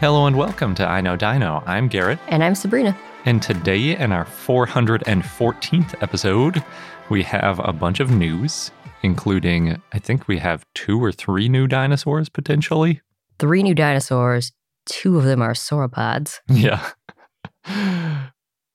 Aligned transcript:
Hello 0.00 0.26
and 0.26 0.36
welcome 0.36 0.74
to 0.76 0.86
I 0.86 1.00
Know 1.00 1.16
Dino. 1.16 1.62
I'm 1.66 1.86
Garrett, 1.88 2.18
And 2.28 2.42
I'm 2.42 2.54
Sabrina. 2.54 2.96
and 3.26 3.42
today 3.42 3.96
in 3.96 4.12
our 4.12 4.24
414th 4.24 6.02
episode, 6.02 6.64
we 7.10 7.22
have 7.22 7.58
a 7.60 7.72
bunch 7.72 8.00
of 8.00 8.10
news, 8.10 8.70
including 9.02 9.80
I 9.92 9.98
think 9.98 10.26
we 10.26 10.38
have 10.38 10.64
two 10.74 11.02
or 11.02 11.12
three 11.12 11.48
new 11.48 11.66
dinosaurs 11.66 12.28
potentially. 12.28 13.00
Three 13.38 13.62
new 13.62 13.74
dinosaurs. 13.74 14.52
Two 14.86 15.18
of 15.18 15.24
them 15.24 15.42
are 15.42 15.52
sauropods. 15.52 16.38
Yeah. 16.48 16.90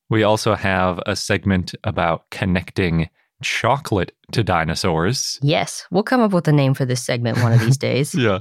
we 0.09 0.21
also 0.23 0.53
have 0.55 0.99
a 1.07 1.15
segment 1.15 1.73
about 1.83 2.29
connecting 2.29 3.09
chocolate 3.41 4.11
to 4.31 4.43
dinosaurs. 4.43 5.39
Yes, 5.41 5.85
we'll 5.91 6.03
come 6.03 6.21
up 6.21 6.31
with 6.31 6.47
a 6.47 6.51
name 6.51 6.73
for 6.75 6.85
this 6.85 7.03
segment 7.03 7.41
one 7.41 7.51
of 7.51 7.59
these 7.59 7.77
days. 7.89 8.13
Yeah. 8.13 8.39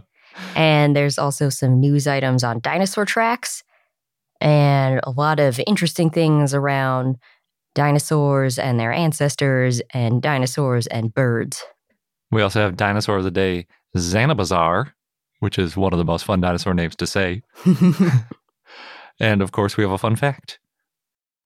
And 0.55 0.95
there's 0.95 1.19
also 1.19 1.49
some 1.49 1.81
news 1.81 2.07
items 2.07 2.45
on 2.45 2.61
dinosaur 2.61 3.05
tracks 3.05 3.63
and 4.41 5.01
a 5.05 5.11
lot 5.11 5.41
of 5.41 5.61
interesting 5.67 6.11
things 6.11 6.55
around 6.55 7.17
dinosaurs 7.75 8.59
and 8.59 8.79
their 8.79 8.93
ancestors 8.93 9.81
and 9.93 10.23
dinosaurs 10.23 10.87
and 10.89 11.13
birds. 11.13 11.63
We 12.31 12.43
also 12.43 12.61
have 12.61 12.77
Dinosaur 12.77 13.19
of 13.19 13.25
the 13.25 13.31
Day, 13.31 13.67
Zanabazar, 13.97 14.93
which 15.41 15.59
is 15.59 15.77
one 15.77 15.93
of 15.93 15.99
the 15.99 16.05
most 16.05 16.25
fun 16.25 16.41
dinosaur 16.41 16.75
names 16.75 16.97
to 16.97 17.07
say. 17.07 17.43
And 19.21 19.43
of 19.43 19.53
course, 19.53 19.77
we 19.77 19.85
have 19.85 19.93
a 19.93 19.99
fun 19.99 20.17
fact. 20.17 20.59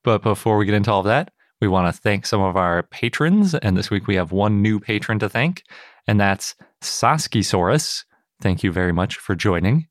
But 0.05 0.23
before 0.23 0.57
we 0.57 0.65
get 0.65 0.75
into 0.75 0.91
all 0.91 1.01
of 1.01 1.07
that, 1.07 1.33
we 1.61 1.69
want 1.69 1.93
to 1.95 2.01
thank 2.01 2.25
some 2.25 2.41
of 2.41 2.57
our 2.57 2.85
patrons. 2.85 3.55
And 3.55 3.77
this 3.77 3.91
week 3.91 4.07
we 4.07 4.15
have 4.15 4.33
one 4.33 4.63
new 4.63 4.79
patron 4.81 5.19
to 5.19 5.29
thank, 5.29 5.65
and 6.07 6.21
that's 6.21 6.55
Saskisaurus. 6.83 8.05
Thank 8.41 8.63
you 8.63 8.73
very 8.73 8.93
much 8.93 9.17
for 9.17 9.35
joining. 9.35 9.87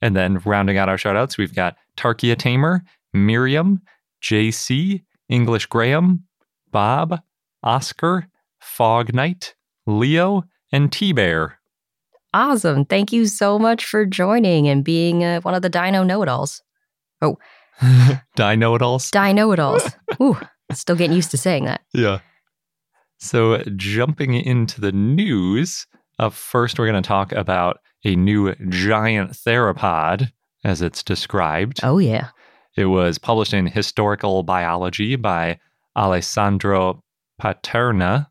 And 0.00 0.14
then 0.14 0.38
rounding 0.44 0.78
out 0.78 0.88
our 0.88 0.98
shout 0.98 1.16
outs, 1.16 1.36
we've 1.38 1.54
got 1.54 1.76
Tarkia 1.96 2.36
Tamer, 2.36 2.82
Miriam, 3.12 3.82
JC, 4.22 5.02
English 5.28 5.66
Graham, 5.66 6.24
Bob, 6.70 7.20
Oscar, 7.62 8.28
Fog 8.60 9.12
Knight, 9.12 9.54
Leo, 9.86 10.44
and 10.70 10.92
T 10.92 11.12
Bear. 11.12 11.58
awesome. 12.34 12.84
Thank 12.84 13.12
you 13.12 13.26
so 13.26 13.58
much 13.58 13.84
for 13.84 14.04
joining 14.06 14.68
and 14.68 14.84
being 14.84 15.24
uh, 15.24 15.40
one 15.40 15.54
of 15.54 15.62
the 15.62 15.68
dino 15.68 16.02
know 16.04 16.22
it 16.22 16.28
alls. 16.28 16.62
Oh, 17.22 17.38
dino 18.36 18.74
it 18.76 18.82
alls. 18.82 19.10
Dino 19.10 19.50
it 19.50 19.58
alls. 19.58 19.90
Ooh, 20.20 20.38
still 20.72 20.94
getting 20.94 21.16
used 21.16 21.30
to 21.32 21.36
saying 21.38 21.64
that. 21.64 21.80
Yeah. 21.94 22.20
So, 23.20 23.64
jumping 23.74 24.34
into 24.34 24.80
the 24.80 24.92
news, 24.92 25.88
uh, 26.18 26.30
first 26.30 26.78
we're 26.78 26.90
going 26.90 27.02
to 27.02 27.06
talk 27.06 27.32
about 27.32 27.80
a 28.04 28.16
new 28.16 28.54
giant 28.68 29.32
theropod, 29.32 30.30
as 30.64 30.82
it's 30.82 31.02
described. 31.02 31.80
Oh, 31.82 31.98
yeah. 31.98 32.28
It 32.76 32.86
was 32.86 33.18
published 33.18 33.54
in 33.54 33.66
Historical 33.66 34.42
Biology 34.42 35.16
by 35.16 35.58
Alessandro 35.96 37.02
Paterna 37.40 38.28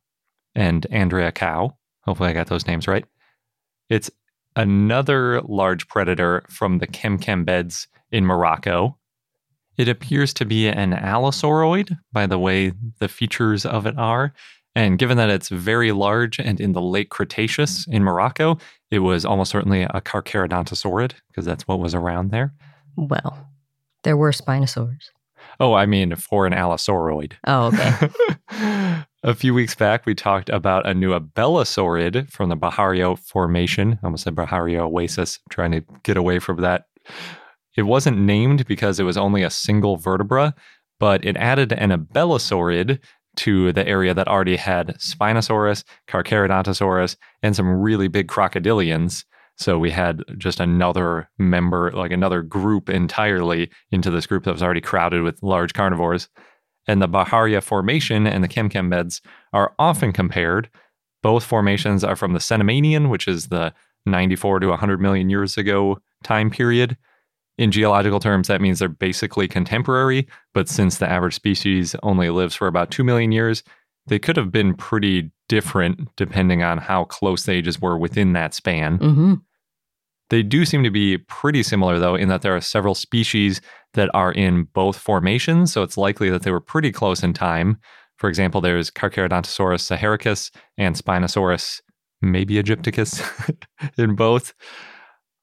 and 0.56 0.88
Andrea 0.90 1.32
Cau. 1.32 1.78
Hopefully, 2.02 2.30
I 2.30 2.34
got 2.34 2.48
those 2.48 2.68
names 2.68 2.88
right. 2.88 3.06
It's 3.90 4.10
another 4.56 5.42
large 5.42 5.88
predator 5.88 6.44
from 6.50 6.80
the 6.80 6.88
Kemkem 6.88 7.46
beds 7.46 7.88
in 8.12 8.26
Morocco. 8.26 8.98
It 9.78 9.88
appears 9.88 10.34
to 10.36 10.46
be 10.46 10.68
an 10.68 10.94
allosauroid 10.94 11.96
by 12.12 12.26
the 12.26 12.40
way 12.40 12.72
the 13.00 13.08
features 13.08 13.66
of 13.66 13.86
it 13.86 13.98
are. 13.98 14.34
And 14.78 15.00
given 15.00 15.18
that 15.18 15.32
it's 15.32 15.50
very 15.50 15.92
large 15.92 16.38
and 16.38 16.62
in 16.62 16.74
the 16.74 16.82
late 16.84 17.10
Cretaceous 17.10 17.88
in 17.88 18.04
Morocco, 18.04 18.60
it 18.92 19.00
was 19.00 19.26
almost 19.26 19.50
certainly 19.50 19.82
a 19.82 20.02
Carcharodontosaurid 20.02 21.14
because 21.30 21.46
that's 21.46 21.68
what 21.68 21.80
was 21.80 21.96
around 21.96 22.30
there. 22.30 22.54
Well, 22.96 23.50
there 24.04 24.16
were 24.16 24.32
spinosaurs. 24.32 25.10
Oh, 25.60 25.74
I 25.74 25.88
mean, 25.88 26.16
for 26.16 26.46
an 26.46 26.54
allosauroid. 26.54 27.34
Oh, 27.48 27.74
okay. 27.74 29.04
a 29.24 29.34
few 29.34 29.56
weeks 29.56 29.74
back, 29.74 30.06
we 30.06 30.14
talked 30.14 30.50
about 30.50 30.86
a 30.86 30.94
new 30.94 31.20
abelisaurid 31.20 32.30
from 32.30 32.50
the 32.50 32.56
Baharia 32.56 33.18
Formation. 33.18 33.98
I 34.04 34.06
almost 34.06 34.26
said 34.26 34.36
Bahario 34.36 34.82
Oasis, 34.82 35.40
trying 35.50 35.72
to 35.72 35.82
get 36.04 36.18
away 36.18 36.38
from 36.38 36.62
that. 36.62 36.86
It 37.76 37.88
wasn't 37.88 38.20
named 38.20 38.68
because 38.68 39.00
it 39.00 39.06
was 39.06 39.18
only 39.18 39.42
a 39.42 39.50
single 39.50 39.98
vertebra, 39.98 40.54
but 41.00 41.26
it 41.26 41.36
added 41.38 41.74
an 41.74 41.90
abelisaurid 41.90 43.00
to 43.38 43.72
the 43.72 43.88
area 43.88 44.14
that 44.14 44.28
already 44.28 44.56
had 44.56 44.98
Spinosaurus, 45.00 45.84
Carcharodontosaurus, 46.08 47.16
and 47.42 47.56
some 47.56 47.68
really 47.68 48.08
big 48.08 48.28
crocodilians. 48.28 49.24
So 49.58 49.80
we 49.80 49.90
had 49.90 50.22
just 50.38 50.60
another 50.60 51.30
member, 51.40 51.92
like 51.92 52.12
another 52.12 52.42
group 52.42 52.90
entirely 52.90 53.72
into 53.92 54.12
this 54.12 54.28
group 54.28 54.44
that 54.44 54.54
was 54.54 54.62
already 54.62 54.82
crowded 54.82 55.24
with 55.24 55.42
large 55.42 55.74
carnivores. 55.74 56.30
And 56.88 57.02
the 57.02 57.10
Baharia 57.10 57.62
Formation 57.62 58.28
and 58.28 58.44
the 58.44 58.48
Kemkem 58.48 58.90
beds 58.90 59.22
are 59.54 59.74
often 59.80 60.14
compared. 60.14 60.70
Both 61.24 61.44
formations 61.44 62.04
are 62.04 62.16
from 62.16 62.34
the 62.34 62.40
Cenomanian, 62.40 63.10
which 63.10 63.28
is 63.28 63.48
the 63.48 63.74
94 64.06 64.60
to 64.60 64.68
100 64.68 65.02
million 65.02 65.30
years 65.30 65.58
ago 65.58 66.00
time 66.24 66.50
period. 66.50 66.98
In 67.58 67.72
geological 67.72 68.20
terms, 68.20 68.48
that 68.48 68.62
means 68.62 68.80
they're 68.80 68.88
basically 68.90 69.48
contemporary, 69.48 70.28
but 70.54 70.70
since 70.70 70.98
the 70.98 71.10
average 71.10 71.34
species 71.34 71.96
only 72.04 72.30
lives 72.30 72.56
for 72.56 72.68
about 72.68 72.92
2 72.92 73.04
million 73.04 73.32
years, 73.32 73.64
they 74.06 74.20
could 74.20 74.38
have 74.38 74.52
been 74.52 74.74
pretty 74.76 75.32
different 75.50 76.10
depending 76.16 76.62
on 76.64 76.78
how 76.78 77.06
close 77.06 77.44
the 77.44 77.54
ages 77.54 77.82
were 77.82 77.98
within 77.98 78.34
that 78.34 78.54
span. 78.54 78.98
hmm 78.98 79.34
They 80.30 80.44
do 80.44 80.66
seem 80.66 80.84
to 80.84 80.92
be 80.92 81.18
pretty 81.18 81.64
similar, 81.64 82.00
though, 82.00 82.16
in 82.16 82.30
that 82.30 82.42
there 82.42 82.56
are 82.56 82.62
several 82.62 82.96
species 82.96 83.60
that 83.94 84.10
are 84.14 84.32
in 84.32 84.66
both 84.74 84.98
formations, 84.98 85.72
so 85.72 85.84
it's 85.84 85.98
likely 85.98 86.30
that 86.30 86.44
they 86.44 86.52
were 86.52 86.60
pretty 86.60 86.92
close 86.92 87.24
in 87.24 87.34
time. 87.34 87.78
For 88.18 88.30
example, 88.30 88.62
there's 88.62 88.92
Carcharodontosaurus 88.92 89.98
saharicus 89.98 90.52
and 90.78 90.96
Spinosaurus, 90.96 91.82
maybe 92.22 92.56
Egypticus, 92.56 93.22
in 93.98 94.16
both. 94.16 94.54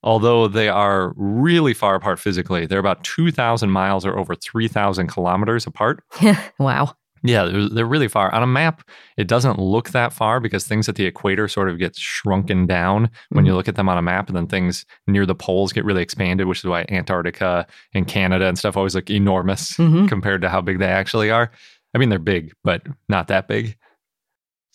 Although 0.04 0.46
they 0.48 0.68
are 0.68 1.12
really 1.16 1.74
far 1.74 1.94
apart 1.96 2.20
physically, 2.20 2.66
they're 2.66 2.78
about 2.78 3.02
2,000 3.04 3.70
miles 3.70 4.04
or 4.06 4.18
over 4.18 4.34
3,000 4.34 5.08
kilometers 5.08 5.66
apart. 5.66 6.04
wow. 6.58 6.94
Yeah, 7.26 7.44
they're, 7.44 7.68
they're 7.70 7.86
really 7.86 8.08
far. 8.08 8.32
On 8.34 8.42
a 8.42 8.46
map, 8.46 8.82
it 9.16 9.26
doesn't 9.26 9.58
look 9.58 9.90
that 9.92 10.12
far 10.12 10.40
because 10.40 10.66
things 10.66 10.90
at 10.90 10.96
the 10.96 11.06
equator 11.06 11.48
sort 11.48 11.70
of 11.70 11.78
get 11.78 11.96
shrunken 11.96 12.66
down 12.66 13.08
when 13.30 13.46
you 13.46 13.54
look 13.54 13.66
at 13.66 13.76
them 13.76 13.88
on 13.88 13.96
a 13.96 14.02
map, 14.02 14.28
and 14.28 14.36
then 14.36 14.46
things 14.46 14.84
near 15.06 15.24
the 15.24 15.34
poles 15.34 15.72
get 15.72 15.86
really 15.86 16.02
expanded, 16.02 16.46
which 16.46 16.58
is 16.58 16.64
why 16.66 16.84
Antarctica 16.90 17.66
and 17.94 18.06
Canada 18.06 18.46
and 18.46 18.58
stuff 18.58 18.76
always 18.76 18.94
look 18.94 19.08
enormous 19.08 19.72
Mhm. 19.78 20.06
compared 20.06 20.42
to 20.42 20.50
how 20.50 20.60
big 20.60 20.78
they 20.80 20.86
actually 20.88 21.30
are. 21.30 21.50
I 21.94 21.98
mean, 21.98 22.10
they're 22.10 22.18
big, 22.18 22.52
but 22.62 22.82
not 23.08 23.28
that 23.28 23.48
big. 23.48 23.74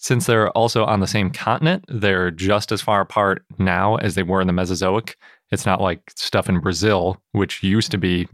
Since 0.02 0.26
they're 0.28 0.50
also 0.52 0.86
on 0.86 1.02
the 1.02 1.08
same 1.08 1.30
continent, 1.30 1.84
they're 1.90 2.32
just 2.32 2.72
as 2.72 2.82
far 2.82 3.02
apart 3.02 3.44
now 3.58 3.98
as 3.98 4.16
they 4.16 4.24
were 4.24 4.40
in 4.40 4.48
the 4.48 4.54
Mesozoic. 4.54 5.18
It's 5.52 5.66
not 5.66 5.82
like 5.82 6.10
stuff 6.16 6.48
in 6.48 6.60
Brazil, 6.62 7.22
which 7.34 7.62
used 7.64 7.92
to 7.92 7.98
be 7.98 8.28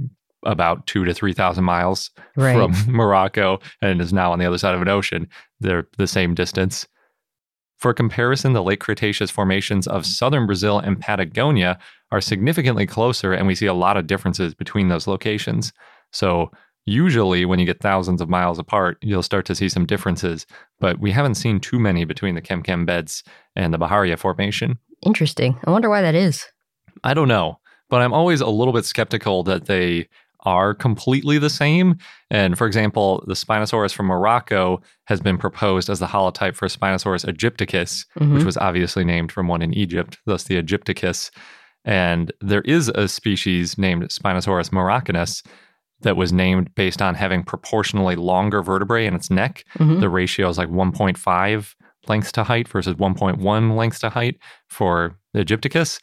about 0.45 0.85
two 0.85 1.03
to 1.05 1.13
3,000 1.13 1.63
miles 1.63 2.11
Right. 2.35 2.53
from 2.53 2.75
Morocco 2.95 3.59
and 3.81 3.99
is 3.99 4.13
now 4.13 4.31
on 4.31 4.37
the 4.37 4.45
other 4.45 4.59
side 4.59 4.75
of 4.75 4.81
an 4.81 4.89
ocean. 4.89 5.27
They're 5.59 5.87
the 5.97 6.05
same 6.05 6.35
distance. 6.35 6.87
For 7.79 7.93
comparison, 7.95 8.53
the 8.53 8.61
late 8.63 8.79
Cretaceous 8.79 9.31
formations 9.31 9.87
of 9.87 10.05
southern 10.05 10.45
Brazil 10.45 10.77
and 10.77 10.99
Patagonia 10.99 11.79
are 12.11 12.21
significantly 12.21 12.85
closer, 12.85 13.33
and 13.33 13.47
we 13.47 13.55
see 13.55 13.65
a 13.65 13.73
lot 13.73 13.97
of 13.97 14.05
differences 14.07 14.53
between 14.53 14.87
those 14.89 15.07
locations. 15.07 15.73
So, 16.11 16.51
usually, 16.85 17.45
when 17.45 17.59
you 17.59 17.65
get 17.65 17.79
thousands 17.81 18.21
of 18.21 18.29
miles 18.29 18.59
apart, 18.59 18.97
you'll 19.01 19.23
start 19.23 19.45
to 19.47 19.55
see 19.55 19.69
some 19.69 19.85
differences, 19.85 20.45
but 20.79 20.99
we 20.99 21.11
haven't 21.11 21.35
seen 21.35 21.59
too 21.59 21.79
many 21.79 22.05
between 22.05 22.35
the 22.35 22.41
Kemkem 22.41 22.85
beds 22.85 23.23
and 23.55 23.73
the 23.73 23.77
Baharia 23.79 24.17
Formation. 24.17 24.77
Interesting. 25.05 25.57
I 25.65 25.71
wonder 25.71 25.89
why 25.89 26.01
that 26.01 26.15
is. 26.15 26.45
I 27.03 27.13
don't 27.13 27.27
know, 27.27 27.59
but 27.89 28.01
I'm 28.01 28.13
always 28.13 28.41
a 28.41 28.47
little 28.47 28.73
bit 28.73 28.85
skeptical 28.85 29.43
that 29.43 29.65
they 29.65 30.07
are 30.47 30.75
completely 30.75 31.39
the 31.39 31.49
same. 31.49 31.97
And 32.29 32.55
for 32.55 32.67
example, 32.67 33.23
the 33.27 33.33
Spinosaurus 33.33 33.93
from 33.93 34.05
Morocco 34.05 34.79
has 35.05 35.19
been 35.19 35.39
proposed 35.39 35.89
as 35.89 35.97
the 35.99 36.05
holotype 36.05 36.55
for 36.55 36.67
Spinosaurus 36.67 37.25
aegypticus, 37.25 38.05
Mhm. 38.19 38.35
which 38.35 38.43
was 38.43 38.57
obviously 38.57 39.03
named 39.03 39.31
from 39.31 39.47
one 39.47 39.63
in 39.63 39.73
Egypt, 39.73 40.19
thus 40.27 40.43
the 40.43 40.61
aegypticus. 40.61 41.31
And 41.83 42.31
there 42.41 42.61
is 42.61 42.89
a 42.89 43.07
species 43.07 43.77
named 43.79 44.03
Spinosaurus 44.09 44.69
moroccanus 44.71 45.43
that 46.01 46.17
was 46.17 46.31
named 46.33 46.73
based 46.75 47.01
on 47.01 47.15
having 47.15 47.43
proportionally 47.43 48.15
longer 48.15 48.61
vertebrae 48.61 49.05
in 49.05 49.15
its 49.15 49.29
neck. 49.29 49.63
Mhm. 49.77 49.99
The 50.01 50.09
ratio 50.09 50.49
is 50.49 50.57
like 50.57 50.69
1.5 50.69 51.75
lengths 52.07 52.31
to 52.33 52.43
height 52.43 52.67
versus 52.67 52.95
1.1 52.95 53.75
lengths 53.75 53.99
to 53.99 54.09
height 54.09 54.37
for 54.67 55.17
the 55.33 55.43
Aegypticus. 55.43 55.99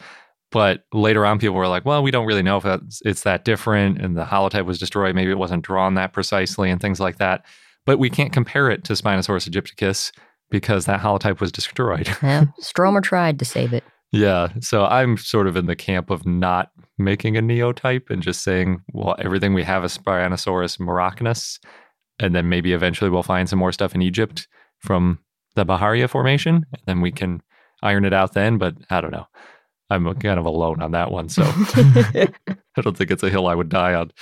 But 0.50 0.84
later 0.92 1.24
on, 1.24 1.38
people 1.38 1.56
were 1.56 1.68
like, 1.68 1.84
well, 1.86 2.02
we 2.02 2.10
don't 2.10 2.26
really 2.26 2.42
know 2.42 2.58
if 2.58 2.62
that's, 2.64 3.00
it's 3.04 3.22
that 3.22 3.44
different. 3.44 3.98
And 4.00 4.16
the 4.16 4.24
holotype 4.24 4.66
was 4.66 4.78
destroyed. 4.78 5.14
Maybe 5.14 5.30
it 5.30 5.38
wasn't 5.38 5.64
drawn 5.64 5.94
that 5.94 6.12
precisely 6.12 6.70
and 6.70 6.80
things 6.80 7.00
like 7.00 7.18
that. 7.18 7.44
But 7.86 7.98
we 7.98 8.10
can't 8.10 8.32
compare 8.32 8.70
it 8.70 8.84
to 8.84 8.92
Spinosaurus 8.92 9.48
aegypticus 9.48 10.12
because 10.50 10.84
that 10.84 11.00
holotype 11.00 11.40
was 11.40 11.50
destroyed. 11.52 12.08
Yeah, 12.22 12.44
Stromer 12.60 13.00
tried 13.00 13.38
to 13.38 13.44
save 13.44 13.72
it. 13.72 13.82
Yeah. 14.12 14.48
So 14.60 14.84
I'm 14.84 15.16
sort 15.16 15.46
of 15.46 15.56
in 15.56 15.66
the 15.66 15.76
camp 15.76 16.10
of 16.10 16.26
not 16.26 16.70
making 16.98 17.36
a 17.36 17.42
neotype 17.42 18.10
and 18.10 18.22
just 18.22 18.42
saying, 18.42 18.82
well, 18.92 19.16
everything 19.18 19.54
we 19.54 19.64
have 19.64 19.84
is 19.84 19.96
Spinosaurus 19.96 20.78
moroccanus. 20.78 21.58
And 22.20 22.34
then 22.34 22.48
maybe 22.48 22.74
eventually 22.74 23.10
we'll 23.10 23.22
find 23.22 23.48
some 23.48 23.58
more 23.58 23.72
stuff 23.72 23.94
in 23.94 24.02
Egypt 24.02 24.46
from 24.78 25.18
the 25.54 25.64
Baharia 25.64 26.08
Formation. 26.08 26.66
And 26.72 26.82
then 26.86 27.00
we 27.00 27.10
can 27.10 27.42
iron 27.82 28.04
it 28.04 28.12
out 28.12 28.34
then. 28.34 28.58
But 28.58 28.76
I 28.90 29.00
don't 29.00 29.12
know. 29.12 29.26
I'm 29.88 30.14
kind 30.16 30.38
of 30.38 30.46
alone 30.46 30.82
on 30.82 30.92
that 30.92 31.10
one. 31.10 31.28
So 31.28 31.42
I 31.46 32.80
don't 32.80 32.96
think 32.96 33.10
it's 33.10 33.22
a 33.22 33.30
hill 33.30 33.46
I 33.46 33.54
would 33.54 33.70
die 33.70 33.94
on. 33.94 34.12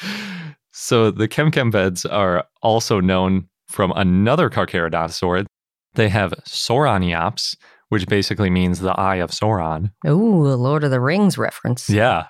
So 0.73 1.11
the 1.11 1.29
Kemkem 1.29 1.73
beds 1.73 2.07
are 2.07 2.47
also 2.63 3.01
known 3.01 3.49
from 3.69 3.93
another 3.97 4.49
Carcharodontosaur. 4.51 5.47
They 5.95 6.09
have 6.09 6.33
Sauroniops, 6.47 7.57
which 7.91 8.07
basically 8.07 8.51
means 8.51 8.81
the 8.81 8.99
eye 8.99 9.17
of 9.17 9.31
Sauron. 9.31 9.93
Ooh, 10.07 10.47
a 10.47 10.55
Lord 10.55 10.83
of 10.83 10.91
the 10.91 11.01
Rings 11.01 11.37
reference. 11.37 11.91
Yeah. 11.91 12.27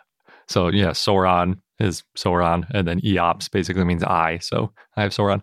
So 0.49 0.69
yeah, 0.69 0.91
Sauron 0.91 1.61
is 1.79 2.03
Sauron, 2.19 2.67
and 2.75 2.89
then 2.89 3.01
Eops 3.01 3.51
basically 3.51 3.85
means 3.85 4.03
eye. 4.03 4.39
So 4.43 4.73
eye 4.97 5.05
of 5.05 5.13
Sauron. 5.13 5.43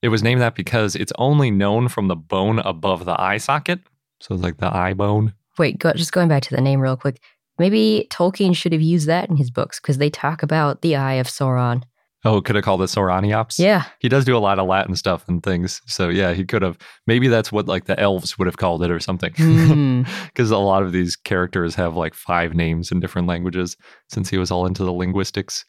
It 0.00 0.08
was 0.08 0.22
named 0.22 0.40
that 0.40 0.54
because 0.54 0.94
it's 0.94 1.12
only 1.18 1.50
known 1.50 1.88
from 1.88 2.08
the 2.08 2.16
bone 2.16 2.60
above 2.60 3.04
the 3.04 3.20
eye 3.20 3.38
socket. 3.38 3.80
So 4.20 4.34
it's 4.34 4.44
like 4.44 4.58
the 4.58 4.74
eye 4.74 4.94
bone. 4.94 5.34
Wait, 5.58 5.78
go, 5.78 5.92
just 5.92 6.12
going 6.12 6.28
back 6.28 6.42
to 6.42 6.54
the 6.54 6.60
name 6.60 6.80
real 6.80 6.96
quick. 6.96 7.20
Maybe 7.58 8.06
Tolkien 8.10 8.54
should 8.54 8.72
have 8.72 8.82
used 8.82 9.06
that 9.06 9.30
in 9.30 9.36
his 9.36 9.50
books 9.50 9.80
because 9.80 9.98
they 9.98 10.10
talk 10.10 10.42
about 10.42 10.82
the 10.82 10.96
Eye 10.96 11.14
of 11.14 11.28
Sauron. 11.28 11.82
Oh, 12.26 12.40
could 12.40 12.56
have 12.56 12.64
called 12.64 12.80
it 12.80 12.86
Sauroniops? 12.86 13.58
Yeah. 13.58 13.84
He 13.98 14.08
does 14.08 14.24
do 14.24 14.36
a 14.36 14.38
lot 14.38 14.58
of 14.58 14.66
Latin 14.66 14.96
stuff 14.96 15.28
and 15.28 15.42
things. 15.42 15.82
So 15.86 16.08
yeah, 16.08 16.32
he 16.32 16.44
could 16.44 16.62
have. 16.62 16.78
Maybe 17.06 17.28
that's 17.28 17.52
what 17.52 17.66
like 17.66 17.84
the 17.84 17.98
elves 18.00 18.38
would 18.38 18.46
have 18.46 18.56
called 18.56 18.82
it 18.82 18.90
or 18.90 19.00
something. 19.00 19.32
Hmm. 19.34 20.02
Because 20.26 20.50
a 20.50 20.58
lot 20.58 20.82
of 20.82 20.92
these 20.92 21.16
characters 21.16 21.74
have 21.74 21.96
like 21.96 22.14
five 22.14 22.54
names 22.54 22.90
in 22.90 22.98
different 22.98 23.28
languages 23.28 23.76
since 24.08 24.30
he 24.30 24.38
was 24.38 24.50
all 24.50 24.66
into 24.66 24.84
the 24.84 24.92
linguistics. 24.92 25.64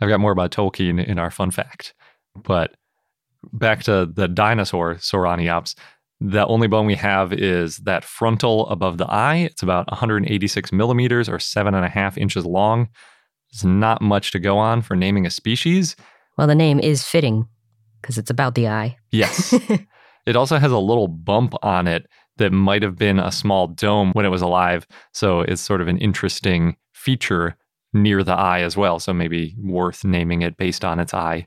I've 0.00 0.08
got 0.08 0.20
more 0.20 0.32
about 0.32 0.52
Tolkien 0.52 1.04
in 1.04 1.18
our 1.18 1.30
fun 1.30 1.50
fact. 1.50 1.92
But 2.34 2.76
back 3.52 3.82
to 3.84 4.06
the 4.06 4.28
dinosaur 4.28 4.96
Sauroniops, 4.96 5.74
the 6.20 6.46
only 6.46 6.68
bone 6.68 6.86
we 6.86 6.94
have 6.94 7.32
is 7.32 7.78
that 7.78 8.04
frontal 8.04 8.66
above 8.68 8.98
the 8.98 9.06
eye. 9.06 9.36
It's 9.36 9.62
about 9.62 9.90
186 9.90 10.72
millimeters 10.72 11.28
or 11.28 11.38
seven 11.38 11.74
and 11.74 11.84
a 11.84 11.88
half 11.88 12.16
inches 12.16 12.46
long. 12.46 12.88
There's 13.54 13.64
not 13.64 14.02
much 14.02 14.32
to 14.32 14.40
go 14.40 14.58
on 14.58 14.82
for 14.82 14.96
naming 14.96 15.26
a 15.26 15.30
species. 15.30 15.94
Well, 16.36 16.48
the 16.48 16.56
name 16.56 16.80
is 16.80 17.04
fitting 17.04 17.46
because 18.02 18.18
it's 18.18 18.30
about 18.30 18.56
the 18.56 18.66
eye. 18.66 18.96
Yes. 19.12 19.54
it 20.26 20.34
also 20.34 20.58
has 20.58 20.72
a 20.72 20.78
little 20.78 21.06
bump 21.06 21.54
on 21.62 21.86
it 21.86 22.08
that 22.38 22.50
might 22.50 22.82
have 22.82 22.96
been 22.96 23.20
a 23.20 23.30
small 23.30 23.68
dome 23.68 24.10
when 24.12 24.26
it 24.26 24.30
was 24.30 24.42
alive. 24.42 24.88
So 25.12 25.42
it's 25.42 25.62
sort 25.62 25.80
of 25.80 25.86
an 25.86 25.98
interesting 25.98 26.76
feature 26.92 27.56
near 27.92 28.24
the 28.24 28.34
eye 28.34 28.62
as 28.62 28.76
well. 28.76 28.98
So 28.98 29.12
maybe 29.12 29.54
worth 29.62 30.04
naming 30.04 30.42
it 30.42 30.56
based 30.56 30.84
on 30.84 30.98
its 30.98 31.14
eye. 31.14 31.46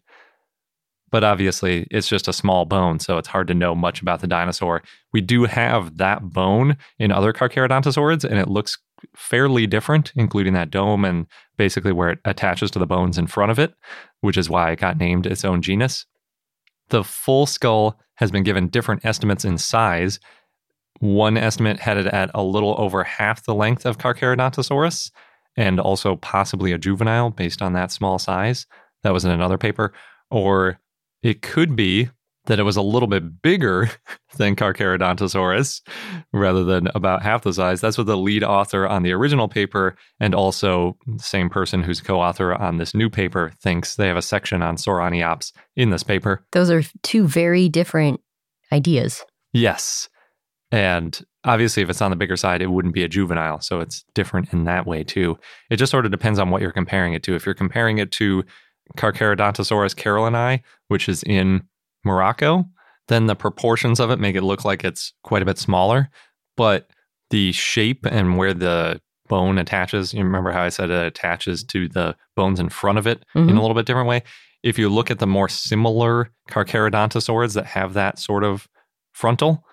But 1.17 1.23
obviously, 1.23 1.87
it's 1.89 2.07
just 2.07 2.27
a 2.27 2.31
small 2.31 2.65
bone, 2.65 2.99
so 2.99 3.17
it's 3.17 3.27
hard 3.27 3.47
to 3.47 3.55
know 3.55 3.73
much 3.73 4.03
about 4.03 4.21
the 4.21 4.27
dinosaur. 4.27 4.83
We 5.13 5.19
do 5.19 5.45
have 5.45 5.97
that 5.97 6.29
bone 6.29 6.77
in 6.99 7.11
other 7.11 7.33
Carcharodontosaurids, 7.33 8.23
and 8.23 8.37
it 8.37 8.47
looks 8.47 8.77
fairly 9.15 9.65
different, 9.65 10.11
including 10.15 10.53
that 10.53 10.69
dome 10.69 11.03
and 11.03 11.25
basically 11.57 11.91
where 11.91 12.11
it 12.11 12.19
attaches 12.25 12.69
to 12.69 12.77
the 12.77 12.85
bones 12.85 13.17
in 13.17 13.25
front 13.25 13.49
of 13.49 13.57
it, 13.57 13.73
which 14.21 14.37
is 14.37 14.47
why 14.47 14.69
it 14.69 14.79
got 14.79 14.99
named 14.99 15.25
its 15.25 15.43
own 15.43 15.63
genus. 15.63 16.05
The 16.89 17.03
full 17.03 17.47
skull 17.47 17.99
has 18.17 18.29
been 18.29 18.43
given 18.43 18.67
different 18.67 19.03
estimates 19.03 19.43
in 19.43 19.57
size. 19.57 20.19
One 20.99 21.35
estimate 21.35 21.79
had 21.79 21.97
it 21.97 22.05
at 22.05 22.29
a 22.35 22.43
little 22.43 22.75
over 22.77 23.03
half 23.03 23.43
the 23.43 23.55
length 23.55 23.87
of 23.87 23.97
Carcharodontosaurus, 23.97 25.09
and 25.55 25.79
also 25.79 26.17
possibly 26.17 26.73
a 26.73 26.77
juvenile 26.77 27.31
based 27.31 27.63
on 27.63 27.73
that 27.73 27.91
small 27.91 28.19
size. 28.19 28.67
That 29.01 29.13
was 29.13 29.25
in 29.25 29.31
another 29.31 29.57
paper. 29.57 29.93
Or 30.29 30.79
it 31.23 31.41
could 31.41 31.75
be 31.75 32.09
that 32.47 32.59
it 32.59 32.63
was 32.63 32.77
a 32.77 32.81
little 32.81 33.07
bit 33.07 33.41
bigger 33.41 33.89
than 34.37 34.55
Carcharodontosaurus 34.55 35.81
rather 36.33 36.63
than 36.63 36.87
about 36.95 37.21
half 37.21 37.43
the 37.43 37.53
size. 37.53 37.81
That's 37.81 37.97
what 37.97 38.07
the 38.07 38.17
lead 38.17 38.43
author 38.43 38.87
on 38.87 39.03
the 39.03 39.11
original 39.11 39.47
paper 39.47 39.95
and 40.19 40.33
also 40.33 40.97
the 41.05 41.21
same 41.21 41.49
person 41.49 41.83
who's 41.83 42.01
co-author 42.01 42.55
on 42.55 42.77
this 42.77 42.95
new 42.95 43.09
paper 43.09 43.53
thinks. 43.61 43.95
They 43.95 44.07
have 44.07 44.17
a 44.17 44.21
section 44.21 44.61
on 44.61 44.77
Sauroniops 44.77 45.51
in 45.75 45.91
this 45.91 46.03
paper. 46.03 46.45
Those 46.53 46.71
are 46.71 46.83
two 47.03 47.27
very 47.27 47.69
different 47.69 48.21
ideas. 48.71 49.23
Yes. 49.53 50.09
And 50.71 51.19
obviously, 51.45 51.83
if 51.83 51.89
it's 51.89 52.01
on 52.01 52.11
the 52.11 52.17
bigger 52.17 52.35
side, 52.35 52.61
it 52.61 52.71
wouldn't 52.71 52.93
be 52.93 53.03
a 53.03 53.07
juvenile. 53.07 53.61
So 53.61 53.79
it's 53.79 54.03
different 54.13 54.51
in 54.51 54.65
that 54.65 54.85
way, 54.85 55.03
too. 55.03 55.37
It 55.69 55.77
just 55.77 55.91
sort 55.91 56.05
of 56.05 56.11
depends 56.11 56.39
on 56.39 56.49
what 56.49 56.61
you're 56.61 56.73
comparing 56.73 57.13
it 57.13 57.23
to. 57.23 57.35
If 57.35 57.45
you're 57.45 57.55
comparing 57.55 57.99
it 57.99 58.11
to 58.13 58.43
Carcharodontosaurus 58.97 59.95
carolini, 59.95 60.63
which 60.87 61.09
is 61.09 61.23
in 61.23 61.63
Morocco, 62.05 62.65
then 63.07 63.25
the 63.27 63.35
proportions 63.35 63.99
of 63.99 64.09
it 64.11 64.19
make 64.19 64.35
it 64.35 64.43
look 64.43 64.63
like 64.65 64.83
it's 64.83 65.13
quite 65.23 65.41
a 65.41 65.45
bit 65.45 65.57
smaller. 65.57 66.09
But 66.55 66.89
the 67.29 67.51
shape 67.51 68.05
and 68.05 68.37
where 68.37 68.53
the 68.53 69.01
bone 69.27 69.57
attaches, 69.57 70.13
you 70.13 70.23
remember 70.23 70.51
how 70.51 70.63
I 70.63 70.69
said 70.69 70.89
it 70.89 71.05
attaches 71.05 71.63
to 71.65 71.89
the 71.89 72.15
bones 72.35 72.59
in 72.59 72.69
front 72.69 72.97
of 72.97 73.05
it 73.07 73.23
in 73.35 73.47
Mhm. 73.47 73.57
a 73.57 73.61
little 73.61 73.73
bit 73.75 73.85
different 73.85 74.07
way? 74.07 74.23
If 74.63 74.79
you 74.79 74.89
look 74.89 75.11
at 75.11 75.19
the 75.19 75.27
more 75.27 75.49
similar 75.49 76.31
Carcharodontosaurids 76.49 77.53
that 77.55 77.65
have 77.65 77.93
that 77.93 78.19
sort 78.19 78.43
of 78.43 78.67
frontal, 79.13 79.63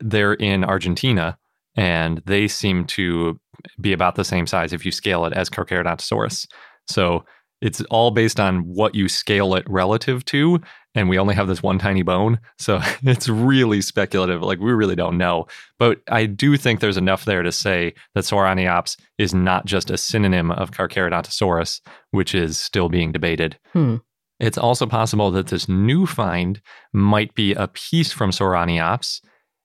they're 0.00 0.34
in 0.34 0.64
Argentina 0.64 1.38
and 1.76 2.22
they 2.26 2.48
seem 2.48 2.84
to 2.84 3.40
be 3.80 3.92
about 3.92 4.14
the 4.16 4.24
same 4.24 4.46
size 4.46 4.72
if 4.72 4.84
you 4.84 4.92
scale 4.92 5.24
it 5.24 5.32
as 5.32 5.48
Carcharodontosaurus. 5.48 6.46
So 6.88 7.24
it's 7.62 7.80
all 7.82 8.10
based 8.10 8.40
on 8.40 8.58
what 8.64 8.94
you 8.94 9.08
scale 9.08 9.54
it 9.54 9.64
relative 9.68 10.24
to. 10.26 10.60
And 10.94 11.08
we 11.08 11.18
only 11.18 11.34
have 11.36 11.46
this 11.46 11.62
one 11.62 11.78
tiny 11.78 12.02
bone. 12.02 12.38
So 12.58 12.80
it's 13.04 13.28
really 13.28 13.80
speculative. 13.80 14.42
Like 14.42 14.58
we 14.58 14.72
really 14.72 14.96
don't 14.96 15.16
know. 15.16 15.46
But 15.78 16.00
I 16.08 16.26
do 16.26 16.56
think 16.56 16.80
there's 16.80 16.96
enough 16.96 17.24
there 17.24 17.42
to 17.42 17.52
say 17.52 17.94
that 18.14 18.24
Sauroniops 18.24 18.98
is 19.16 19.32
not 19.32 19.64
just 19.64 19.90
a 19.90 19.96
synonym 19.96 20.50
of 20.50 20.72
Carcharodontosaurus, 20.72 21.80
which 22.10 22.34
is 22.34 22.58
still 22.58 22.88
being 22.88 23.12
debated. 23.12 23.56
Hmm. 23.72 23.96
It's 24.40 24.58
also 24.58 24.86
possible 24.86 25.30
that 25.30 25.46
this 25.46 25.68
new 25.68 26.04
find 26.04 26.60
might 26.92 27.32
be 27.36 27.54
a 27.54 27.68
piece 27.68 28.10
from 28.10 28.32
Sauroniops. 28.32 29.20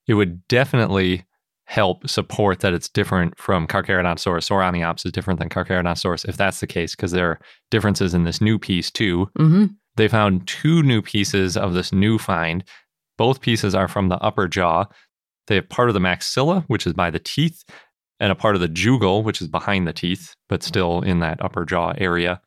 It 0.07 0.13
would 0.13 0.47
definitely 0.47 1.25
help 1.67 2.09
support 2.09 2.61
that 2.61 2.73
it's 2.73 2.87
different 2.87 3.37
from 3.37 3.67
Carcharodontosaurus. 3.67 4.47
Sauroniops 4.49 5.05
is 5.05 5.11
different 5.11 5.37
than 5.39 5.49
Carcharodontosaurus 5.49 6.27
if 6.27 6.37
that's 6.37 6.61
the 6.61 6.67
case, 6.67 6.95
because 6.95 7.11
there 7.11 7.29
are 7.29 7.39
differences 7.69 8.13
in 8.13 8.23
this 8.23 8.39
new 8.41 8.57
piece 8.57 8.89
too. 8.89 9.29
hmm 9.35 9.65
They 9.97 10.07
found 10.07 10.47
two 10.47 10.81
new 10.81 11.01
pieces 11.01 11.57
of 11.57 11.73
this 11.73 11.91
new 11.91 12.17
find. 12.17 12.63
Both 13.17 13.41
pieces 13.41 13.75
are 13.75 13.89
from 13.89 14.07
the 14.07 14.17
upper 14.19 14.47
jaw. 14.47 14.85
They 15.47 15.55
have 15.55 15.67
part 15.69 15.89
of 15.89 15.93
the 15.93 15.99
maxilla, 15.99 16.63
which 16.67 16.87
is 16.87 16.93
by 16.93 17.09
the 17.09 17.19
teeth, 17.19 17.63
and 18.19 18.31
a 18.31 18.35
part 18.35 18.55
of 18.55 18.61
the 18.61 18.67
jugal, 18.69 19.23
which 19.23 19.41
is 19.41 19.47
behind 19.47 19.87
the 19.87 19.93
teeth, 19.93 20.35
but 20.47 20.63
still 20.63 21.01
in 21.01 21.19
that 21.19 21.43
upper 21.43 21.65
jaw 21.65 21.93
area. 21.97 22.41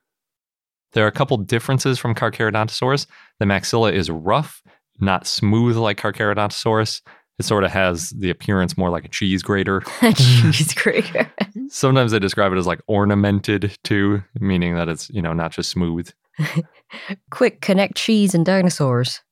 There 0.92 1.04
are 1.04 1.08
a 1.08 1.12
couple 1.12 1.36
differences 1.36 1.98
from 1.98 2.14
Carcharodontosaurus. 2.14 3.06
The 3.38 3.44
maxilla 3.44 3.92
is 3.92 4.10
rough, 4.10 4.62
not 4.98 5.26
smooth 5.26 5.76
like 5.76 6.00
Carcharodontosaurus. 6.00 7.02
It 7.40 7.44
sort 7.44 7.64
of 7.64 7.70
has 7.70 8.10
the 8.10 8.28
appearance 8.28 8.76
more 8.76 8.90
like 8.90 9.06
a 9.06 9.08
cheese 9.08 9.42
grater. 9.42 9.80
cheese 10.14 10.74
grater. 10.74 11.32
Sometimes 11.70 12.12
they 12.12 12.18
describe 12.18 12.52
it 12.52 12.58
as 12.58 12.66
like 12.66 12.82
ornamented 12.86 13.78
too, 13.82 14.22
meaning 14.38 14.74
that 14.74 14.90
it's, 14.90 15.08
you 15.08 15.22
know, 15.22 15.32
not 15.32 15.50
just 15.50 15.70
smooth. 15.70 16.10
Quick, 17.30 17.62
connect 17.62 17.96
cheese 17.96 18.34
and 18.34 18.44
dinosaurs. 18.44 19.22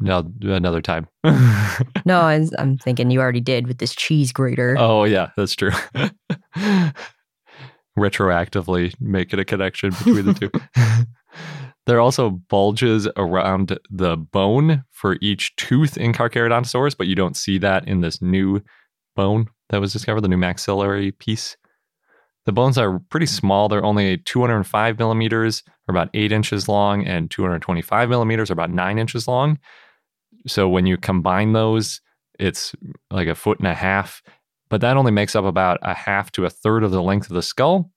No, 0.00 0.28
another 0.42 0.82
time. 0.82 1.06
no, 2.04 2.22
I'm, 2.22 2.48
I'm 2.58 2.78
thinking 2.78 3.12
you 3.12 3.20
already 3.20 3.40
did 3.40 3.68
with 3.68 3.78
this 3.78 3.94
cheese 3.94 4.32
grater. 4.32 4.74
Oh, 4.76 5.04
yeah, 5.04 5.30
that's 5.36 5.54
true. 5.54 5.70
Retroactively 7.96 8.92
make 9.00 9.32
it 9.32 9.38
a 9.38 9.44
connection 9.44 9.90
between 9.90 10.26
the 10.26 10.34
two. 10.34 10.50
There 11.86 11.96
are 11.96 12.00
also 12.00 12.30
bulges 12.30 13.08
around 13.16 13.78
the 13.90 14.16
bone 14.16 14.84
for 14.90 15.16
each 15.20 15.54
tooth 15.56 15.96
in 15.96 16.12
Carcharodontosaurus, 16.12 16.96
but 16.96 17.06
you 17.06 17.14
don't 17.14 17.36
see 17.36 17.58
that 17.58 17.86
in 17.86 18.00
this 18.00 18.20
new 18.20 18.60
bone 19.14 19.48
that 19.70 19.80
was 19.80 19.92
discovered, 19.92 20.20
the 20.20 20.28
new 20.28 20.36
maxillary 20.36 21.12
piece. 21.12 21.56
The 22.44 22.52
bones 22.52 22.78
are 22.78 23.00
pretty 23.10 23.26
small. 23.26 23.68
They're 23.68 23.84
only 23.84 24.18
205 24.18 24.98
millimeters, 24.98 25.62
or 25.88 25.92
about 25.92 26.10
eight 26.14 26.32
inches 26.32 26.68
long, 26.68 27.04
and 27.04 27.30
225 27.30 28.08
millimeters, 28.08 28.50
or 28.50 28.52
about 28.52 28.70
nine 28.70 28.98
inches 28.98 29.26
long. 29.26 29.58
So 30.46 30.68
when 30.68 30.86
you 30.86 30.96
combine 30.96 31.52
those, 31.52 32.00
it's 32.38 32.74
like 33.10 33.28
a 33.28 33.34
foot 33.34 33.58
and 33.58 33.68
a 33.68 33.74
half, 33.74 34.22
but 34.68 34.80
that 34.80 34.96
only 34.96 35.12
makes 35.12 35.34
up 35.34 35.44
about 35.44 35.78
a 35.82 35.94
half 35.94 36.30
to 36.32 36.44
a 36.44 36.50
third 36.50 36.84
of 36.84 36.90
the 36.90 37.02
length 37.02 37.30
of 37.30 37.34
the 37.34 37.42
skull. 37.42 37.90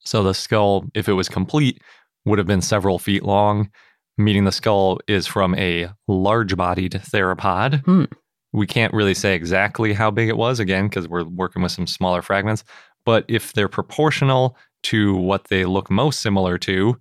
So 0.00 0.22
the 0.22 0.34
skull, 0.34 0.84
if 0.94 1.08
it 1.08 1.14
was 1.14 1.28
complete, 1.28 1.82
would 2.26 2.38
have 2.38 2.46
been 2.46 2.60
several 2.60 2.98
feet 2.98 3.22
long, 3.22 3.70
meaning 4.18 4.44
the 4.44 4.52
skull 4.52 5.00
is 5.08 5.26
from 5.26 5.54
a 5.54 5.88
large 6.08 6.56
bodied 6.56 6.92
theropod. 6.92 7.82
Hmm. 7.84 8.04
We 8.52 8.66
can't 8.66 8.92
really 8.92 9.14
say 9.14 9.34
exactly 9.34 9.92
how 9.92 10.10
big 10.10 10.28
it 10.28 10.36
was, 10.36 10.60
again, 10.60 10.88
because 10.88 11.08
we're 11.08 11.24
working 11.24 11.62
with 11.62 11.72
some 11.72 11.86
smaller 11.86 12.22
fragments. 12.22 12.64
But 13.04 13.24
if 13.28 13.52
they're 13.52 13.68
proportional 13.68 14.56
to 14.84 15.14
what 15.14 15.44
they 15.44 15.64
look 15.64 15.90
most 15.90 16.20
similar 16.20 16.58
to, 16.58 16.98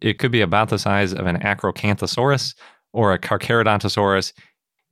it 0.00 0.18
could 0.18 0.32
be 0.32 0.40
about 0.40 0.68
the 0.68 0.78
size 0.78 1.12
of 1.12 1.26
an 1.26 1.38
Acrocanthosaurus 1.40 2.54
or 2.92 3.12
a 3.12 3.18
Carcharodontosaurus 3.18 4.32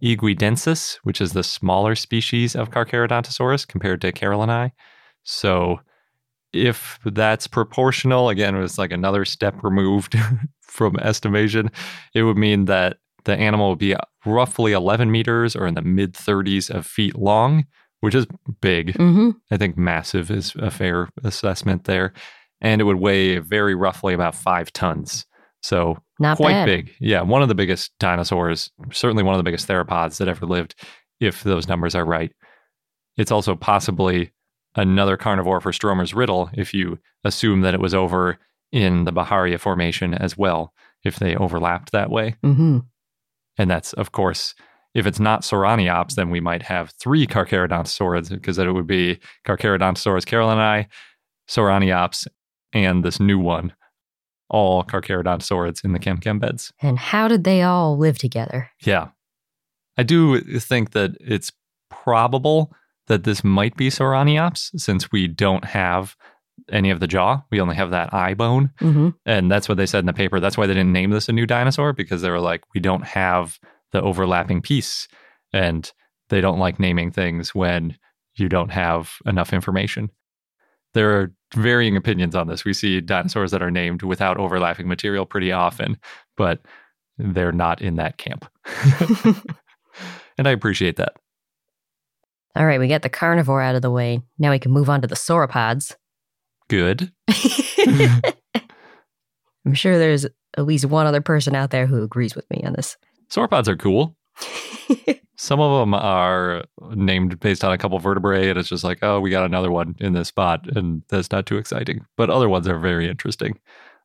iguidensis, 0.03 0.99
which 1.03 1.21
is 1.21 1.33
the 1.33 1.43
smaller 1.43 1.95
species 1.95 2.57
of 2.57 2.71
Carcharodontosaurus 2.71 3.67
compared 3.67 4.01
to 4.01 4.13
carolini. 4.13 4.73
So 5.25 5.81
if 6.53 6.99
that's 7.05 7.47
proportional, 7.47 8.29
again, 8.29 8.55
it 8.55 8.61
was 8.61 8.79
like 8.79 8.93
another 8.93 9.25
step 9.25 9.63
removed 9.63 10.17
from 10.63 10.99
estimation, 10.99 11.71
it 12.15 12.23
would 12.23 12.37
mean 12.37 12.67
that 12.67 12.99
the 13.25 13.37
animal 13.37 13.71
would 13.71 13.79
be 13.79 13.95
roughly 14.25 14.73
11 14.73 15.11
meters 15.11 15.55
or 15.55 15.67
in 15.67 15.75
the 15.75 15.83
mid 15.83 16.15
30s 16.15 16.71
of 16.71 16.87
feet 16.87 17.17
long, 17.17 17.67
which 18.01 18.15
is 18.15 18.27
big. 18.61 18.95
Mm-hmm. 18.95 19.31
I 19.51 19.57
think 19.57 19.77
massive 19.77 20.31
is 20.31 20.55
a 20.57 20.71
fair 20.71 21.09
assessment 21.23 21.85
there. 21.85 22.13
And 22.61 22.81
it 22.81 22.85
would 22.85 22.97
weigh 22.97 23.39
very 23.39 23.75
roughly 23.75 24.13
about 24.15 24.35
five 24.35 24.73
tons. 24.73 25.27
So 25.63 25.99
Not 26.19 26.37
quite 26.39 26.53
bad. 26.53 26.67
big. 26.67 26.93
Yeah, 27.01 27.23
one 27.23 27.43
of 27.43 27.49
the 27.49 27.55
biggest 27.55 27.93
dinosaurs, 27.99 28.71
certainly 28.93 29.23
one 29.23 29.35
of 29.35 29.39
the 29.39 29.45
biggest 29.45 29.69
theropods 29.69 30.19
that 30.19 30.29
ever 30.29 30.47
lived, 30.47 30.75
if 31.21 31.43
those 31.43 31.69
numbers 31.69 31.95
are 31.95 32.05
right. 32.05 32.33
It's 33.17 33.31
also 33.31 33.55
possibly 33.55 34.33
another 34.77 35.17
carnivore 35.17 35.61
for 35.61 35.73
Stromer's 35.73 36.15
riddle 36.15 36.51
if 36.55 36.73
you 36.73 36.99
assume 37.25 37.63
that 37.63 37.75
it 37.75 37.81
was 37.81 37.95
over 37.95 38.39
in 38.73 39.05
the 39.05 39.13
Baharia 39.13 39.59
Formation 39.59 40.15
as 40.15 40.37
well, 40.39 40.73
if 41.05 41.19
they 41.19 41.35
overlapped 41.35 41.93
that 41.93 42.11
way. 42.11 42.37
Mm-hmm. 42.45 42.79
And 43.59 43.71
that's, 43.71 43.93
of 43.95 44.13
course, 44.13 44.55
if 44.95 45.07
it's 45.07 45.21
not 45.21 45.43
Sauroniops, 45.43 46.15
then 46.15 46.31
we 46.31 46.41
might 46.41 46.63
have 46.63 46.93
three 47.01 47.27
Carcharodontosaurids 47.27 48.31
because 48.31 48.57
then 48.57 48.69
it 48.69 48.73
would 48.73 48.87
be 48.87 49.19
Carcharodontosaurus 49.47 50.27
carolini, 50.27 50.89
Sauroniops, 51.49 52.27
and 52.73 53.05
this 53.05 53.21
new 53.21 53.39
one, 53.39 53.73
all 54.49 54.85
Carcharodontosaurids 54.85 55.85
in 55.85 55.93
the 55.93 55.99
Kemkem 55.99 56.41
beds. 56.41 56.73
And 56.81 56.99
how 56.99 57.29
did 57.29 57.45
they 57.45 57.63
all 57.63 57.99
live 57.99 58.19
together? 58.19 58.71
Yeah. 58.83 59.09
I 59.97 60.03
do 60.03 60.41
think 60.41 60.93
that 60.93 61.13
it's 61.21 61.53
probable 61.91 62.73
that 63.11 63.25
this 63.25 63.43
might 63.43 63.77
be 63.77 63.89
Sauroniops 63.89 64.71
since 64.81 65.11
we 65.11 65.27
don't 65.27 65.65
have 65.65 66.17
any 66.71 66.91
of 66.91 67.01
the 67.01 67.09
jaw. 67.09 67.43
We 67.51 67.61
only 67.61 67.75
have 67.75 67.91
that 67.91 68.15
eye 68.15 68.35
bone. 68.35 68.71
Mm-hmm. 68.81 69.09
And 69.27 69.51
that's 69.51 69.69
what 69.69 69.79
they 69.79 69.87
said 69.87 69.99
in 69.99 70.07
the 70.07 70.13
paper. 70.13 70.39
That's 70.39 70.57
why 70.57 70.69
they 70.69 70.75
didn't 70.75 70.93
name 70.93 71.11
this 71.11 71.29
a 71.29 71.33
new 71.33 71.45
dinosaur 71.45 71.93
because 71.93 72.23
they 72.23 72.31
were 72.31 72.39
like, 72.39 72.63
we 72.73 72.81
don't 72.81 73.05
have 73.05 73.59
the 73.91 74.01
overlapping 74.01 74.63
piece. 74.63 75.09
And 75.53 75.91
they 76.29 76.41
don't 76.41 76.61
like 76.61 76.79
naming 76.79 77.11
things 77.11 77.53
when 77.53 77.99
you 78.37 78.49
don't 78.49 78.71
have 78.71 79.15
enough 79.27 79.53
information. 79.53 80.11
There 80.95 81.19
are 81.19 81.33
varying 81.57 81.97
opinions 81.97 82.37
on 82.37 82.47
this. 82.47 82.65
We 82.65 82.75
see 82.75 83.01
dinosaurs 83.01 83.51
that 83.51 83.63
are 83.63 83.73
named 83.73 84.03
without 84.03 84.39
overlapping 84.39 84.87
material 84.87 85.27
pretty 85.27 85.51
often, 85.51 85.99
but 86.37 86.61
they're 87.19 87.51
not 87.51 87.83
in 87.83 87.97
that 87.97 88.19
camp. 88.19 88.49
and 90.39 90.47
I 90.47 90.53
appreciate 90.53 90.95
that. 90.97 91.15
All 92.57 92.67
right, 92.67 92.81
we 92.81 92.89
got 92.89 93.03
the 93.03 93.09
carnivore 93.09 93.63
out 93.63 93.77
of 93.77 93.83
the 93.83 93.91
way. 93.91 94.21
Now 94.39 94.51
we 94.51 94.59
can 94.59 94.73
move 94.73 94.91
on 94.91 95.03
to 95.03 95.07
the 95.07 95.15
sauropods. 95.15 95.95
Good. 96.69 97.13
I'm 99.67 99.75
sure 99.75 99.99
there's 99.99 100.25
at 100.25 100.67
least 100.67 100.85
one 100.87 101.07
other 101.07 101.21
person 101.21 101.55
out 101.55 101.71
there 101.71 101.87
who 101.87 102.03
agrees 102.03 102.35
with 102.35 102.49
me 102.51 102.63
on 102.65 102.73
this. 102.73 102.97
Sauropods 103.31 103.69
are 103.69 103.77
cool. 103.77 104.17
Some 105.37 105.61
of 105.61 105.81
them 105.81 105.95
are 105.95 106.65
named 106.95 107.41
based 107.41 107.65
on 107.65 107.73
a 107.73 107.79
couple 107.79 107.99
vertebrae, 107.99 108.51
and 108.51 108.59
it's 108.59 108.69
just 108.69 108.85
like, 108.85 108.99
oh, 109.03 109.21
we 109.21 109.31
got 109.31 109.45
another 109.47 109.71
one 109.71 109.95
in 109.99 110.13
this 110.13 110.29
spot, 110.29 110.67
and 110.77 111.03
that's 111.09 111.31
not 111.31 111.47
too 111.47 111.57
exciting. 111.57 112.05
But 112.17 112.31
other 112.31 112.49
ones 112.49 112.69
are 112.69 112.79
very 112.79 113.09
interesting. 113.09 113.59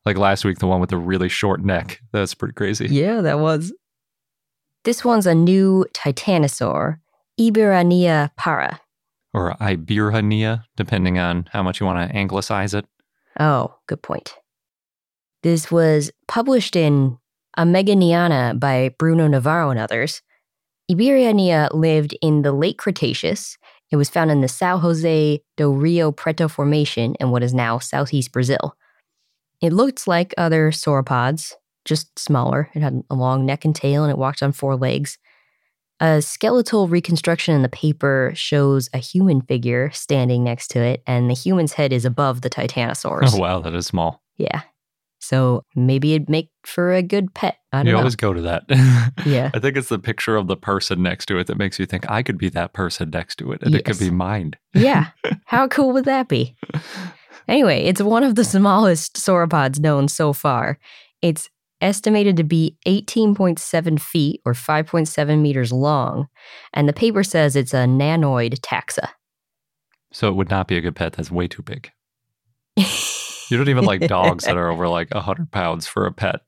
Like 0.06 0.16
last 0.16 0.44
week, 0.44 0.58
the 0.60 0.66
one 0.66 0.80
with 0.80 0.90
the 0.90 0.96
really 0.96 1.28
short 1.28 1.62
neck. 1.62 2.00
That's 2.12 2.32
pretty 2.32 2.54
crazy. 2.54 2.86
yeah, 2.86 3.20
that 3.20 3.38
was. 3.40 3.72
This 4.84 5.04
one's 5.04 5.26
a 5.26 5.34
new 5.34 5.84
titanosaur, 5.92 7.00
Ibirania 7.38 8.30
parva. 8.36 8.80
Or 9.32 9.54
Ibirania, 9.60 10.64
depending 10.76 11.18
on 11.18 11.48
how 11.52 11.62
much 11.62 11.80
you 11.80 11.86
want 11.86 12.10
to 12.10 12.16
anglicize 12.16 12.72
it. 12.72 12.86
Oh, 13.38 13.74
good 13.86 14.02
point. 14.02 14.34
This 15.42 15.70
was 15.70 16.10
published 16.26 16.74
in 16.74 17.18
Ameghiniana 17.58 18.58
by 18.58 18.94
Bruno 18.98 19.28
Navarro 19.28 19.70
and 19.70 19.78
others. 19.78 20.22
Ibirania 20.90 21.72
lived 21.74 22.16
in 22.22 22.42
the 22.42 22.52
late 22.52 22.78
Cretaceous. 22.78 23.58
It 23.90 23.96
was 23.96 24.08
found 24.08 24.30
in 24.30 24.40
the 24.40 24.46
São 24.46 24.80
José 24.80 25.40
do 25.56 25.70
Rio 25.70 26.12
Preto 26.12 26.48
Formation 26.48 27.14
in 27.16 27.30
what 27.30 27.42
is 27.42 27.54
now 27.54 27.78
southeast 27.78 28.32
Brazil. 28.32 28.76
It 29.60 29.72
looked 29.72 30.06
like 30.06 30.34
other 30.36 30.70
sauropods, 30.70 31.52
just 31.84 32.18
smaller. 32.18 32.70
It 32.74 32.82
had 32.82 33.02
a 33.10 33.14
long 33.14 33.46
neck 33.46 33.64
and 33.64 33.74
tail 33.74 34.04
and 34.04 34.10
it 34.10 34.18
walked 34.18 34.42
on 34.42 34.52
four 34.52 34.76
legs. 34.76 35.18
A 36.00 36.20
skeletal 36.20 36.88
reconstruction 36.88 37.54
in 37.54 37.62
the 37.62 37.68
paper 37.70 38.32
shows 38.34 38.90
a 38.92 38.98
human 38.98 39.40
figure 39.40 39.90
standing 39.92 40.44
next 40.44 40.68
to 40.68 40.78
it, 40.80 41.02
and 41.06 41.30
the 41.30 41.34
human's 41.34 41.72
head 41.72 41.92
is 41.92 42.04
above 42.04 42.42
the 42.42 42.50
Titanosaurus. 42.50 43.32
Oh, 43.34 43.38
wow, 43.40 43.60
that 43.60 43.74
is 43.74 43.86
small. 43.86 44.22
Yeah. 44.36 44.62
So 45.18 45.62
maybe 45.74 46.14
it'd 46.14 46.28
make 46.28 46.50
for 46.64 46.92
a 46.92 47.02
good 47.02 47.32
pet. 47.34 47.56
I 47.72 47.78
don't 47.78 47.86
You 47.86 47.92
know. 47.92 47.98
always 47.98 48.14
go 48.16 48.32
to 48.34 48.42
that. 48.42 48.64
Yeah. 49.26 49.50
I 49.54 49.58
think 49.58 49.76
it's 49.76 49.88
the 49.88 49.98
picture 49.98 50.36
of 50.36 50.46
the 50.46 50.56
person 50.56 51.02
next 51.02 51.26
to 51.26 51.38
it 51.38 51.46
that 51.48 51.56
makes 51.56 51.78
you 51.80 51.86
think 51.86 52.08
I 52.08 52.22
could 52.22 52.36
be 52.38 52.48
that 52.50 52.74
person 52.74 53.10
next 53.10 53.36
to 53.36 53.50
it 53.52 53.62
and 53.62 53.74
it 53.74 53.84
could 53.86 53.98
be 53.98 54.10
mine. 54.10 54.52
yeah. 54.74 55.06
How 55.46 55.66
cool 55.66 55.92
would 55.92 56.04
that 56.04 56.28
be? 56.28 56.54
Anyway, 57.48 57.82
it's 57.84 58.02
one 58.02 58.22
of 58.22 58.34
the 58.34 58.44
smallest 58.44 59.16
sauropods 59.16 59.80
known 59.80 60.06
so 60.08 60.32
far. 60.32 60.78
It's 61.22 61.48
estimated 61.80 62.36
to 62.36 62.44
be 62.44 62.76
18.7 62.86 64.00
feet 64.00 64.40
or 64.44 64.52
5.7 64.52 65.40
meters 65.40 65.72
long, 65.72 66.28
and 66.72 66.88
the 66.88 66.92
paper 66.92 67.22
says 67.22 67.56
it's 67.56 67.74
a 67.74 67.84
nanoid 67.84 68.60
taxa. 68.60 69.08
So 70.12 70.28
it 70.28 70.34
would 70.34 70.50
not 70.50 70.68
be 70.68 70.76
a 70.76 70.80
good 70.80 70.96
pet. 70.96 71.14
That's 71.14 71.30
way 71.30 71.48
too 71.48 71.62
big. 71.62 71.90
You 73.48 73.56
don't 73.56 73.68
even 73.68 73.84
like 73.84 74.00
dogs 74.08 74.44
that 74.44 74.56
are 74.56 74.70
over 74.70 74.88
like 74.88 75.14
100 75.14 75.50
pounds 75.52 75.86
for 75.86 76.06
a 76.06 76.12
pet. 76.12 76.40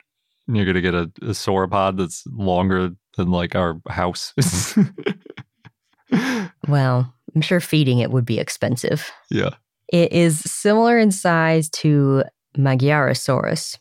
And 0.46 0.56
You're 0.56 0.64
going 0.64 0.74
to 0.74 0.80
get 0.80 0.94
a, 0.94 1.02
a 1.22 1.32
sauropod 1.32 1.96
that's 1.96 2.24
longer 2.26 2.90
than 3.16 3.30
like 3.30 3.54
our 3.54 3.80
house. 3.88 4.34
Well, 6.66 7.12
I'm 7.34 7.40
sure 7.40 7.60
feeding 7.60 7.98
it 7.98 8.10
would 8.10 8.24
be 8.24 8.38
expensive. 8.38 9.10
yeah. 9.30 9.50
It 9.90 10.12
is 10.12 10.40
similar 10.40 10.98
in 10.98 11.10
size 11.10 11.70
to 11.70 12.24
Magyarosaurus. 12.56 13.78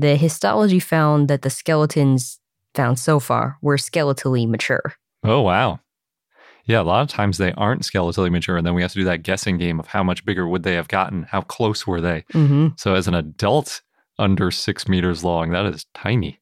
The 0.00 0.16
histology 0.16 0.80
found 0.80 1.28
that 1.28 1.42
the 1.42 1.50
skeletons 1.50 2.40
found 2.74 2.98
so 2.98 3.20
far 3.20 3.58
were 3.60 3.76
skeletally 3.76 4.48
mature. 4.48 4.94
Oh, 5.22 5.42
wow. 5.42 5.80
Yeah, 6.64 6.80
a 6.80 6.82
lot 6.82 7.02
of 7.02 7.08
times 7.08 7.36
they 7.36 7.52
aren't 7.52 7.82
skeletally 7.82 8.30
mature. 8.30 8.56
And 8.56 8.66
then 8.66 8.72
we 8.72 8.80
have 8.80 8.92
to 8.92 8.98
do 8.98 9.04
that 9.04 9.22
guessing 9.22 9.58
game 9.58 9.78
of 9.78 9.88
how 9.88 10.02
much 10.02 10.24
bigger 10.24 10.48
would 10.48 10.62
they 10.62 10.72
have 10.72 10.88
gotten? 10.88 11.24
How 11.24 11.42
close 11.42 11.86
were 11.86 12.00
they? 12.00 12.24
Mm-hmm. 12.32 12.68
So 12.78 12.94
as 12.94 13.08
an 13.08 13.14
adult 13.14 13.82
under 14.18 14.50
six 14.50 14.88
meters 14.88 15.22
long, 15.22 15.50
that 15.50 15.66
is 15.66 15.84
tiny. 15.92 16.40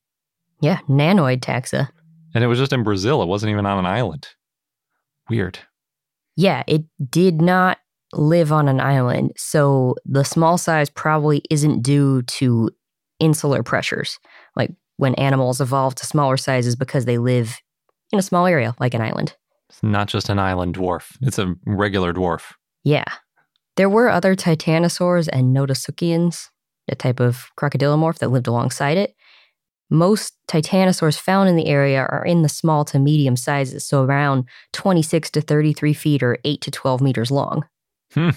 Yeah, 0.60 0.78
nanoid 0.88 1.40
taxa. 1.40 1.88
And 2.36 2.44
it 2.44 2.46
was 2.46 2.60
just 2.60 2.72
in 2.72 2.84
Brazil. 2.84 3.22
It 3.22 3.28
wasn't 3.28 3.50
even 3.50 3.66
on 3.66 3.78
an 3.78 3.86
island. 3.86 4.28
Weird. 5.28 5.58
Yeah, 6.36 6.62
it 6.68 6.84
did 7.10 7.42
not 7.42 7.78
live 8.12 8.52
on 8.52 8.68
an 8.68 8.80
island, 8.80 9.32
so 9.36 9.96
the 10.06 10.24
small 10.24 10.56
size 10.56 10.88
probably 10.88 11.42
isn't 11.50 11.82
due 11.82 12.22
to 12.22 12.70
insular 13.20 13.62
pressures, 13.62 14.18
like 14.56 14.70
when 14.96 15.14
animals 15.14 15.60
evolve 15.60 15.94
to 15.96 16.06
smaller 16.06 16.36
sizes 16.36 16.76
because 16.76 17.04
they 17.04 17.18
live 17.18 17.58
in 18.12 18.18
a 18.18 18.22
small 18.22 18.46
area 18.46 18.74
like 18.80 18.94
an 18.94 19.00
island. 19.00 19.36
It's 19.68 19.82
not 19.82 20.08
just 20.08 20.28
an 20.28 20.38
island 20.38 20.76
dwarf, 20.76 21.16
it's 21.20 21.38
a 21.38 21.54
regular 21.66 22.12
dwarf. 22.12 22.52
Yeah. 22.84 23.04
There 23.76 23.88
were 23.88 24.08
other 24.08 24.34
titanosaurs 24.34 25.28
and 25.32 25.54
notosuchians, 25.56 26.48
a 26.88 26.94
type 26.94 27.20
of 27.20 27.50
crocodilomorph 27.58 28.18
that 28.18 28.30
lived 28.30 28.46
alongside 28.46 28.96
it. 28.96 29.14
Most 29.90 30.34
titanosaurs 30.48 31.18
found 31.18 31.48
in 31.48 31.56
the 31.56 31.66
area 31.66 32.00
are 32.00 32.24
in 32.24 32.42
the 32.42 32.48
small 32.48 32.84
to 32.86 32.98
medium 32.98 33.36
sizes, 33.36 33.86
so 33.86 34.04
around 34.04 34.44
26 34.72 35.30
to 35.30 35.40
33 35.40 35.94
feet 35.94 36.22
or 36.22 36.38
8 36.44 36.60
to 36.60 36.70
12 36.70 37.00
meters 37.00 37.30
long. 37.30 37.64
Hmm. 38.12 38.30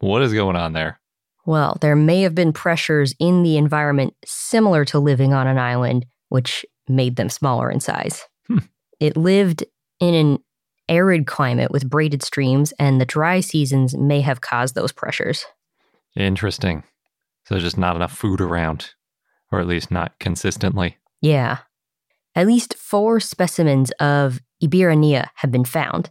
What 0.00 0.22
is 0.22 0.32
going 0.32 0.56
on 0.56 0.72
there? 0.72 0.98
Well, 1.44 1.76
there 1.80 1.96
may 1.96 2.22
have 2.22 2.34
been 2.34 2.52
pressures 2.52 3.14
in 3.18 3.42
the 3.42 3.56
environment 3.56 4.14
similar 4.24 4.84
to 4.86 4.98
living 4.98 5.32
on 5.32 5.46
an 5.46 5.58
island, 5.58 6.06
which 6.28 6.64
made 6.88 7.16
them 7.16 7.28
smaller 7.28 7.70
in 7.70 7.80
size. 7.80 8.24
Hmm. 8.46 8.58
It 9.00 9.16
lived 9.16 9.64
in 9.98 10.14
an 10.14 10.38
arid 10.88 11.26
climate 11.26 11.70
with 11.70 11.88
braided 11.88 12.22
streams, 12.22 12.72
and 12.78 13.00
the 13.00 13.06
dry 13.06 13.40
seasons 13.40 13.96
may 13.96 14.20
have 14.20 14.40
caused 14.40 14.74
those 14.74 14.92
pressures. 14.92 15.44
Interesting. 16.16 16.84
So 17.44 17.54
there's 17.54 17.64
just 17.64 17.78
not 17.78 17.96
enough 17.96 18.16
food 18.16 18.40
around, 18.40 18.90
or 19.50 19.60
at 19.60 19.66
least 19.66 19.90
not 19.90 20.18
consistently. 20.20 20.98
Yeah. 21.20 21.58
At 22.34 22.46
least 22.46 22.74
four 22.74 23.20
specimens 23.20 23.90
of 23.92 24.40
Ibirania 24.62 25.28
have 25.36 25.50
been 25.50 25.64
found. 25.64 26.10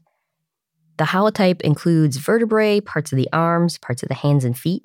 The 0.97 1.05
holotype 1.05 1.61
includes 1.61 2.17
vertebrae, 2.17 2.81
parts 2.81 3.11
of 3.11 3.17
the 3.17 3.29
arms, 3.31 3.77
parts 3.77 4.03
of 4.03 4.09
the 4.09 4.15
hands 4.15 4.45
and 4.45 4.57
feet. 4.57 4.83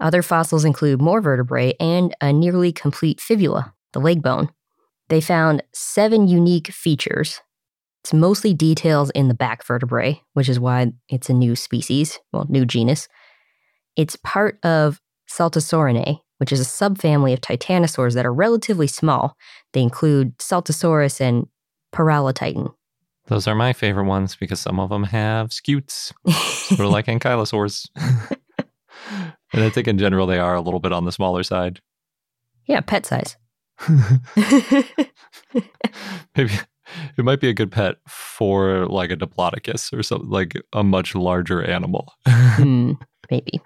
Other 0.00 0.22
fossils 0.22 0.64
include 0.64 1.00
more 1.00 1.20
vertebrae 1.20 1.74
and 1.78 2.14
a 2.20 2.32
nearly 2.32 2.72
complete 2.72 3.20
fibula, 3.20 3.74
the 3.92 4.00
leg 4.00 4.22
bone. 4.22 4.48
They 5.08 5.20
found 5.20 5.62
seven 5.72 6.26
unique 6.28 6.68
features. 6.68 7.40
It's 8.02 8.12
mostly 8.12 8.52
details 8.52 9.10
in 9.10 9.28
the 9.28 9.34
back 9.34 9.64
vertebrae, 9.64 10.20
which 10.32 10.48
is 10.48 10.58
why 10.58 10.92
it's 11.08 11.30
a 11.30 11.34
new 11.34 11.54
species, 11.54 12.18
well, 12.32 12.46
new 12.48 12.64
genus. 12.66 13.08
It's 13.96 14.16
part 14.16 14.58
of 14.64 15.00
Saltosaurinae, 15.30 16.18
which 16.38 16.52
is 16.52 16.60
a 16.60 16.64
subfamily 16.64 17.32
of 17.32 17.40
titanosaurs 17.40 18.14
that 18.14 18.26
are 18.26 18.32
relatively 18.32 18.86
small. 18.86 19.36
They 19.72 19.82
include 19.82 20.36
Saltosaurus 20.38 21.20
and 21.20 21.46
Paralotitan. 21.94 22.74
Those 23.26 23.46
are 23.46 23.54
my 23.54 23.72
favorite 23.72 24.06
ones 24.06 24.34
because 24.34 24.60
some 24.60 24.80
of 24.80 24.90
them 24.90 25.04
have 25.04 25.52
scutes, 25.52 26.12
sort 26.26 26.80
of 26.80 26.90
like 26.90 27.06
ankylosaurs. 27.08 27.88
and 29.52 29.62
I 29.62 29.70
think 29.70 29.88
in 29.88 29.98
general 29.98 30.26
they 30.26 30.38
are 30.38 30.54
a 30.54 30.60
little 30.60 30.80
bit 30.80 30.92
on 30.92 31.04
the 31.04 31.12
smaller 31.12 31.42
side. 31.42 31.80
yeah, 32.66 32.80
pet 32.80 33.06
size. 33.06 33.36
Maybe 36.36 36.52
it 37.16 37.24
might 37.24 37.40
be 37.40 37.48
a 37.48 37.54
good 37.54 37.72
pet 37.72 37.96
for 38.06 38.86
like 38.86 39.10
a 39.10 39.16
diplodocus 39.16 39.92
or 39.96 40.02
something 40.02 40.30
like 40.30 40.54
a 40.72 40.84
much 40.84 41.14
larger 41.14 41.62
animal. 41.62 42.12
Hmm, 42.52 42.92
maybe. 43.30 43.62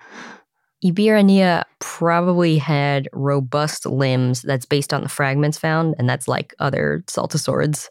Ibirania 0.84 1.64
probably 1.80 2.56
had 2.56 3.08
robust 3.12 3.84
limbs 3.84 4.42
that's 4.42 4.64
based 4.64 4.94
on 4.94 5.02
the 5.02 5.08
fragments 5.08 5.58
found, 5.58 5.96
and 5.98 6.08
that's 6.08 6.28
like 6.28 6.54
other 6.60 7.02
saltosaurids. 7.08 7.88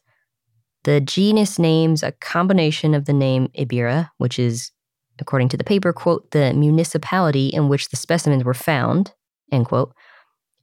The 0.86 1.02
genus 1.02 1.60
name's 1.60 2.02
a 2.02 2.14
combination 2.14 2.94
of 2.94 3.06
the 3.06 3.14
name 3.14 3.50
Ibira, 3.60 4.10
which 4.20 4.40
is, 4.40 4.72
according 5.20 5.50
to 5.50 5.58
the 5.58 5.64
paper, 5.64 5.94
quote, 5.94 6.32
the 6.32 6.54
municipality 6.54 7.48
in 7.48 7.70
which 7.70 7.90
the 7.90 7.96
specimens 7.96 8.44
were 8.44 8.54
found, 8.54 9.14
end 9.52 9.66
quote, 9.66 9.94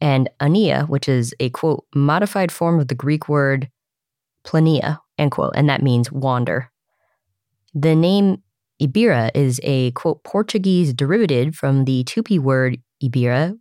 and 0.01 0.29
Ania, 0.41 0.89
which 0.89 1.09
is 1.09 1.35
a, 1.41 1.51
quote, 1.51 1.85
modified 1.95 2.51
form 2.51 2.81
of 2.81 2.89
the 2.89 2.95
Greek 2.95 3.29
word 3.29 3.71
plania, 4.45 4.99
end 5.19 5.31
quote, 5.31 5.53
and 5.55 5.69
that 5.69 5.83
means 5.83 6.11
wander. 6.11 6.71
The 7.75 7.95
name 7.95 8.43
Ibira 8.81 9.31
is 9.35 9.61
a, 9.63 9.93
quote, 9.93 10.25
Portuguese 10.25 10.93
derivative 10.93 11.55
from 11.55 11.85
the 11.85 12.05
Tupi 12.05 12.39
word 12.39 12.79
Ibira, 13.03 13.57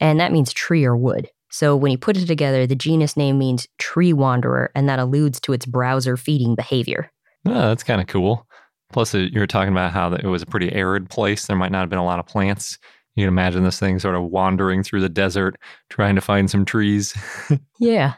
and 0.00 0.20
that 0.20 0.32
means 0.32 0.52
tree 0.52 0.84
or 0.84 0.96
wood. 0.96 1.28
So 1.50 1.74
when 1.74 1.90
you 1.90 1.98
put 1.98 2.16
it 2.16 2.26
together, 2.26 2.66
the 2.66 2.76
genus 2.76 3.16
name 3.16 3.38
means 3.38 3.66
tree 3.78 4.12
wanderer, 4.12 4.70
and 4.74 4.88
that 4.88 4.98
alludes 4.98 5.40
to 5.40 5.52
its 5.52 5.66
browser 5.66 6.16
feeding 6.16 6.54
behavior. 6.54 7.10
Oh, 7.46 7.68
that's 7.68 7.82
kind 7.82 8.00
of 8.00 8.06
cool. 8.06 8.46
Plus, 8.92 9.12
you 9.14 9.38
were 9.38 9.46
talking 9.46 9.72
about 9.72 9.92
how 9.92 10.12
it 10.12 10.24
was 10.24 10.42
a 10.42 10.46
pretty 10.46 10.72
arid 10.72 11.10
place. 11.10 11.46
There 11.46 11.56
might 11.56 11.72
not 11.72 11.80
have 11.80 11.90
been 11.90 11.98
a 11.98 12.04
lot 12.04 12.18
of 12.18 12.26
plants. 12.26 12.78
You 13.14 13.22
can 13.24 13.28
imagine 13.28 13.64
this 13.64 13.78
thing 13.78 13.98
sort 13.98 14.14
of 14.14 14.22
wandering 14.24 14.82
through 14.82 15.00
the 15.00 15.08
desert, 15.08 15.56
trying 15.90 16.14
to 16.14 16.20
find 16.20 16.50
some 16.50 16.64
trees. 16.64 17.14
Yeah. 17.80 18.14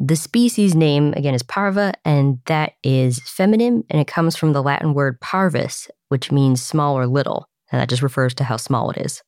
The 0.00 0.14
species 0.16 0.74
name, 0.76 1.12
again, 1.14 1.34
is 1.34 1.42
parva, 1.42 1.92
and 2.04 2.38
that 2.46 2.74
is 2.84 3.18
feminine, 3.20 3.82
and 3.90 4.00
it 4.00 4.06
comes 4.06 4.36
from 4.36 4.52
the 4.52 4.62
Latin 4.62 4.94
word 4.94 5.20
parvus, 5.20 5.88
which 6.08 6.30
means 6.30 6.62
small 6.62 6.96
or 6.96 7.06
little. 7.08 7.48
And 7.72 7.80
that 7.80 7.88
just 7.88 8.02
refers 8.02 8.32
to 8.34 8.44
how 8.44 8.56
small 8.56 8.90
it 8.90 8.98
is. 8.98 9.22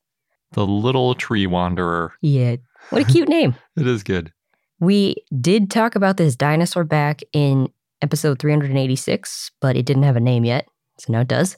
the 0.52 0.64
little 0.66 1.14
tree 1.14 1.46
wanderer. 1.46 2.12
Yeah. 2.22 2.56
What 2.90 3.02
a 3.02 3.04
cute 3.12 3.28
name. 3.28 3.56
It 3.76 3.86
is 3.86 4.02
good. 4.04 4.32
We 4.78 5.16
did 5.40 5.70
talk 5.70 5.94
about 5.96 6.16
this 6.16 6.36
dinosaur 6.36 6.84
back 6.84 7.20
in 7.32 7.68
episode 8.02 8.38
386, 8.38 9.50
but 9.60 9.76
it 9.76 9.86
didn't 9.86 10.04
have 10.04 10.16
a 10.16 10.20
name 10.20 10.44
yet. 10.44 10.66
So 10.98 11.12
now 11.12 11.20
it 11.20 11.28
does. 11.28 11.56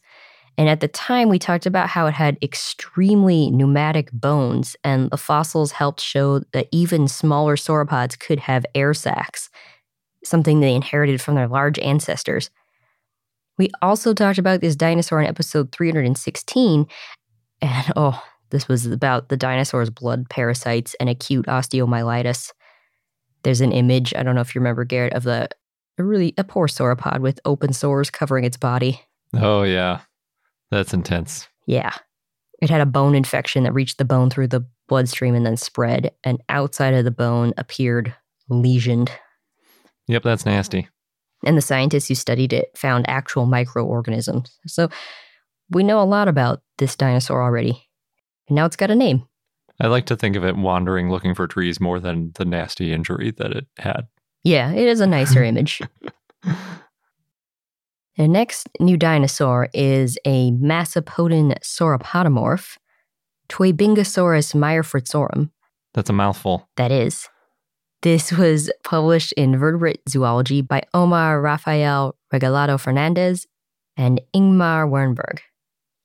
And 0.59 0.69
at 0.69 0.81
the 0.81 0.89
time, 0.89 1.29
we 1.29 1.39
talked 1.39 1.67
about 1.67 1.89
how 1.89 2.07
it 2.07 2.15
had 2.15 2.37
extremely 2.43 3.51
pneumatic 3.51 4.13
bones, 4.13 4.77
and 4.85 5.11
the 5.11 5.17
fossils 5.17 5.73
helped 5.73 6.01
show 6.01 6.41
that 6.53 6.69
even 6.71 7.09
smaller 7.09 7.57
sauropods 7.57 8.19
could 8.19 8.41
have 8.41 8.67
air 8.75 8.93
sacs, 8.93 9.49
something 10.25 10.61
they 10.61 10.75
inherited 10.75 11.21
from 11.23 11.37
their 11.37 11.49
large 11.49 11.79
ancestors. 11.79 12.51
We 13.59 13.71
also 13.81 14.13
talked 14.13 14.39
about 14.39 14.61
this 14.61 14.77
dinosaur 14.77 15.21
in 15.21 15.27
episode 15.27 15.73
316, 15.73 16.87
and 17.63 17.93
oh, 17.97 18.23
this 18.51 18.69
was 18.69 18.85
about 18.87 19.31
the 19.31 19.37
dinosaur's 19.39 19.91
blood 19.91 20.29
parasites 20.29 20.95
and 21.01 21.09
acute 21.09 21.47
osteomyelitis. 21.47 22.53
There's 23.43 23.63
an 23.63 23.73
image, 23.73 24.13
I 24.15 24.23
don't 24.23 24.35
know 24.35 24.43
if 24.43 24.55
you 24.55 24.61
remember, 24.61 24.85
Garrett, 24.85 25.15
of 25.15 25.23
the 25.23 25.49
a 25.99 26.05
really 26.05 26.35
a 26.39 26.45
poor 26.45 26.67
sauropod 26.67 27.21
with 27.21 27.41
open 27.45 27.73
sores 27.73 28.11
covering 28.11 28.45
its 28.45 28.57
body. 28.57 29.01
Oh, 29.35 29.63
yeah. 29.63 30.01
That's 30.71 30.95
intense. 30.95 31.49
Yeah. 31.67 31.93
It 32.61 32.71
had 32.71 32.81
a 32.81 32.87
bone 32.87 33.15
infection 33.15 33.65
that 33.65 33.73
reached 33.73 33.99
the 33.99 34.05
bone 34.05 34.31
through 34.31 34.49
the 34.49 34.67
bloodstream 34.89 35.35
and 35.35 35.45
then 35.45 35.57
spread, 35.57 36.13
and 36.23 36.43
outside 36.49 36.95
of 36.95 37.05
the 37.05 37.11
bone 37.11 37.53
appeared 37.57 38.15
lesioned. 38.51 39.11
Yep, 40.09 40.23
that's 40.23 40.47
nasty. 40.47 40.89
And 41.45 41.57
the 41.57 41.63
scientists 41.63 42.09
who 42.09 42.15
studied 42.15 42.53
it 42.53 42.77
found 42.77 43.09
actual 43.09 43.47
microorganisms. 43.47 44.57
So 44.67 44.89
we 45.71 45.83
know 45.83 46.01
a 46.01 46.05
lot 46.05 46.29
about 46.29 46.63
this 46.79 46.95
dinosaur 46.95 47.43
already. 47.43 47.89
And 48.49 48.57
now 48.57 48.67
it's 48.67 48.77
got 48.77 48.91
a 48.91 48.95
name. 48.95 49.27
I 49.81 49.89
like 49.89 50.07
to 50.07 50.17
think 50.17 50.37
of 50.37 50.45
it 50.45 50.57
wandering 50.57 51.11
looking 51.11 51.35
for 51.35 51.47
trees 51.47 51.81
more 51.81 51.99
than 51.99 52.33
the 52.35 52.45
nasty 52.45 52.93
injury 52.93 53.33
that 53.39 53.53
it 53.53 53.67
had. 53.79 54.07
Yeah, 54.45 54.73
it 54.73 54.89
is 54.89 55.01
a 55.01 55.07
nicer 55.07 55.43
image. 55.53 55.81
The 58.17 58.29
next 58.29 58.69
new 58.79 58.97
dinosaur 58.97 59.69
is 59.73 60.19
a 60.27 60.51
Massopodan 60.53 61.59
sauropodomorph, 61.61 62.77
Tuebingosaurus 63.49 64.55
maierfritzorum. 64.55 65.51
That's 65.95 66.11
a 66.11 66.13
mouthful. 66.13 66.69
That 66.77 66.93
is. 66.93 67.29
This 68.03 68.33
was 68.33 68.71
published 68.85 69.33
in 69.35 69.57
Vertebrate 69.57 70.01
Zoology 70.09 70.61
by 70.61 70.83
Omar 70.93 71.41
Rafael 71.41 72.17
Regalado 72.33 72.79
Fernandez 72.79 73.47
and 73.97 74.21
Ingmar 74.35 74.89
Werneburg. 74.89 75.39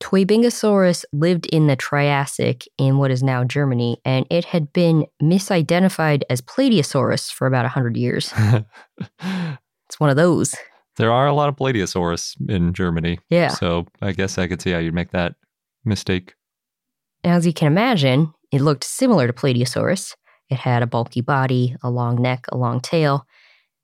Tuebingosaurus 0.01 1.05
lived 1.11 1.47
in 1.47 1.67
the 1.67 1.75
Triassic 1.75 2.67
in 2.77 2.97
what 2.97 3.11
is 3.11 3.23
now 3.23 3.43
Germany, 3.43 3.99
and 4.05 4.25
it 4.29 4.45
had 4.45 4.71
been 4.71 5.05
misidentified 5.21 6.21
as 6.29 6.41
Plateosaurus 6.41 7.31
for 7.31 7.47
about 7.47 7.63
100 7.63 7.97
years. 7.97 8.33
It's 9.89 10.01
one 10.01 10.09
of 10.09 10.17
those. 10.17 10.53
there 10.97 11.11
are 11.13 11.27
a 11.27 11.33
lot 11.33 11.47
of 11.47 11.55
Plateosaurus 11.55 12.35
in 12.49 12.73
Germany. 12.73 13.19
Yeah. 13.29 13.47
So 13.47 13.87
I 14.01 14.11
guess 14.11 14.37
I 14.37 14.47
could 14.47 14.61
see 14.61 14.71
how 14.71 14.79
you'd 14.79 14.93
make 14.93 15.11
that 15.11 15.35
mistake. 15.85 16.33
As 17.23 17.45
you 17.47 17.53
can 17.53 17.67
imagine, 17.67 18.33
it 18.51 18.59
looked 18.59 18.83
similar 18.83 19.27
to 19.27 19.33
Plateosaurus. 19.33 20.13
It 20.49 20.57
had 20.57 20.83
a 20.83 20.87
bulky 20.87 21.21
body, 21.21 21.75
a 21.81 21.89
long 21.89 22.21
neck, 22.21 22.47
a 22.51 22.57
long 22.57 22.81
tail. 22.81 23.25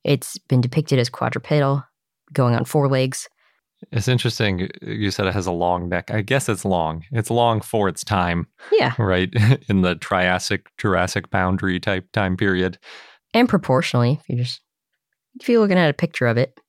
It's 0.04 0.38
been 0.38 0.60
depicted 0.60 1.00
as 1.00 1.10
quadrupedal, 1.10 1.84
going 2.34 2.54
on 2.56 2.66
four 2.66 2.90
legs. 2.90 3.30
It's 3.92 4.08
interesting. 4.08 4.70
You 4.82 5.12
said 5.12 5.26
it 5.28 5.34
has 5.34 5.46
a 5.48 5.52
long 5.52 5.90
neck. 5.90 6.12
I 6.12 6.22
guess 6.22 6.48
it's 6.50 6.66
long. 6.66 7.04
It's 7.12 7.30
long 7.30 7.62
for 7.62 7.88
its 7.90 8.04
time, 8.04 8.48
Yeah, 8.72 8.94
right? 9.00 9.30
In 9.70 9.82
the 9.82 9.96
Triassic, 9.96 10.68
Jurassic 10.78 11.30
boundary 11.30 11.80
type 11.80 12.12
time 12.14 12.38
period. 12.38 12.78
and 13.34 13.50
proportionally, 13.50 14.20
if 14.22 14.30
you're 14.30 14.38
just 14.44 14.62
if 15.40 15.50
you're 15.50 15.60
looking 15.62 15.78
at 15.80 15.90
a 15.90 15.94
picture 15.94 16.28
of 16.28 16.38
it. 16.38 16.60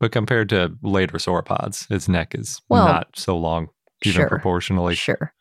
But 0.00 0.12
compared 0.12 0.48
to 0.50 0.72
later 0.82 1.18
sauropods, 1.18 1.90
its 1.90 2.08
neck 2.08 2.34
is 2.34 2.60
Well, 2.68 2.84
not 2.86 3.08
so 3.16 3.36
long, 3.36 3.68
even 4.04 4.20
sure. 4.22 4.28
proportionally. 4.28 4.94
Sure. 4.94 5.32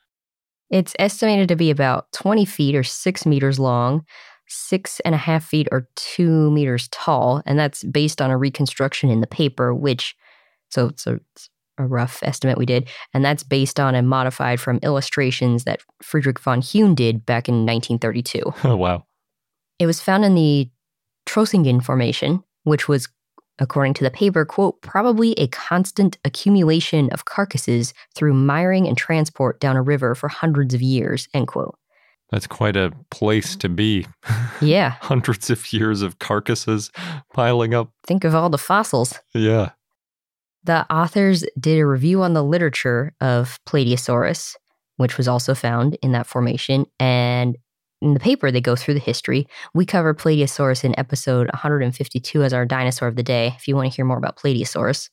It's 0.70 0.94
estimated 1.00 1.48
to 1.50 1.56
be 1.56 1.70
about 1.72 2.12
20 2.14 2.46
feet 2.46 2.76
or 2.76 2.84
six 2.84 3.26
meters 3.26 3.60
long, 3.60 4.04
six 4.48 5.00
and 5.06 5.14
a 5.16 5.18
half 5.18 5.46
feet 5.46 5.68
or 5.72 5.88
two 5.96 6.50
meters 6.52 6.88
tall. 6.92 7.42
And 7.46 7.58
that's 7.60 7.84
based 7.84 8.22
on 8.22 8.32
a 8.32 8.38
reconstruction 8.38 9.10
in 9.10 9.22
the 9.22 9.28
paper, 9.28 9.74
which, 9.74 10.16
so 10.74 10.88
it's 10.88 11.06
a, 11.08 11.20
it's 11.36 11.50
a 11.78 11.86
rough 11.86 12.20
estimate 12.24 12.58
we 12.58 12.66
did. 12.66 12.88
And 13.14 13.24
that's 13.24 13.44
based 13.44 13.80
on 13.80 13.96
and 13.96 14.08
modified 14.10 14.60
from 14.60 14.80
illustrations 14.84 15.64
that 15.64 15.82
Friedrich 16.02 16.40
von 16.40 16.62
Huene 16.62 16.96
did 16.96 17.26
back 17.26 17.48
in 17.48 17.66
1932. 17.66 18.54
Oh, 18.64 18.76
wow. 18.76 19.06
It 19.80 19.86
was 19.88 20.00
found 20.02 20.24
in 20.24 20.36
the 20.36 20.70
Trossingen 21.26 21.84
Formation, 21.84 22.44
which 22.64 22.88
was, 22.88 23.08
according 23.60 23.94
to 23.96 24.04
the 24.04 24.12
paper, 24.12 24.46
quote, 24.46 24.82
probably 24.82 25.34
a 25.34 25.48
constant 25.48 26.18
accumulation 26.26 27.10
of 27.12 27.26
carcasses 27.26 27.94
through 28.16 28.34
miring 28.34 28.88
and 28.88 28.98
transport 28.98 29.60
down 29.60 29.76
a 29.76 29.82
river 29.82 30.14
for 30.16 30.28
hundreds 30.30 30.74
of 30.74 30.82
years, 30.82 31.28
end 31.34 31.48
quote. 31.48 31.76
That's 32.30 32.48
quite 32.48 32.76
a 32.76 32.92
place 33.12 33.56
to 33.58 33.70
be. 33.70 34.06
Yeah, 34.62 34.92
Hundreds 35.02 35.50
of 35.50 35.74
years 35.74 36.02
of 36.04 36.20
carcasses 36.20 36.90
piling 37.34 37.74
up. 37.74 37.90
think 38.08 38.24
of 38.24 38.34
all 38.34 38.50
the 38.50 38.58
fossils. 38.58 39.20
Yeah. 39.34 39.72
The 40.66 40.92
authors 40.94 41.44
did 41.60 41.80
a 41.80 41.86
review 41.86 42.22
on 42.24 42.34
the 42.34 42.44
literature 42.44 43.14
of 43.20 43.60
Plateosaurus, 43.68 44.56
which 44.98 45.18
was 45.18 45.28
also 45.28 45.54
found 45.54 45.98
in 46.02 46.14
that 46.14 46.28
formation. 46.28 46.86
And 47.00 47.58
in 48.02 48.14
the 48.14 48.20
paper, 48.20 48.52
they 48.52 48.62
go 48.62 48.76
through 48.76 48.94
the 48.96 49.00
history. 49.00 49.48
We 49.74 49.86
cover 49.86 50.14
Plateosaurus 50.14 50.84
in 50.84 50.98
episode 50.98 51.48
152 51.54 52.44
as 52.44 52.54
our 52.54 52.66
dinosaur 52.66 53.08
of 53.08 53.16
the 53.16 53.24
day, 53.24 53.54
if 53.56 53.68
you 53.68 53.76
want 53.76 53.92
to 53.92 53.96
hear 53.96 54.06
more 54.06 54.18
about 54.18 54.38
Plateosaurus. 54.38 55.10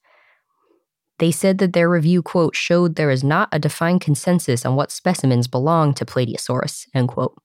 They 1.19 1.31
said 1.31 1.59
that 1.59 1.73
their 1.73 1.89
review, 1.89 2.23
quote, 2.23 2.57
showed 2.57 2.95
there 2.95 3.11
is 3.11 3.23
not 3.23 3.49
a 3.53 3.59
defined 3.59 4.01
consensus 4.01 4.65
on 4.65 4.75
what 4.75 4.91
specimens 4.91 5.47
belong 5.47 5.95
to 5.95 6.07
Plateosaurus, 6.07 6.87
end 6.95 7.09
quote. 7.09 7.37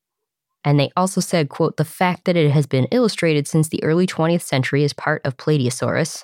And 0.64 0.80
they 0.80 0.92
also 0.96 1.22
said, 1.22 1.50
quote, 1.50 1.78
the 1.78 1.86
fact 1.86 2.26
that 2.26 2.38
it 2.38 2.50
has 2.52 2.66
been 2.66 2.86
illustrated 2.86 3.48
since 3.48 3.68
the 3.68 3.84
early 3.84 4.08
20th 4.08 4.42
century 4.42 4.84
as 4.84 4.94
part 4.94 5.22
of 5.26 5.38
Plateosaurus, 5.38 6.24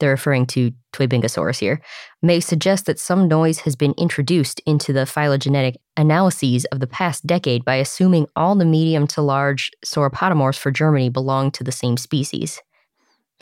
they're 0.00 0.10
referring 0.10 0.46
to 0.46 0.72
Tuebingosaurus 0.92 1.58
here, 1.58 1.80
may 2.22 2.40
suggest 2.40 2.86
that 2.86 2.98
some 2.98 3.28
noise 3.28 3.60
has 3.60 3.76
been 3.76 3.94
introduced 3.96 4.60
into 4.66 4.92
the 4.92 5.06
phylogenetic 5.06 5.76
analyses 5.96 6.64
of 6.66 6.80
the 6.80 6.86
past 6.86 7.26
decade 7.26 7.64
by 7.64 7.76
assuming 7.76 8.26
all 8.36 8.54
the 8.54 8.64
medium 8.64 9.06
to 9.08 9.22
large 9.22 9.70
sauropodomorphs 9.84 10.58
for 10.58 10.70
Germany 10.70 11.08
belong 11.08 11.50
to 11.52 11.64
the 11.64 11.72
same 11.72 11.96
species. 11.96 12.60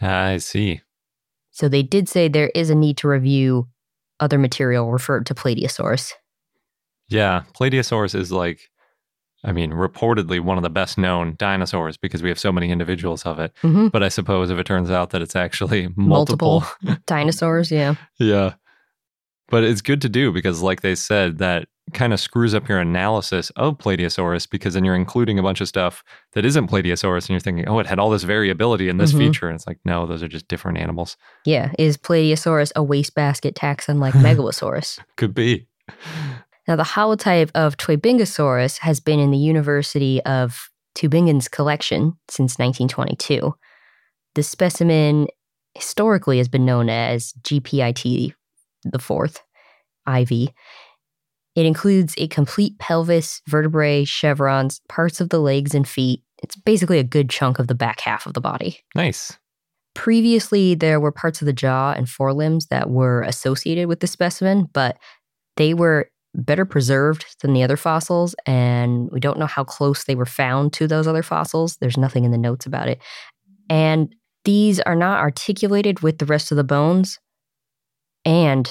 I 0.00 0.38
see. 0.38 0.80
So 1.50 1.68
they 1.68 1.82
did 1.82 2.08
say 2.08 2.28
there 2.28 2.50
is 2.54 2.70
a 2.70 2.74
need 2.74 2.96
to 2.98 3.08
review 3.08 3.68
other 4.20 4.38
material 4.38 4.90
referred 4.90 5.26
to 5.26 5.34
Plateosaurus. 5.34 6.12
Yeah. 7.08 7.42
Plateosaurus 7.54 8.14
is 8.14 8.32
like, 8.32 8.70
I 9.44 9.52
mean, 9.52 9.72
reportedly 9.72 10.40
one 10.40 10.56
of 10.56 10.62
the 10.62 10.70
best 10.70 10.96
known 10.98 11.34
dinosaurs 11.36 11.96
because 11.96 12.22
we 12.22 12.28
have 12.28 12.38
so 12.38 12.52
many 12.52 12.70
individuals 12.70 13.24
of 13.26 13.38
it. 13.40 13.52
hmm 13.60 13.88
But 13.88 14.02
I 14.02 14.08
suppose 14.08 14.50
if 14.50 14.58
it 14.58 14.64
turns 14.66 14.90
out 14.90 15.10
that 15.10 15.22
it's 15.22 15.34
actually 15.36 15.88
multiple, 15.96 16.64
Dinosaurs, 17.06 17.70
yeah. 17.72 17.96
yeah. 18.18 18.54
But 19.48 19.64
it's 19.64 19.82
good 19.82 20.00
to 20.02 20.08
do 20.08 20.32
because, 20.32 20.62
like 20.62 20.80
they 20.80 20.94
said, 20.94 21.38
that 21.38 21.68
kind 21.92 22.12
of 22.12 22.20
screws 22.20 22.54
up 22.54 22.68
your 22.68 22.78
analysis 22.78 23.50
of 23.56 23.76
Plateosaurus 23.76 24.48
because 24.48 24.72
then 24.74 24.84
you're 24.84 24.94
including 24.94 25.38
a 25.38 25.42
bunch 25.42 25.60
of 25.60 25.68
stuff 25.68 26.02
that 26.32 26.44
isn't 26.44 26.68
Plateosaurus 26.70 27.22
and 27.22 27.30
you're 27.30 27.40
thinking, 27.40 27.68
oh, 27.68 27.80
it 27.80 27.86
had 27.86 27.98
all 27.98 28.08
this 28.08 28.22
variability 28.22 28.88
in 28.88 28.96
this 28.96 29.12
Mhm. 29.12 29.18
feature. 29.18 29.48
And 29.48 29.56
it's 29.56 29.66
like, 29.66 29.78
no, 29.84 30.06
those 30.06 30.22
are 30.22 30.28
just 30.28 30.46
different 30.48 30.78
animals. 30.78 31.16
Yeah. 31.44 31.72
Is 31.78 31.98
Plateosaurus 31.98 32.72
a 32.76 32.82
wastebasket 32.82 33.54
taxon 33.56 33.98
like 33.98 34.14
Megalosaurus? 34.26 35.00
Could 35.16 35.34
be. 35.34 35.66
Now, 36.68 36.76
the 36.76 36.82
holotype 36.82 37.50
of 37.54 37.76
Tuebingosaurus 37.76 38.78
has 38.78 39.00
been 39.00 39.18
in 39.18 39.30
the 39.30 39.38
University 39.38 40.22
of 40.22 40.68
Tübingen's 40.94 41.48
collection 41.48 42.14
since 42.28 42.58
1922. 42.58 43.54
The 44.34 44.42
specimen 44.42 45.26
historically 45.74 46.38
has 46.38 46.48
been 46.48 46.64
known 46.64 46.88
as 46.88 47.32
GPIT 47.42 48.34
the 48.84 48.98
fourth, 48.98 49.42
IV. 50.08 50.32
It 51.54 51.66
includes 51.66 52.14
a 52.16 52.28
complete 52.28 52.78
pelvis, 52.78 53.42
vertebrae, 53.46 54.04
chevrons, 54.04 54.80
parts 54.88 55.20
of 55.20 55.28
the 55.28 55.38
legs 55.38 55.74
and 55.74 55.86
feet. 55.86 56.22
It's 56.42 56.56
basically 56.56 56.98
a 56.98 57.04
good 57.04 57.30
chunk 57.30 57.58
of 57.58 57.68
the 57.68 57.74
back 57.74 58.00
half 58.00 58.26
of 58.26 58.34
the 58.34 58.40
body. 58.40 58.80
Nice. 58.94 59.38
Previously, 59.94 60.74
there 60.74 60.98
were 60.98 61.12
parts 61.12 61.42
of 61.42 61.46
the 61.46 61.52
jaw 61.52 61.92
and 61.92 62.08
forelimbs 62.08 62.66
that 62.66 62.88
were 62.88 63.22
associated 63.22 63.86
with 63.86 64.00
the 64.00 64.06
specimen, 64.06 64.68
but 64.72 64.96
they 65.56 65.74
were 65.74 66.08
better 66.34 66.64
preserved 66.64 67.24
than 67.42 67.52
the 67.52 67.62
other 67.62 67.76
fossils, 67.76 68.34
and 68.46 69.10
we 69.10 69.20
don't 69.20 69.38
know 69.38 69.46
how 69.46 69.64
close 69.64 70.04
they 70.04 70.14
were 70.14 70.26
found 70.26 70.72
to 70.74 70.86
those 70.86 71.06
other 71.06 71.22
fossils. 71.22 71.76
There's 71.76 71.98
nothing 71.98 72.24
in 72.24 72.30
the 72.30 72.38
notes 72.38 72.66
about 72.66 72.88
it. 72.88 73.00
And 73.68 74.14
these 74.44 74.80
are 74.80 74.96
not 74.96 75.20
articulated 75.20 76.00
with 76.00 76.18
the 76.18 76.26
rest 76.26 76.50
of 76.50 76.56
the 76.56 76.64
bones, 76.64 77.18
and 78.24 78.70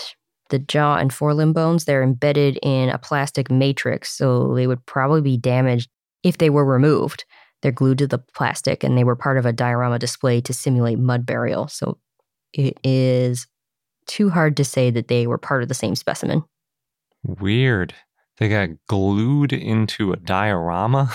the 0.50 0.60
jaw 0.60 0.98
and 0.98 1.12
forelimb 1.12 1.54
bones, 1.54 1.86
they're 1.86 2.04
embedded 2.04 2.60
in 2.62 2.90
a 2.90 2.98
plastic 2.98 3.50
matrix, 3.50 4.12
so 4.12 4.54
they 4.54 4.68
would 4.68 4.86
probably 4.86 5.22
be 5.22 5.38
damaged 5.38 5.90
if 6.24 6.38
they 6.38 6.50
were 6.50 6.66
removed. 6.66 7.26
They're 7.62 7.72
glued 7.72 8.00
to 8.00 8.08
the 8.08 8.20
plastic 8.36 8.84
and 8.84 8.98
they 8.98 9.04
were 9.04 9.16
part 9.16 9.38
of 9.38 9.46
a 9.46 9.54
diorama 9.54 10.00
display 10.00 10.42
to 10.42 10.54
simulate 10.54 11.00
mud 11.00 11.26
burial. 11.26 11.68
So 11.68 11.98
it 12.54 12.78
is 12.84 13.48
too 14.08 14.30
hard 14.30 14.58
to 14.58 14.66
say 14.66 14.90
that 14.92 15.08
they 15.08 15.28
were 15.28 15.38
part 15.38 15.64
of 15.64 15.70
the 15.70 15.76
same 15.76 15.96
specimen. 15.96 16.44
Weird. 17.24 17.94
They 18.38 18.50
got 18.50 18.70
glued 18.88 19.54
into 19.54 20.12
a 20.14 20.18
diorama. 20.18 21.12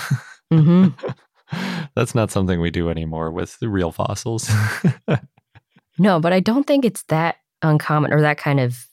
hmm 0.51 0.87
That's 1.95 2.13
not 2.13 2.29
something 2.31 2.59
we 2.59 2.71
do 2.71 2.89
anymore 2.89 3.31
with 3.31 3.57
the 3.59 3.69
real 3.69 3.91
fossils. 3.91 4.49
No, 5.99 6.19
but 6.19 6.31
I 6.33 6.39
don't 6.39 6.65
think 6.67 6.85
it's 6.85 7.03
that 7.03 7.37
uncommon 7.63 8.13
or 8.13 8.21
that 8.21 8.37
kind 8.37 8.59
of 8.59 8.85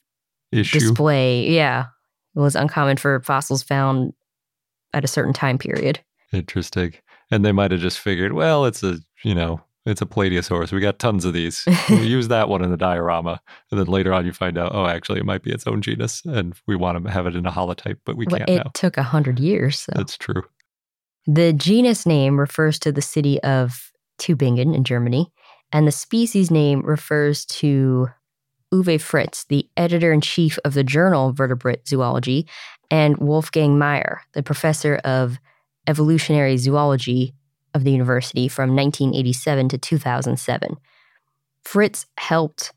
Issue. 0.52 0.78
display. 0.78 1.50
Yeah. 1.50 1.86
It 2.34 2.40
was 2.40 2.56
uncommon 2.56 2.96
for 2.96 3.20
fossils 3.20 3.62
found 3.62 4.14
at 4.92 5.04
a 5.04 5.08
certain 5.08 5.34
time 5.34 5.58
period. 5.58 6.00
Interesting. 6.32 6.94
And 7.30 7.44
they 7.44 7.52
might 7.52 7.72
have 7.72 7.80
just 7.80 7.98
figured, 7.98 8.32
well, 8.32 8.64
it's 8.64 8.82
a, 8.82 8.98
you 9.22 9.34
know, 9.34 9.60
it's 9.86 10.00
a 10.02 10.06
Plateosaurus. 10.06 10.72
We 10.72 10.80
got 10.80 10.98
tons 10.98 11.24
of 11.24 11.32
these. 11.34 11.64
we 11.90 12.06
use 12.06 12.28
that 12.28 12.48
one 12.48 12.62
in 12.62 12.70
the 12.70 12.76
diorama. 12.76 13.40
And 13.70 13.78
then 13.78 13.86
later 13.86 14.12
on, 14.12 14.24
you 14.24 14.32
find 14.32 14.56
out, 14.56 14.72
oh, 14.74 14.86
actually, 14.86 15.20
it 15.20 15.26
might 15.26 15.42
be 15.42 15.52
its 15.52 15.66
own 15.66 15.82
genus. 15.82 16.22
And 16.24 16.54
we 16.66 16.76
want 16.76 17.04
to 17.04 17.10
have 17.10 17.26
it 17.26 17.36
in 17.36 17.46
a 17.46 17.50
holotype, 17.52 17.98
but 18.04 18.16
we 18.16 18.26
Well, 18.30 18.38
can't 18.38 18.50
it 18.50 18.56
now. 18.64 18.70
took 18.74 18.96
a 18.96 19.02
hundred 19.02 19.38
years. 19.38 19.80
So. 19.80 19.92
That's 19.94 20.16
true. 20.16 20.42
The 21.26 21.52
genus 21.52 22.06
name 22.06 22.38
refers 22.38 22.78
to 22.80 22.92
the 22.92 23.02
city 23.02 23.42
of 23.42 23.92
Tübingen 24.18 24.74
in 24.74 24.84
Germany, 24.84 25.32
and 25.72 25.86
the 25.86 25.92
species 25.92 26.50
name 26.50 26.82
refers 26.82 27.44
to 27.46 28.08
Uwe 28.72 29.00
Fritz, 29.00 29.44
the 29.44 29.68
editor 29.76 30.12
in 30.12 30.20
chief 30.20 30.58
of 30.64 30.74
the 30.74 30.84
journal 30.84 31.32
Vertebrate 31.32 31.86
Zoology, 31.88 32.46
and 32.90 33.16
Wolfgang 33.18 33.78
Maier, 33.78 34.18
the 34.34 34.42
professor 34.42 34.96
of 35.04 35.38
evolutionary 35.86 36.56
zoology 36.56 37.34
of 37.74 37.84
the 37.84 37.90
university 37.90 38.48
from 38.48 38.74
1987 38.74 39.68
to 39.70 39.78
2007. 39.78 40.76
Fritz 41.64 42.06
helped 42.18 42.72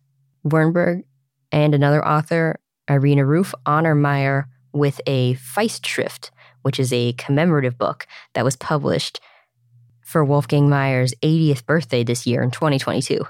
Werneburg 0.46 1.04
and 1.52 1.74
another 1.74 2.06
author, 2.06 2.60
Irina 2.90 3.26
Ruf, 3.26 3.54
honor 3.66 3.96
Maier 3.96 4.46
with 4.74 5.00
a 5.06 5.36
Festschrift, 5.36 6.32
which 6.62 6.80
is 6.80 6.92
a 6.92 7.14
commemorative 7.14 7.78
book 7.78 8.08
that 8.34 8.46
was 8.46 8.56
published 8.56 9.20
for 10.02 10.24
Wolfgang 10.24 10.70
Maier's 10.70 11.14
80th 11.22 11.66
birthday 11.66 12.04
this 12.04 12.26
year 12.26 12.42
in 12.42 12.52
2022. 12.52 13.26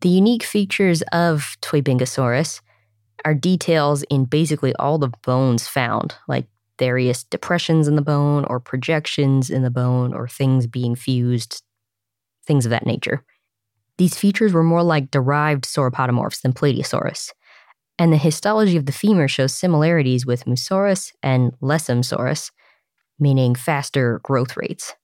The 0.00 0.08
unique 0.08 0.44
features 0.44 1.02
of 1.12 1.56
Tuebingosaurus 1.60 2.60
are 3.24 3.34
details 3.34 4.04
in 4.04 4.26
basically 4.26 4.74
all 4.76 4.98
the 4.98 5.10
bones 5.24 5.66
found, 5.66 6.14
like 6.28 6.46
various 6.78 7.24
depressions 7.24 7.88
in 7.88 7.96
the 7.96 8.02
bone 8.02 8.44
or 8.44 8.60
projections 8.60 9.50
in 9.50 9.62
the 9.62 9.70
bone 9.70 10.14
or 10.14 10.28
things 10.28 10.66
being 10.66 10.94
fused, 10.94 11.62
things 12.46 12.64
of 12.64 12.70
that 12.70 12.86
nature. 12.86 13.24
These 13.98 14.16
features 14.16 14.52
were 14.52 14.62
more 14.62 14.82
like 14.82 15.10
derived 15.10 15.64
sauropodomorphs 15.64 16.42
than 16.42 16.52
Plateosaurus, 16.52 17.30
and 17.98 18.12
the 18.12 18.16
histology 18.16 18.76
of 18.76 18.86
the 18.86 18.92
femur 18.92 19.26
shows 19.26 19.52
similarities 19.52 20.24
with 20.24 20.44
Mussaurus 20.44 21.12
and 21.22 21.52
Lessemsaurus, 21.60 22.50
meaning 23.18 23.56
faster 23.56 24.20
growth 24.22 24.56
rates. 24.56 24.94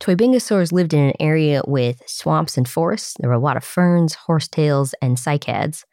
Tuebingosaurus 0.00 0.72
lived 0.72 0.94
in 0.94 0.98
an 0.98 1.12
area 1.20 1.62
with 1.64 2.02
swamps 2.08 2.58
and 2.58 2.68
forests. 2.68 3.14
There 3.20 3.30
were 3.30 3.36
a 3.36 3.38
lot 3.38 3.56
of 3.56 3.62
ferns, 3.62 4.14
horsetails, 4.14 4.96
and 5.00 5.16
cycads. 5.16 5.84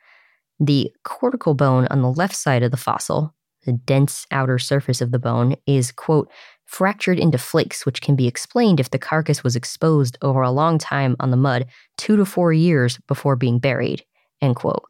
The 0.59 0.91
cortical 1.03 1.53
bone 1.53 1.85
on 1.91 2.01
the 2.01 2.11
left 2.11 2.35
side 2.35 2.63
of 2.63 2.71
the 2.71 2.77
fossil, 2.77 3.35
the 3.69 3.77
dense 3.85 4.25
outer 4.31 4.57
surface 4.57 4.99
of 4.99 5.11
the 5.11 5.19
bone, 5.19 5.55
is, 5.67 5.91
quote, 5.91 6.27
fractured 6.65 7.19
into 7.19 7.37
flakes, 7.37 7.85
which 7.85 8.01
can 8.01 8.15
be 8.15 8.27
explained 8.27 8.79
if 8.79 8.89
the 8.89 8.97
carcass 8.97 9.43
was 9.43 9.55
exposed 9.55 10.17
over 10.23 10.41
a 10.41 10.49
long 10.49 10.79
time 10.79 11.15
on 11.19 11.29
the 11.29 11.37
mud, 11.37 11.67
two 11.97 12.17
to 12.17 12.25
four 12.25 12.51
years 12.51 12.97
before 13.07 13.35
being 13.35 13.59
buried. 13.59 14.03
End 14.41 14.55
quote. 14.55 14.83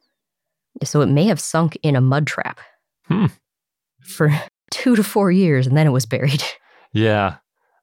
So 0.85 1.01
it 1.01 1.07
may 1.07 1.25
have 1.25 1.41
sunk 1.41 1.77
in 1.83 1.97
a 1.97 2.01
mud 2.01 2.25
trap 2.25 2.59
Hmm. 3.07 3.25
for 4.01 4.31
two 4.71 4.95
to 4.95 5.03
four 5.03 5.29
years 5.31 5.67
and 5.67 5.75
then 5.75 5.87
it 5.87 5.91
was 5.91 6.05
buried. 6.05 6.43
Yeah. 6.93 7.35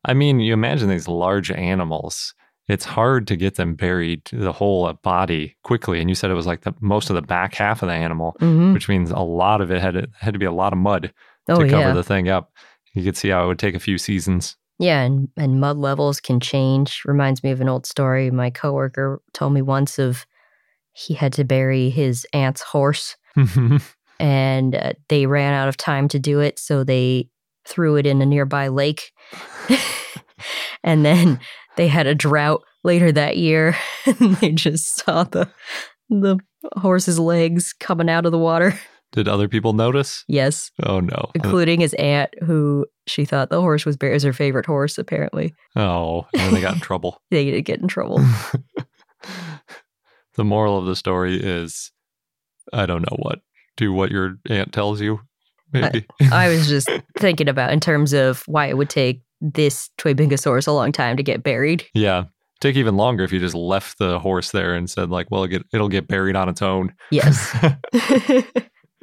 I 0.05 0.15
mean, 0.15 0.41
you 0.41 0.53
imagine 0.55 0.89
these 0.89 1.09
large 1.09 1.51
animals. 1.51 2.33
It's 2.69 2.85
hard 2.85 3.27
to 3.29 3.37
get 3.37 3.55
them 3.55 3.75
buried, 3.75 4.23
the 4.33 4.53
whole 4.53 4.93
body, 5.03 5.57
quickly. 5.63 6.01
And 6.01 6.09
you 6.11 6.15
said 6.17 6.31
it 6.31 6.35
was 6.35 6.47
like 6.47 6.63
the 6.63 6.75
most 6.81 7.11
of 7.11 7.15
the 7.17 7.23
back 7.23 7.55
half 7.55 7.83
of 7.83 7.89
the 7.89 7.95
animal, 7.95 8.37
Mhm. 8.41 8.73
which 8.75 8.89
means 8.89 9.11
a 9.11 9.19
lot 9.21 9.61
of 9.61 9.71
it 9.71 9.81
had 9.81 9.95
to, 9.95 10.09
had 10.19 10.33
to 10.33 10.39
be 10.41 10.47
a 10.47 10.53
lot 10.53 10.73
of 10.73 10.79
mud 10.79 11.13
Oh, 11.49 11.63
to 11.63 11.69
cover 11.69 11.89
yeah. 11.89 11.93
the 11.93 12.03
thing 12.03 12.29
up. 12.29 12.51
You 12.95 13.05
could 13.05 13.17
see 13.17 13.29
how 13.29 13.45
it 13.45 13.47
would 13.47 13.59
take 13.61 13.77
a 13.77 13.79
few 13.81 13.99
seasons. 13.99 14.57
Yeah, 14.81 15.03
and, 15.03 15.29
and 15.37 15.61
mud 15.61 15.77
levels 15.79 16.21
can 16.21 16.41
change. 16.41 17.03
Reminds 17.05 17.45
me 17.45 17.51
of 17.53 17.61
an 17.61 17.69
old 17.69 17.87
story 17.87 18.31
my 18.33 18.51
coworker 18.51 19.23
told 19.33 19.53
me 19.53 19.63
once 19.63 19.99
of 19.99 20.27
he 20.93 21.15
had 21.15 21.33
to 21.35 21.45
bury 21.45 21.89
his 21.91 22.27
aunt's 22.33 22.63
horse 22.63 23.17
and 24.19 24.75
uh, 24.75 24.93
they 25.09 25.27
ran 25.27 25.53
out 25.53 25.69
of 25.69 25.77
time 25.77 26.09
to 26.09 26.19
do 26.19 26.41
it, 26.41 26.59
so 26.59 26.83
they 26.85 27.29
threw 27.67 27.97
it 27.97 28.07
in 28.07 28.21
a 28.23 28.27
nearby 28.27 28.69
lake. 28.69 29.13
and 30.85 31.05
then 31.05 31.39
they 31.77 31.89
had 31.89 32.07
a 32.07 32.15
drought 32.15 32.63
later 32.85 33.13
that 33.13 33.37
year, 33.37 33.77
and 34.07 34.37
they 34.37 34.53
just 34.53 35.05
saw 35.05 35.25
the 35.25 35.49
the 36.09 36.39
horse's 36.77 37.19
legs 37.19 37.75
coming 37.79 38.09
out 38.09 38.27
of 38.27 38.33
the 38.33 38.39
water. 38.39 38.79
Did 39.13 39.29
other 39.29 39.49
people 39.49 39.73
notice? 39.73 40.25
Yes, 40.29 40.71
Oh 40.83 41.01
no. 41.01 41.15
Uh, 41.15 41.31
including 41.37 41.81
his 41.81 41.95
aunt, 41.95 42.31
who 42.45 42.87
she 43.07 43.25
thought 43.25 43.51
the 43.51 43.61
horse 43.61 43.87
was 43.87 43.97
was 44.01 44.25
her 44.25 44.33
favorite 44.33 44.67
horse. 44.67 44.99
Apparently, 44.99 45.55
Oh, 45.77 46.27
and 46.35 46.43
then 46.43 46.55
they 46.55 46.61
got 46.61 46.75
in 46.75 46.81
trouble. 46.81 47.21
they 47.31 47.51
did 47.51 47.63
get 47.63 47.81
in 47.81 47.89
trouble. 47.89 48.19
the 50.35 50.45
moral 50.45 50.79
of 50.79 50.87
the 50.87 50.97
story 50.97 51.39
is 51.41 51.93
I 52.73 52.87
don't 52.87 53.03
know 53.03 53.17
what. 53.19 53.41
Do 53.77 53.93
what 53.93 54.11
your 54.11 54.37
aunt 54.49 54.73
tells 54.73 55.01
you, 55.01 55.21
maybe. 55.73 56.07
I 56.33 56.49
was 56.49 56.69
just 56.69 56.89
thinking 57.19 57.49
about 57.49 57.73
in 57.73 57.81
terms 57.81 58.13
of 58.13 58.43
why 58.47 58.67
it 58.67 58.77
would 58.77 58.91
take 58.91 59.23
this 59.41 59.91
Tuebingosaurus 59.99 60.67
a 60.67 60.73
long 60.73 60.93
time 60.93 61.17
to 61.17 61.23
get 61.23 61.43
buried. 61.43 61.85
yeah. 61.95 62.25
Take 62.59 62.77
even 62.77 62.97
longer 62.97 63.23
if 63.23 63.35
you 63.35 63.39
just 63.39 63.55
left 63.55 63.99
the 63.99 64.19
horse 64.19 64.51
there 64.51 64.75
and 64.75 64.89
said, 64.89 65.11
like, 65.11 65.31
well, 65.31 65.45
it 65.45 65.49
get, 65.49 65.67
it'll 65.75 65.91
get 65.91 66.09
buried 66.09 66.37
on 66.37 66.49
its 66.49 66.63
own. 66.63 66.95
Yes. 67.11 67.55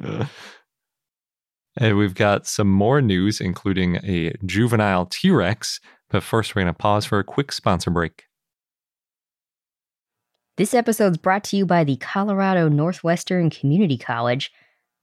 and 1.78 1.96
we've 1.96 2.16
got 2.16 2.48
some 2.48 2.68
more 2.68 3.00
news, 3.00 3.40
including 3.40 3.96
a 4.04 4.32
juvenile 4.44 5.06
T 5.06 5.30
Rex. 5.30 5.78
But 6.10 6.24
first, 6.24 6.54
we're 6.54 6.62
going 6.62 6.74
to 6.74 6.78
pause 6.78 7.04
for 7.04 7.20
a 7.20 7.24
quick 7.24 7.52
sponsor 7.52 7.92
break. 7.92 8.24
this 10.56 10.74
episode 10.74 11.12
is 11.12 11.18
brought 11.18 11.44
to 11.44 11.56
you 11.56 11.64
by 11.64 11.84
the 11.84 11.96
Colorado 11.96 12.68
Northwestern 12.68 13.50
Community 13.50 13.96
College, 13.96 14.50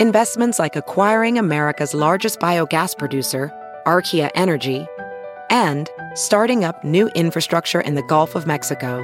Investments 0.00 0.58
like 0.58 0.74
acquiring 0.74 1.38
America's 1.38 1.94
largest 1.94 2.40
biogas 2.40 2.98
producer, 2.98 3.52
Archaea 3.86 4.28
Energy, 4.34 4.88
and 5.50 5.88
starting 6.16 6.64
up 6.64 6.82
new 6.82 7.06
infrastructure 7.14 7.80
in 7.80 7.94
the 7.94 8.02
Gulf 8.02 8.34
of 8.34 8.44
Mexico. 8.44 8.98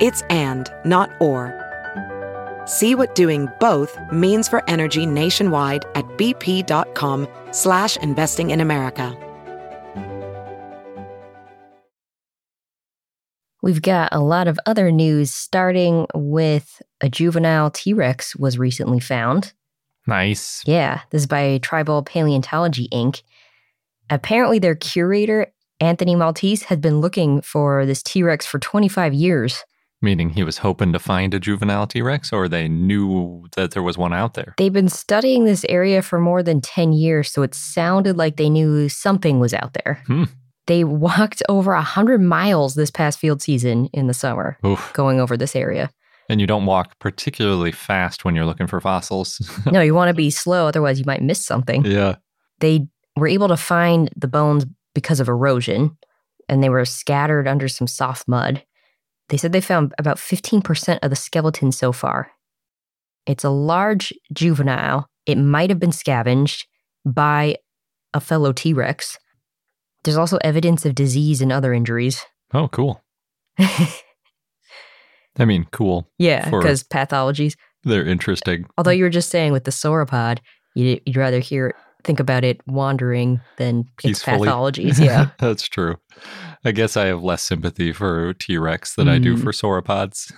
It's 0.00 0.22
and, 0.30 0.72
not 0.86 1.10
or. 1.20 1.52
See 2.64 2.94
what 2.94 3.14
doing 3.14 3.48
both 3.60 3.98
means 4.10 4.48
for 4.48 4.66
energy 4.66 5.04
nationwide 5.04 5.84
at 5.94 6.06
bp.com 6.16 7.28
slash 7.50 7.98
investing 7.98 8.48
in 8.48 8.60
America. 8.60 9.14
We've 13.60 13.82
got 13.82 14.08
a 14.10 14.20
lot 14.20 14.48
of 14.48 14.58
other 14.64 14.90
news, 14.90 15.34
starting 15.34 16.06
with 16.14 16.80
a 17.02 17.10
juvenile 17.10 17.70
T 17.70 17.92
Rex 17.92 18.34
was 18.34 18.58
recently 18.58 18.98
found. 18.98 19.52
Nice. 20.06 20.62
Yeah, 20.66 21.00
this 21.10 21.22
is 21.22 21.26
by 21.26 21.58
Triebold 21.60 22.06
Paleontology 22.06 22.88
Inc. 22.92 23.22
Apparently, 24.10 24.58
their 24.58 24.74
curator, 24.74 25.52
Anthony 25.80 26.14
Maltese, 26.14 26.64
had 26.64 26.80
been 26.80 27.00
looking 27.00 27.40
for 27.42 27.86
this 27.86 28.02
T 28.02 28.22
Rex 28.22 28.44
for 28.44 28.58
25 28.58 29.14
years. 29.14 29.64
Meaning 30.04 30.30
he 30.30 30.42
was 30.42 30.58
hoping 30.58 30.92
to 30.92 30.98
find 30.98 31.32
a 31.32 31.38
juvenile 31.38 31.86
T 31.86 32.02
Rex 32.02 32.32
or 32.32 32.48
they 32.48 32.68
knew 32.68 33.46
that 33.56 33.70
there 33.70 33.84
was 33.84 33.96
one 33.96 34.12
out 34.12 34.34
there. 34.34 34.54
They've 34.58 34.72
been 34.72 34.88
studying 34.88 35.44
this 35.44 35.64
area 35.68 36.02
for 36.02 36.18
more 36.18 36.42
than 36.42 36.60
10 36.60 36.92
years, 36.92 37.30
so 37.30 37.42
it 37.42 37.54
sounded 37.54 38.16
like 38.16 38.36
they 38.36 38.50
knew 38.50 38.88
something 38.88 39.38
was 39.38 39.54
out 39.54 39.74
there. 39.74 40.02
Hmm. 40.06 40.24
They 40.66 40.84
walked 40.84 41.42
over 41.48 41.72
100 41.74 42.20
miles 42.20 42.74
this 42.74 42.90
past 42.90 43.18
field 43.18 43.42
season 43.42 43.86
in 43.92 44.08
the 44.08 44.14
summer 44.14 44.58
Oof. 44.66 44.92
going 44.92 45.20
over 45.20 45.36
this 45.36 45.56
area. 45.56 45.90
And 46.32 46.40
you 46.40 46.46
don't 46.46 46.64
walk 46.64 46.98
particularly 46.98 47.72
fast 47.72 48.24
when 48.24 48.34
you're 48.34 48.46
looking 48.46 48.66
for 48.66 48.80
fossils. 48.80 49.38
no, 49.70 49.82
you 49.82 49.94
want 49.94 50.08
to 50.08 50.14
be 50.26 50.30
slow, 50.30 50.66
otherwise, 50.66 50.98
you 50.98 51.04
might 51.06 51.20
miss 51.20 51.44
something. 51.44 51.84
yeah. 51.84 52.16
They 52.60 52.86
were 53.16 53.28
able 53.28 53.48
to 53.48 53.56
find 53.58 54.08
the 54.16 54.28
bones 54.28 54.64
because 54.94 55.20
of 55.20 55.28
erosion, 55.28 55.94
and 56.48 56.62
they 56.64 56.70
were 56.70 56.86
scattered 56.86 57.46
under 57.46 57.68
some 57.68 57.86
soft 57.86 58.26
mud. 58.26 58.64
They 59.28 59.36
said 59.36 59.52
they 59.52 59.60
found 59.60 59.92
about 59.98 60.16
15% 60.16 61.00
of 61.02 61.10
the 61.10 61.16
skeleton 61.16 61.70
so 61.70 61.92
far. 61.92 62.30
It's 63.26 63.44
a 63.44 63.50
large 63.50 64.10
juvenile. 64.32 65.10
It 65.26 65.36
might 65.36 65.68
have 65.68 65.78
been 65.78 65.92
scavenged 65.92 66.66
by 67.04 67.56
a 68.14 68.20
fellow 68.20 68.54
T 68.54 68.72
Rex. 68.72 69.18
There's 70.04 70.16
also 70.16 70.38
evidence 70.42 70.86
of 70.86 70.94
disease 70.94 71.42
and 71.42 71.52
other 71.52 71.74
injuries. 71.74 72.24
Oh, 72.54 72.68
cool. 72.68 73.02
I 75.38 75.44
mean, 75.44 75.66
cool. 75.72 76.08
yeah, 76.18 76.44
because 76.50 76.82
pathologies. 76.84 77.54
They're 77.84 78.06
interesting. 78.06 78.66
Although 78.78 78.90
you 78.92 79.04
were 79.04 79.10
just 79.10 79.30
saying 79.30 79.52
with 79.52 79.64
the 79.64 79.70
sauropod, 79.70 80.38
you'd, 80.74 81.00
you'd 81.06 81.16
rather 81.16 81.40
hear 81.40 81.74
think 82.04 82.18
about 82.20 82.42
it 82.44 82.60
wandering 82.66 83.40
than 83.58 83.84
its 84.04 84.20
Peacefully. 84.24 84.48
pathologies. 84.48 84.98
Yeah. 85.04 85.28
That's 85.38 85.66
true. 85.68 85.96
I 86.64 86.72
guess 86.72 86.96
I 86.96 87.06
have 87.06 87.22
less 87.22 87.42
sympathy 87.42 87.92
for 87.92 88.34
T 88.34 88.58
Rex 88.58 88.94
than 88.94 89.08
I 89.08 89.18
do 89.18 89.36
Mm. 89.36 89.42
for 89.42 89.52
sauropods. 89.52 90.32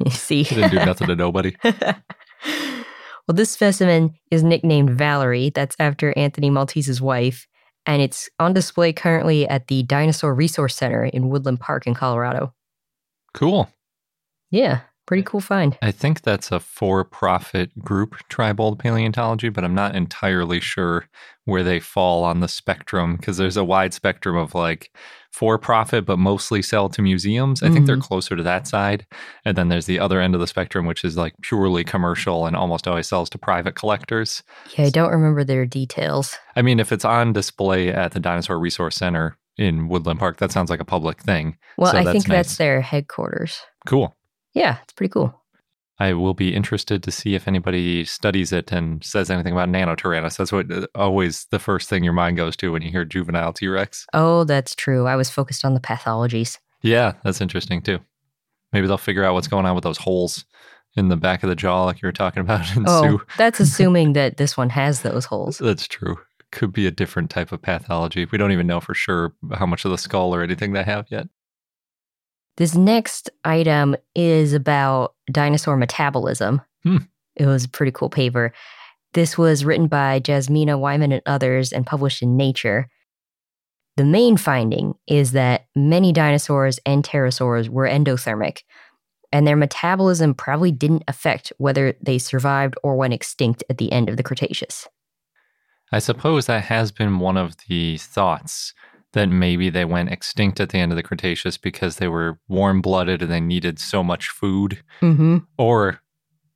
See. 0.10 0.44
Didn't 0.44 0.70
do 0.70 0.76
nothing 0.84 1.08
to 1.08 1.16
nobody. 1.16 1.54
well, 1.64 3.34
this 3.34 3.50
specimen 3.50 4.14
is 4.30 4.42
nicknamed 4.42 4.90
Valerie. 4.90 5.50
That's 5.50 5.76
after 5.78 6.16
Anthony 6.16 6.50
Maltese's 6.50 7.00
wife. 7.00 7.46
And 7.84 8.00
it's 8.00 8.28
on 8.38 8.52
display 8.52 8.92
currently 8.92 9.48
at 9.48 9.66
the 9.66 9.82
Dinosaur 9.82 10.34
Resource 10.34 10.76
Center 10.76 11.04
in 11.04 11.28
Woodland 11.28 11.60
Park 11.60 11.86
in 11.86 11.94
Colorado. 11.94 12.54
Cool. 13.34 13.68
Yeah, 14.52 14.82
pretty 15.06 15.24
cool 15.24 15.40
find. 15.40 15.76
I 15.82 15.90
think 15.90 16.22
that's 16.22 16.52
a 16.52 16.60
for 16.60 17.04
profit 17.04 17.76
group, 17.80 18.16
Triebold 18.30 18.78
Paleontology, 18.78 19.48
but 19.48 19.64
I'm 19.64 19.74
not 19.74 19.96
entirely 19.96 20.60
sure 20.60 21.08
where 21.44 21.64
they 21.64 21.80
fall 21.80 22.22
on 22.22 22.40
the 22.40 22.48
spectrum 22.48 23.16
because 23.16 23.36
there's 23.36 23.56
a 23.56 23.64
wide 23.64 23.92
spectrum 23.94 24.36
of 24.36 24.54
like 24.54 24.92
for 25.32 25.58
profit, 25.58 26.04
but 26.04 26.18
mostly 26.18 26.60
sell 26.60 26.88
to 26.90 27.02
museums. 27.02 27.62
I 27.62 27.70
think 27.70 27.86
they're 27.86 27.96
mm-hmm. 27.96 28.02
closer 28.02 28.36
to 28.36 28.42
that 28.42 28.68
side. 28.68 29.06
And 29.44 29.56
then 29.56 29.68
there's 29.68 29.86
the 29.86 29.98
other 29.98 30.20
end 30.20 30.34
of 30.34 30.40
the 30.40 30.46
spectrum, 30.46 30.84
which 30.86 31.04
is 31.04 31.16
like 31.16 31.34
purely 31.40 31.82
commercial 31.82 32.46
and 32.46 32.54
almost 32.54 32.86
always 32.86 33.08
sells 33.08 33.30
to 33.30 33.38
private 33.38 33.74
collectors. 33.74 34.42
Yeah, 34.76 34.84
I 34.84 34.90
don't 34.90 35.10
remember 35.10 35.42
their 35.42 35.64
details. 35.64 36.36
I 36.54 36.62
mean, 36.62 36.78
if 36.78 36.92
it's 36.92 37.06
on 37.06 37.32
display 37.32 37.88
at 37.88 38.12
the 38.12 38.20
Dinosaur 38.20 38.58
Resource 38.58 38.96
Center 38.96 39.38
in 39.56 39.88
Woodland 39.88 40.20
Park, 40.20 40.36
that 40.36 40.52
sounds 40.52 40.68
like 40.68 40.80
a 40.80 40.84
public 40.84 41.22
thing. 41.22 41.56
Well, 41.78 41.92
So 41.92 41.98
I 41.98 42.04
think 42.12 42.26
that's 42.26 42.58
their 42.58 42.82
headquarters. 42.82 43.58
Cool. 43.86 44.14
Yeah, 44.54 44.78
it's 44.82 44.92
pretty 44.92 45.10
cool. 45.12 45.38
I 45.98 46.14
will 46.14 46.34
be 46.34 46.54
interested 46.54 47.02
to 47.04 47.10
see 47.12 47.34
if 47.34 47.46
anybody 47.46 48.04
studies 48.04 48.52
it 48.52 48.72
and 48.72 49.04
says 49.04 49.30
anything 49.30 49.52
about 49.52 49.68
Nanotyrannus. 49.68 50.36
That's 50.36 50.50
what 50.50 50.70
uh, 50.72 50.86
always 50.94 51.46
the 51.50 51.58
first 51.58 51.88
thing 51.88 52.02
your 52.02 52.12
mind 52.12 52.36
goes 52.38 52.56
to 52.56 52.72
when 52.72 52.82
you 52.82 52.90
hear 52.90 53.04
juvenile 53.04 53.52
T 53.52 53.68
Rex. 53.68 54.06
Oh, 54.12 54.44
that's 54.44 54.74
true. 54.74 55.06
I 55.06 55.16
was 55.16 55.30
focused 55.30 55.64
on 55.64 55.74
the 55.74 55.80
pathologies. 55.80 56.58
Yeah, 56.82 57.12
that's 57.22 57.40
interesting 57.40 57.82
too. 57.82 58.00
Maybe 58.72 58.86
they'll 58.86 58.98
figure 58.98 59.22
out 59.24 59.34
what's 59.34 59.48
going 59.48 59.66
on 59.66 59.74
with 59.74 59.84
those 59.84 59.98
holes 59.98 60.44
in 60.96 61.08
the 61.08 61.16
back 61.16 61.42
of 61.42 61.48
the 61.48 61.54
jaw, 61.56 61.84
like 61.84 62.02
you 62.02 62.06
were 62.06 62.12
talking 62.12 62.40
about 62.40 62.74
in 62.76 62.84
Oh, 62.88 63.02
Sue. 63.02 63.20
that's 63.38 63.60
assuming 63.60 64.14
that 64.14 64.38
this 64.38 64.56
one 64.56 64.70
has 64.70 65.02
those 65.02 65.24
holes. 65.26 65.58
That's 65.58 65.86
true. 65.86 66.18
Could 66.50 66.72
be 66.72 66.86
a 66.86 66.90
different 66.90 67.30
type 67.30 67.52
of 67.52 67.62
pathology. 67.62 68.26
We 68.30 68.38
don't 68.38 68.52
even 68.52 68.66
know 68.66 68.80
for 68.80 68.94
sure 68.94 69.32
how 69.54 69.66
much 69.66 69.84
of 69.84 69.90
the 69.90 69.98
skull 69.98 70.34
or 70.34 70.42
anything 70.42 70.72
they 70.72 70.82
have 70.82 71.06
yet. 71.10 71.28
This 72.56 72.74
next 72.74 73.30
item 73.44 73.96
is 74.14 74.52
about 74.52 75.14
dinosaur 75.30 75.76
metabolism. 75.76 76.60
Hmm. 76.82 76.98
It 77.36 77.46
was 77.46 77.64
a 77.64 77.68
pretty 77.68 77.92
cool 77.92 78.10
paper. 78.10 78.52
This 79.14 79.36
was 79.36 79.64
written 79.64 79.88
by 79.88 80.20
Jasmina 80.20 80.78
Wiemann 80.78 81.12
and 81.12 81.22
others 81.26 81.72
and 81.72 81.86
published 81.86 82.22
in 82.22 82.36
Nature. 82.36 82.88
The 83.96 84.04
main 84.04 84.36
finding 84.36 84.94
is 85.06 85.32
that 85.32 85.66
many 85.76 86.12
dinosaurs 86.12 86.78
and 86.86 87.04
pterosaurs 87.04 87.68
were 87.68 87.86
endothermic, 87.86 88.62
and 89.30 89.46
their 89.46 89.56
metabolism 89.56 90.34
probably 90.34 90.72
didn't 90.72 91.04
affect 91.08 91.52
whether 91.58 91.94
they 92.02 92.18
survived 92.18 92.74
or 92.82 92.96
went 92.96 93.14
extinct 93.14 93.64
at 93.68 93.78
the 93.78 93.92
end 93.92 94.08
of 94.08 94.16
the 94.16 94.22
Cretaceous. 94.22 94.88
I 95.90 95.98
suppose 95.98 96.46
that 96.46 96.64
has 96.64 96.90
been 96.90 97.18
one 97.18 97.36
of 97.36 97.54
the 97.68 97.98
thoughts 97.98 98.72
that 99.12 99.28
maybe 99.28 99.70
they 99.70 99.84
went 99.84 100.10
extinct 100.10 100.60
at 100.60 100.70
the 100.70 100.78
end 100.78 100.92
of 100.92 100.96
the 100.96 101.02
Cretaceous 101.02 101.58
because 101.58 101.96
they 101.96 102.08
were 102.08 102.38
warm 102.48 102.80
blooded 102.80 103.22
and 103.22 103.30
they 103.30 103.40
needed 103.40 103.78
so 103.78 104.02
much 104.02 104.28
food. 104.28 104.82
Mm-hmm. 105.00 105.38
Or 105.58 106.00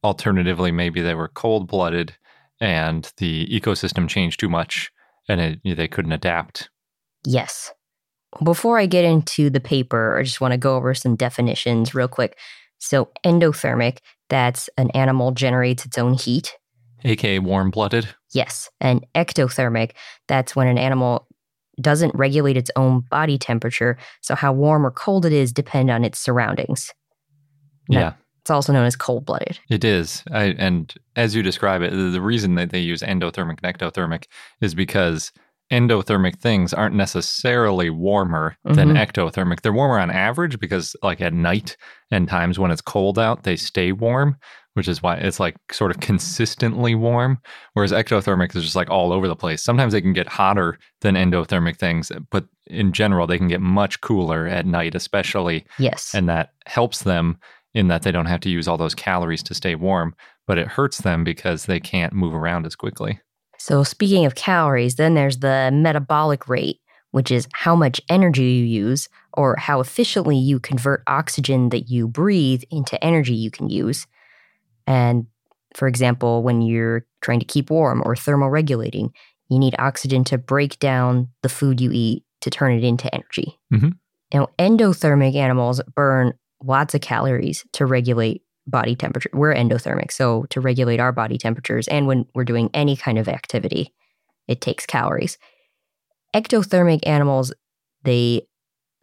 alternatively, 0.03 0.73
maybe 0.73 1.01
they 1.01 1.15
were 1.15 1.29
cold 1.29 1.69
blooded 1.69 2.17
and 2.61 3.13
the 3.19 3.47
ecosystem 3.49 4.09
changed 4.09 4.41
too 4.41 4.49
much 4.49 4.91
and 5.29 5.41
it, 5.41 5.77
they 5.77 5.89
couldn't 5.89 6.13
adapt. 6.13 6.71
Yes. 7.25 7.73
Before 8.43 8.79
I 8.79 8.87
get 8.87 9.05
into 9.05 9.51
the 9.51 9.61
paper, 9.61 10.19
I 10.19 10.23
just 10.23 10.41
want 10.41 10.53
to 10.53 10.59
go 10.59 10.77
over 10.77 10.95
some 10.95 11.17
definitions 11.17 11.95
real 11.95 12.09
quick. 12.09 12.39
So, 12.79 13.11
endothermic, 13.25 13.99
that's 14.29 14.69
an 14.77 14.91
animal 14.91 15.33
generates 15.33 15.87
its 15.87 15.97
own 15.97 16.15
heat. 16.15 16.57
AKA 17.05 17.39
warm 17.39 17.71
blooded. 17.71 18.15
Yes. 18.33 18.69
And 18.81 19.07
ectothermic, 19.15 19.93
that's 20.29 20.55
when 20.55 20.67
an 20.67 20.77
animal 20.79 21.27
doesn't 21.81 22.15
regulate 22.15 22.57
its 22.57 22.71
own 22.77 23.01
body 23.11 23.39
temperature. 23.39 23.99
So, 24.23 24.35
how 24.35 24.53
warm 24.53 24.87
or 24.87 24.91
cold 24.91 25.27
it 25.27 25.33
is 25.33 25.53
depend 25.53 25.91
on 25.91 26.05
its 26.05 26.19
surroundings. 26.19 26.93
No. 27.89 28.01
Yeah. 28.01 28.13
It's 28.43 28.51
also 28.51 28.73
known 28.73 28.87
as 28.87 28.95
cold 28.95 29.27
blooded. 29.27 29.59
It 29.69 29.85
is. 29.85 30.23
I, 30.31 30.55
and 30.57 30.95
as 31.17 31.35
you 31.35 31.43
describe 31.43 31.83
it, 31.83 31.91
the 31.91 32.21
reason 32.21 32.55
that 32.55 32.71
they 32.71 32.79
use 32.79 33.03
endothermic 33.03 33.59
and 33.63 33.77
ectothermic 33.79 34.27
is 34.61 34.73
because 34.73 35.33
endothermic 35.73 36.39
things 36.39 36.73
aren't 36.73 36.95
necessarily 36.95 37.91
warmer 37.91 38.57
than 38.65 38.91
Mhm. 38.91 39.05
ectothermic. 39.05 39.63
They're 39.63 39.73
warmer 39.73 39.99
on 39.99 40.13
average 40.13 40.61
because, 40.61 40.95
like, 41.03 41.21
at 41.21 41.33
night 41.33 41.77
and 42.13 42.29
times 42.29 42.57
when 42.57 42.71
it's 42.71 42.81
cold 42.81 43.19
out, 43.19 43.43
they 43.43 43.57
stay 43.57 43.91
warm, 43.91 44.37
which 44.77 44.89
is 44.89 45.03
why 45.03 45.15
it's 45.17 45.41
like 45.41 45.57
sort 45.73 45.91
of 45.91 46.01
consistently 46.01 46.95
warm. 46.95 47.39
Whereas 47.73 47.93
ectothermic 47.93 48.55
is 48.55 48.63
just 48.63 48.77
like 48.77 48.91
all 48.91 49.11
over 49.11 49.27
the 49.27 49.35
place. 49.35 49.63
Sometimes 49.63 49.95
they 49.95 50.03
can 50.03 50.13
get 50.13 50.29
hotter 50.29 50.79
than 51.01 51.15
endothermic 51.15 51.79
things, 51.79 52.13
but 52.31 52.45
in 52.67 52.93
general, 52.93 53.27
they 53.27 53.39
can 53.39 53.49
get 53.49 53.63
much 53.63 54.03
cooler 54.03 54.47
at 54.47 54.67
night, 54.67 54.95
especially 54.95 55.65
Yes. 55.79 56.15
and 56.15 56.29
that 56.29 56.51
helps 56.67 57.05
them 57.05 57.39
in 57.73 57.89
that 57.89 58.03
they 58.03 58.13
don't 58.13 58.27
have 58.27 58.41
to 58.41 58.51
use 58.51 58.69
all 58.69 58.77
those 58.77 58.95
calories 58.95 59.43
to 59.45 59.55
stay 59.55 59.75
warm, 59.75 60.15
but 60.47 60.59
it 60.59 60.69
hurts 60.69 60.99
them 60.99 61.25
because 61.25 61.65
they 61.65 61.81
can't 61.81 62.13
move 62.13 62.35
around 62.35 62.67
as 62.67 62.77
quickly. 62.77 63.19
So, 63.59 63.83
speaking 63.83 64.27
of 64.27 64.35
calories, 64.35 64.97
then 64.97 65.15
there's 65.15 65.39
the 65.39 65.71
metabolic 65.73 66.49
rate, 66.49 66.81
which 67.13 67.31
is 67.31 67.49
how 67.55 67.75
much 67.75 67.99
energy 68.11 68.45
you 68.45 68.65
use 68.65 69.09
or 69.33 69.57
how 69.57 69.81
efficiently 69.81 70.37
you 70.37 70.61
convert 70.61 71.03
oxygen 71.07 71.71
that 71.71 71.89
you 71.89 72.07
breathe 72.07 72.63
into 72.71 73.03
energy 73.03 73.35
you 73.35 73.51
can 73.51 73.71
use. 73.71 74.07
And 74.87 75.27
for 75.75 75.89
example, 75.89 76.43
when 76.43 76.63
you're 76.63 77.07
trying 77.21 77.41
to 77.41 77.47
keep 77.47 77.71
warm 77.71 78.03
or 78.05 78.15
thermoregulating, 78.15 79.11
you 79.49 79.59
need 79.59 79.75
oxygen 79.79 80.25
to 80.25 80.39
break 80.39 80.79
down 80.79 81.29
the 81.43 81.49
food 81.49 81.81
you 81.81 81.91
eat 81.93 82.25
to 82.41 82.51
turn 82.51 82.73
it 82.73 82.85
into 82.85 83.13
energy. 83.15 83.59
Mhm. 83.73 83.99
Now, 84.33 84.49
endothermic 84.59 85.35
animals 85.35 85.81
burn 85.95 86.33
lots 86.63 86.95
of 86.95 87.01
calories 87.01 87.65
to 87.73 87.87
regulate 87.87 88.43
body 88.67 88.97
temperature. 88.97 89.31
We're 89.33 89.55
endothermic, 89.55 90.11
so 90.11 90.45
to 90.51 90.61
regulate 90.61 90.99
our 90.99 91.13
body 91.13 91.39
temperatures 91.39 91.87
and 91.89 92.07
when 92.07 92.27
we're 92.35 92.45
doing 92.45 92.71
any 92.75 92.97
kind 92.97 93.19
of 93.19 93.29
activity, 93.29 93.93
it 94.49 94.61
takes 94.61 94.87
calories. 94.87 95.39
Ectothermic 96.35 97.01
animals, 97.07 97.53
they 98.03 98.47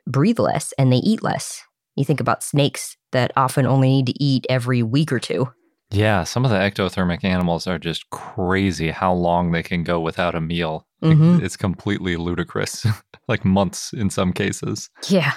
breathe 0.07 0.39
less 0.39 0.73
and 0.77 0.91
they 0.91 0.97
eat 0.97 1.23
less. 1.23 1.61
You 1.95 2.03
think 2.03 2.19
about 2.19 2.43
snakes 2.43 2.97
that 3.11 3.31
often 3.37 3.65
only 3.65 3.89
need 3.89 4.07
to 4.07 4.23
eat 4.23 4.45
every 4.49 4.83
week 4.83 5.11
or 5.11 5.19
two. 5.19 5.47
Yeah, 5.93 6.23
some 6.23 6.43
of 6.43 6.51
the 6.51 6.57
ectothermic 6.57 7.23
animals 7.23 7.67
are 7.67 7.77
just 7.79 8.09
crazy 8.09 8.89
how 8.89 9.13
long 9.13 9.51
they 9.51 9.63
can 9.63 9.83
go 9.83 9.99
without 9.99 10.35
a 10.35 10.41
meal. 10.41 10.87
Mhm. 11.03 11.41
It's 11.43 11.55
completely 11.55 12.15
ludicrous, 12.17 12.85
like 13.27 13.45
months 13.45 13.93
in 13.93 14.09
some 14.09 14.33
cases. 14.33 14.89
Yeah. 15.07 15.33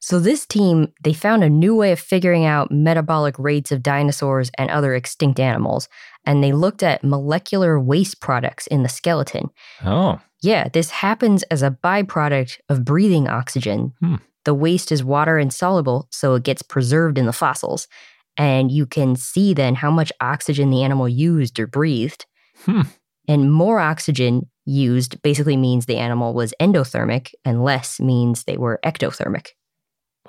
So 0.00 0.20
this 0.20 0.44
team, 0.46 0.92
they 1.02 1.14
found 1.14 1.42
a 1.42 1.48
new 1.50 1.74
way 1.74 1.90
of 1.90 1.98
figuring 1.98 2.44
out 2.44 2.70
metabolic 2.70 3.38
rates 3.38 3.72
of 3.72 3.82
dinosaurs 3.82 4.50
and 4.58 4.70
other 4.70 4.94
extinct 4.94 5.40
animals, 5.40 5.88
and 6.26 6.44
they 6.44 6.52
looked 6.52 6.82
at 6.82 7.02
molecular 7.02 7.80
waste 7.80 8.20
products 8.20 8.66
in 8.66 8.82
the 8.82 8.88
skeleton. 8.88 9.48
Oh, 9.84 10.20
Yeah, 10.42 10.68
this 10.68 10.90
happens 10.90 11.42
as 11.44 11.62
a 11.62 11.70
byproduct 11.70 12.58
of 12.68 12.84
breathing 12.84 13.28
oxygen. 13.28 13.94
Hmm. 14.00 14.16
The 14.44 14.52
waste 14.52 14.92
is 14.92 15.02
water 15.02 15.38
insoluble, 15.38 16.06
so 16.10 16.34
it 16.34 16.42
gets 16.42 16.60
preserved 16.60 17.16
in 17.16 17.24
the 17.24 17.32
fossils. 17.32 17.88
And 18.36 18.70
you 18.70 18.86
can 18.86 19.16
see 19.16 19.54
then 19.54 19.74
how 19.74 19.90
much 19.90 20.12
oxygen 20.20 20.70
the 20.70 20.82
animal 20.82 21.08
used 21.08 21.58
or 21.60 21.66
breathed. 21.66 22.26
Hmm. 22.64 22.82
And 23.28 23.52
more 23.52 23.80
oxygen 23.80 24.48
used 24.66 25.20
basically 25.22 25.56
means 25.56 25.86
the 25.86 25.96
animal 25.96 26.34
was 26.34 26.54
endothermic, 26.60 27.32
and 27.44 27.64
less 27.64 28.00
means 28.00 28.44
they 28.44 28.56
were 28.56 28.80
ectothermic. 28.84 29.48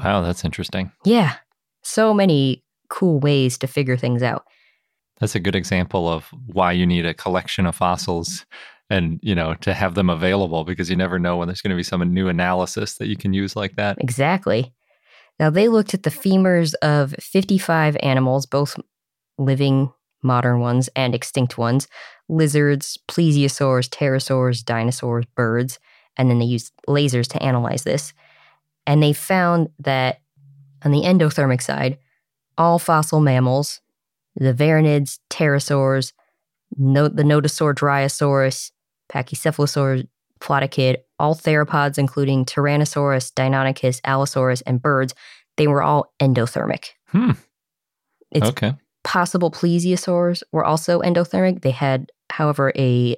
wow, 0.03 0.21
that's 0.21 0.43
interesting. 0.45 0.91
Yeah, 1.03 1.35
so 1.83 2.13
many 2.13 2.63
cool 2.89 3.19
ways 3.19 3.57
to 3.59 3.67
figure 3.67 3.97
things 3.97 4.23
out. 4.23 4.45
That's 5.19 5.35
a 5.35 5.39
good 5.39 5.55
example 5.55 6.09
of 6.09 6.25
why 6.47 6.73
you 6.73 6.85
need 6.85 7.05
a 7.05 7.13
collection 7.13 7.65
of 7.65 7.75
fossils 7.75 8.45
and, 8.89 9.19
you 9.23 9.33
know, 9.33 9.53
to 9.55 9.73
have 9.73 9.95
them 9.95 10.09
available 10.09 10.63
because 10.63 10.89
you 10.89 10.95
never 10.95 11.17
know 11.17 11.37
when 11.37 11.47
there's 11.47 11.61
going 11.61 11.71
to 11.71 11.77
be 11.77 11.83
some 11.83 12.01
new 12.13 12.27
analysis 12.27 12.95
that 12.95 13.07
you 13.07 13.15
can 13.15 13.33
use 13.33 13.55
like 13.55 13.75
that. 13.77 13.97
Exactly. 13.99 14.73
Now, 15.39 15.49
they 15.49 15.67
looked 15.67 15.93
at 15.93 16.03
the 16.03 16.09
femurs 16.09 16.73
of 16.81 17.13
55 17.19 17.97
animals, 18.01 18.45
both 18.45 18.79
living 19.37 19.91
modern 20.23 20.59
ones 20.59 20.89
and 20.95 21.13
extinct 21.13 21.57
ones 21.57 21.87
lizards, 22.27 22.97
plesiosaurs, 23.07 23.87
pterosaurs, 23.89 24.65
dinosaurs, 24.65 25.25
birds. 25.35 25.77
And 26.17 26.29
then 26.29 26.39
they 26.39 26.45
used 26.45 26.73
lasers 26.87 27.27
to 27.27 27.43
analyze 27.43 27.83
this. 27.83 28.13
And 28.87 29.03
they 29.03 29.13
found 29.13 29.69
that 29.79 30.21
on 30.83 30.91
the 30.91 31.01
endothermic 31.01 31.61
side, 31.61 31.99
all 32.57 32.79
fossil 32.79 33.19
mammals, 33.19 33.81
the 34.35 34.53
varanids, 34.53 35.19
pterosaurs, 35.29 36.13
no, 36.77 37.07
the 37.07 37.23
notosaur, 37.23 37.73
dryosaurus, 37.73 38.71
Pachycephalosaurs, 39.11 40.07
Ploticid, 40.39 40.97
all 41.19 41.35
theropods, 41.35 41.97
including 41.97 42.45
Tyrannosaurus, 42.45 43.31
Deinonychus, 43.33 44.01
Allosaurus, 44.03 44.61
and 44.61 44.81
birds, 44.81 45.13
they 45.57 45.67
were 45.67 45.83
all 45.83 46.13
endothermic. 46.21 46.89
Hmm. 47.07 47.31
It's 48.31 48.47
okay. 48.47 48.73
possible 49.03 49.51
plesiosaurs 49.51 50.43
were 50.51 50.65
also 50.65 51.01
endothermic. 51.01 51.61
They 51.61 51.71
had, 51.71 52.11
however, 52.29 52.73
a 52.75 53.15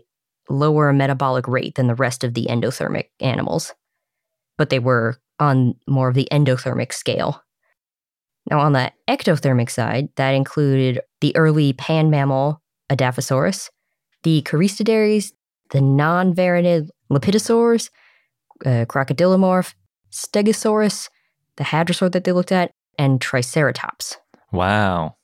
lower 0.50 0.93
metabolic 0.93 1.48
rate 1.48 1.76
than 1.76 1.88
the 1.88 1.95
rest 1.95 2.24
of 2.24 2.34
the 2.34 2.48
endothermic 2.50 3.06
animals, 3.20 3.74
but 4.58 4.70
they 4.70 4.80
were 4.80 5.18
on 5.39 5.76
more 5.88 6.10
of 6.10 6.16
the 6.16 6.28
endothermic 6.32 6.93
scale. 6.93 7.43
Now, 8.50 8.60
on 8.60 8.74
the 8.74 8.91
ectothermic 9.10 9.70
side, 9.70 10.10
that 10.16 10.32
included 10.32 11.02
the 11.20 11.36
early 11.36 11.74
pan 11.74 12.10
mammal 12.10 12.62
Edaphosaurus, 12.89 13.70
the 14.24 14.41
Choristoderes, 14.43 15.34
the 15.72 15.82
non 15.82 16.34
varanid 16.34 16.89
Lepidosaurs, 17.11 17.89
uh, 18.65 18.86
Crocodilomorph, 18.86 19.74
Stegosaurus, 20.11 21.09
the 21.57 21.63
Hadrosaur 21.63 22.11
that 22.11 22.24
they 22.24 22.32
looked 22.32 22.51
at, 22.51 22.72
and 22.97 23.22
Triceratops. 23.22 24.18
Wow. 24.51 25.15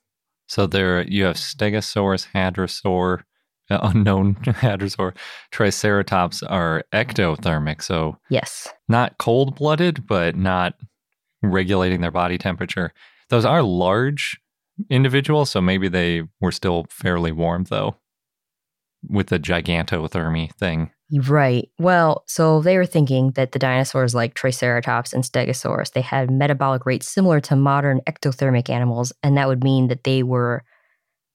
So 0.48 0.68
there 0.68 1.02
you 1.04 1.26
have 1.26 1.38
Stegosaurus, 1.38 2.28
Hadrosaur, 2.34 3.24
uh, 3.70 3.80
unknown 3.84 4.36
Hadrosaur, 4.36 5.16
Triceratops 5.52 6.44
are 6.44 6.84
ectothermic. 6.94 7.82
So 7.82 8.18
Yes. 8.30 8.68
not 8.88 9.18
cold 9.18 9.56
blooded, 9.56 10.06
but 10.06 10.36
not 10.36 10.76
regulating 11.42 12.02
their 12.02 12.12
body 12.12 12.38
temperature. 12.38 12.94
Those 13.30 13.46
are 13.46 13.64
large 13.64 14.40
individuals, 14.90 15.50
so 15.50 15.62
maybe 15.62 15.88
they 15.88 16.24
were 16.40 16.52
still 16.52 16.86
fairly 16.90 17.32
warm 17.32 17.66
though, 17.66 17.96
with 19.08 19.28
the 19.28 19.40
gigantothermy 19.40 20.54
thing. 20.54 20.92
Right. 21.12 21.70
Well, 21.78 22.24
so 22.28 22.62
they 22.62 22.78
were 22.78 22.86
thinking 22.86 23.32
that 23.32 23.52
the 23.52 23.60
dinosaurs 23.60 24.16
like 24.16 24.34
Triceratops 24.34 25.14
and 25.14 25.24
Stegosaurus, 25.24 25.92
they 25.92 26.02
had 26.02 26.32
metabolic 26.32 26.86
rates 26.86 27.08
similar 27.08 27.40
to 27.42 27.56
modern 27.56 28.02
ectothermic 28.08 28.70
animals, 28.70 29.14
and 29.22 29.38
that 29.38 29.48
would 29.48 29.64
mean 29.64 29.88
that 29.88 30.04
they 30.04 30.24
were 30.24 30.64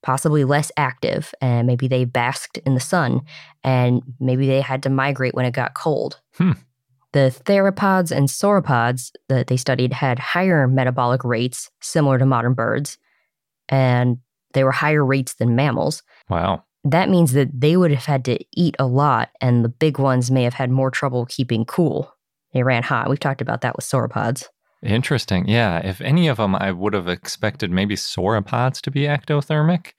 possibly 0.02 0.44
less 0.44 0.70
active 0.76 1.34
and 1.40 1.66
maybe 1.66 1.88
they 1.88 2.04
basked 2.04 2.56
in 2.58 2.74
the 2.74 2.80
sun 2.80 3.20
and 3.64 4.00
maybe 4.20 4.46
they 4.46 4.60
had 4.60 4.80
to 4.80 4.88
migrate 4.88 5.34
when 5.34 5.44
it 5.44 5.50
got 5.50 5.74
cold. 5.74 6.20
Hmm. 6.36 6.52
The 7.12 7.36
theropods 7.44 8.14
and 8.16 8.28
sauropods 8.28 9.10
that 9.28 9.48
they 9.48 9.56
studied 9.56 9.92
had 9.92 10.18
higher 10.18 10.68
metabolic 10.68 11.24
rates 11.24 11.70
similar 11.80 12.18
to 12.18 12.26
modern 12.26 12.54
birds, 12.54 12.98
and 13.68 14.18
they 14.52 14.62
were 14.62 14.72
higher 14.72 15.04
rates 15.04 15.34
than 15.34 15.56
mammals 15.56 16.02
Wow. 16.28 16.64
That 16.84 17.08
means 17.08 17.32
that 17.32 17.48
they 17.60 17.76
would 17.76 17.90
have 17.90 18.04
had 18.04 18.24
to 18.26 18.38
eat 18.54 18.76
a 18.78 18.86
lot, 18.86 19.30
and 19.40 19.64
the 19.64 19.68
big 19.68 19.98
ones 19.98 20.30
may 20.30 20.44
have 20.44 20.54
had 20.54 20.70
more 20.70 20.90
trouble 20.90 21.26
keeping 21.26 21.64
cool. 21.64 22.14
They 22.52 22.62
ran 22.62 22.82
hot. 22.82 23.10
We've 23.10 23.20
talked 23.20 23.42
about 23.42 23.60
that 23.62 23.76
with 23.76 23.84
sauropods. 23.84 24.46
Interesting. 24.82 25.48
Yeah. 25.48 25.78
If 25.78 26.00
any 26.00 26.28
of 26.28 26.36
them, 26.36 26.54
I 26.54 26.70
would 26.70 26.94
have 26.94 27.08
expected 27.08 27.70
maybe 27.70 27.96
sauropods 27.96 28.80
to 28.82 28.90
be 28.90 29.02
ectothermic 29.02 29.92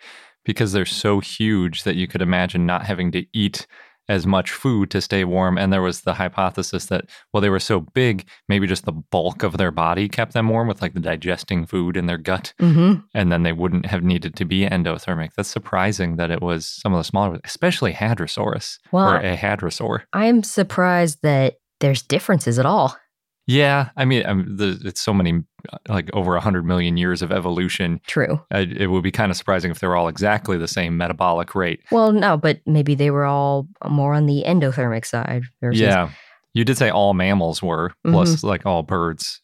because 0.45 0.71
they're 0.71 0.85
so 0.85 1.19
huge 1.19 1.83
that 1.83 1.95
you 1.95 2.07
could 2.07 2.21
imagine 2.21 2.65
not 2.65 2.85
having 2.85 3.11
to 3.11 3.25
eat 3.33 3.67
as 4.09 4.25
much 4.25 4.51
food 4.51 4.91
to 4.91 4.99
stay 4.99 5.23
warm. 5.23 5.57
And 5.57 5.71
there 5.71 5.81
was 5.81 6.01
the 6.01 6.15
hypothesis 6.15 6.87
that, 6.87 7.05
well, 7.31 7.39
they 7.39 7.49
were 7.49 7.59
so 7.59 7.79
big, 7.79 8.27
maybe 8.49 8.67
just 8.67 8.85
the 8.85 8.91
bulk 8.91 9.43
of 9.43 9.57
their 9.57 9.71
body 9.71 10.09
kept 10.09 10.33
them 10.33 10.49
warm 10.49 10.67
with 10.67 10.81
like 10.81 10.95
the 10.95 10.99
digesting 10.99 11.65
food 11.65 11.95
in 11.95 12.07
their 12.07 12.17
gut. 12.17 12.53
Mm-hmm. 12.59 13.01
And 13.13 13.31
then 13.31 13.43
they 13.43 13.53
wouldn't 13.53 13.85
have 13.85 14.03
needed 14.03 14.35
to 14.35 14.45
be 14.45 14.65
endothermic. 14.65 15.29
That's 15.37 15.47
surprising 15.47 16.17
that 16.17 16.31
it 16.31 16.41
was 16.41 16.67
some 16.67 16.93
of 16.93 16.99
the 16.99 17.03
smaller, 17.03 17.39
especially 17.45 17.93
Hadrosaurus 17.93 18.79
Well, 18.91 19.07
or 19.07 19.17
a 19.17 19.37
Hadrosaur. 19.37 20.01
I'm 20.11 20.43
surprised 20.43 21.19
that 21.21 21.55
there's 21.79 22.01
differences 22.01 22.59
at 22.59 22.65
all. 22.65 22.97
Yeah. 23.47 23.89
I 23.95 24.05
mean, 24.05 24.25
um, 24.25 24.57
the, 24.57 24.81
it's 24.83 25.01
so 25.01 25.13
many, 25.13 25.43
like 25.87 26.09
over 26.13 26.31
100 26.33 26.65
million 26.65 26.97
years 26.97 27.21
of 27.21 27.31
evolution. 27.31 28.01
True. 28.07 28.41
It 28.51 28.89
would 28.89 29.03
be 29.03 29.11
kind 29.11 29.31
of 29.31 29.37
surprising 29.37 29.71
if 29.71 29.79
they 29.79 29.87
were 29.87 29.95
all 29.97 30.07
exactly 30.07 30.57
the 30.57 30.67
same 30.67 30.97
metabolic 30.97 31.55
rate. 31.55 31.81
Well, 31.91 32.11
no, 32.11 32.37
but 32.37 32.59
maybe 32.65 32.95
they 32.95 33.11
were 33.11 33.25
all 33.25 33.67
more 33.87 34.13
on 34.13 34.25
the 34.25 34.43
endothermic 34.45 35.05
side. 35.05 35.43
versus- 35.61 35.81
Yeah. 35.81 36.11
You 36.53 36.65
did 36.65 36.77
say 36.77 36.89
all 36.89 37.13
mammals 37.13 37.61
were, 37.61 37.89
mm-hmm. 37.89 38.11
plus 38.11 38.43
like 38.43 38.65
all 38.65 38.83
birds. 38.83 39.41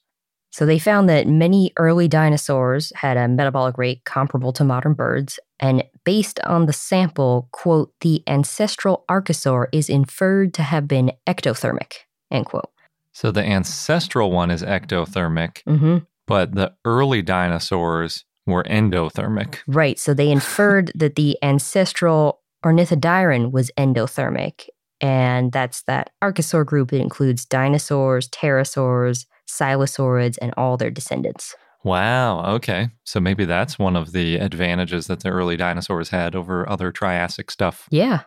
So 0.50 0.66
they 0.66 0.80
found 0.80 1.10
that 1.10 1.28
many 1.28 1.74
early 1.78 2.08
dinosaurs 2.08 2.94
had 2.96 3.18
a 3.18 3.28
metabolic 3.28 3.78
rate 3.78 4.06
comparable 4.06 4.54
to 4.54 4.64
modern 4.64 4.94
birds. 4.94 5.38
And 5.60 5.84
based 6.06 6.40
on 6.46 6.66
the 6.66 6.72
sample, 6.74 7.50
quote, 7.52 7.92
the 8.00 8.24
ancestral 8.26 9.04
archosaur 9.12 9.66
is 9.74 9.90
inferred 9.90 10.54
to 10.54 10.64
have 10.64 10.88
been 10.88 11.12
ectothermic, 11.28 11.94
end 12.32 12.46
quote. 12.46 12.70
So 13.16 13.32
the 13.32 13.44
ancestral 13.44 14.30
one 14.30 14.52
is 14.52 14.62
ectothermic, 14.62 15.62
hmm 15.66 16.00
but 16.28 16.56
the 16.56 16.74
early 16.86 17.22
dinosaurs 17.22 18.26
were 18.48 18.64
endothermic. 18.64 19.60
Right. 19.68 20.00
So 20.00 20.14
they 20.14 20.32
inferred 20.32 20.92
that 20.96 21.16
the 21.16 21.38
ancestral 21.44 22.42
ornithodiran 22.66 23.52
was 23.52 23.72
endothermic. 23.78 24.68
And 25.00 25.52
that's 25.52 25.84
that 25.84 26.10
archosaur 26.24 26.66
group. 26.66 26.92
It 26.92 27.02
includes 27.02 27.46
dinosaurs, 27.46 28.28
pterosaurs, 28.30 29.28
silesaurids, 29.48 30.38
and 30.42 30.52
all 30.58 30.78
their 30.78 30.90
descendants. 30.90 31.56
Wow. 31.84 32.44
Okay. 32.56 32.90
So 33.04 33.20
maybe 33.20 33.46
that's 33.46 33.78
one 33.78 33.96
of 33.96 34.12
the 34.12 34.38
advantages 34.38 35.06
that 35.06 35.20
the 35.20 35.30
early 35.30 35.58
dinosaurs 35.58 36.10
had 36.10 36.36
over 36.36 36.68
other 36.68 36.92
Triassic 36.92 37.52
stuff. 37.52 37.88
Yeah. 37.92 38.22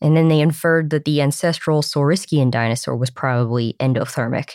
And 0.00 0.16
then 0.16 0.28
they 0.28 0.40
inferred 0.40 0.90
that 0.90 1.04
the 1.04 1.20
ancestral 1.20 1.82
Saurischian 1.82 2.50
dinosaur 2.50 2.96
was 2.96 3.10
probably 3.10 3.76
endothermic. 3.80 4.52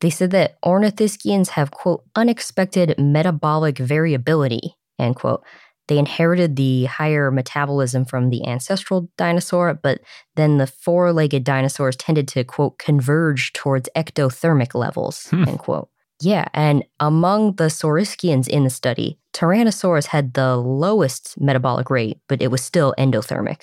They 0.00 0.10
said 0.10 0.32
that 0.32 0.60
ornithischians 0.62 1.48
have, 1.50 1.70
quote, 1.70 2.02
unexpected 2.16 2.94
metabolic 2.98 3.78
variability, 3.78 4.76
end 4.98 5.16
quote. 5.16 5.42
They 5.88 5.98
inherited 5.98 6.56
the 6.56 6.84
higher 6.84 7.30
metabolism 7.30 8.04
from 8.04 8.30
the 8.30 8.46
ancestral 8.46 9.10
dinosaur, 9.18 9.74
but 9.74 10.00
then 10.36 10.58
the 10.58 10.66
four 10.66 11.12
legged 11.12 11.44
dinosaurs 11.44 11.96
tended 11.96 12.28
to, 12.28 12.44
quote, 12.44 12.78
converge 12.78 13.52
towards 13.52 13.88
ectothermic 13.96 14.74
levels, 14.74 15.26
Hmm. 15.30 15.48
end 15.48 15.58
quote. 15.58 15.88
Yeah, 16.20 16.44
and 16.54 16.84
among 17.00 17.56
the 17.56 17.64
Saurischians 17.64 18.46
in 18.46 18.62
the 18.62 18.70
study, 18.70 19.18
Tyrannosaurus 19.34 20.06
had 20.06 20.34
the 20.34 20.56
lowest 20.56 21.34
metabolic 21.40 21.90
rate, 21.90 22.18
but 22.28 22.40
it 22.40 22.50
was 22.50 22.62
still 22.62 22.94
endothermic. 22.96 23.62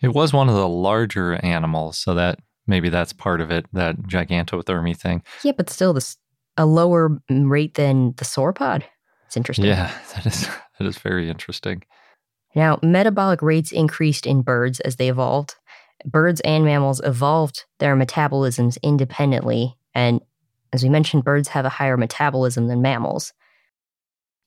It 0.00 0.14
was 0.14 0.32
one 0.32 0.48
of 0.48 0.54
the 0.54 0.68
larger 0.68 1.34
animals, 1.44 1.98
so 1.98 2.14
that 2.14 2.38
maybe 2.66 2.88
that's 2.88 3.12
part 3.12 3.40
of 3.40 3.50
it, 3.50 3.66
that 3.72 3.96
gigantothermy 4.02 4.96
thing. 4.96 5.22
Yeah, 5.42 5.52
but 5.56 5.70
still, 5.70 5.92
this 5.92 6.16
a 6.56 6.66
lower 6.66 7.18
rate 7.28 7.74
than 7.74 8.14
the 8.16 8.24
sauropod. 8.24 8.82
It's 9.26 9.36
interesting. 9.36 9.66
Yeah, 9.66 9.92
that 10.14 10.26
is 10.26 10.48
that 10.78 10.86
is 10.86 10.98
very 10.98 11.28
interesting. 11.28 11.82
Now, 12.54 12.78
metabolic 12.82 13.42
rates 13.42 13.72
increased 13.72 14.26
in 14.26 14.42
birds 14.42 14.80
as 14.80 14.96
they 14.96 15.08
evolved. 15.08 15.56
Birds 16.04 16.40
and 16.40 16.64
mammals 16.64 17.00
evolved 17.04 17.64
their 17.78 17.96
metabolisms 17.96 18.78
independently, 18.82 19.76
and 19.94 20.20
as 20.72 20.82
we 20.82 20.88
mentioned, 20.88 21.24
birds 21.24 21.48
have 21.48 21.64
a 21.64 21.70
higher 21.70 21.96
metabolism 21.96 22.68
than 22.68 22.82
mammals. 22.82 23.32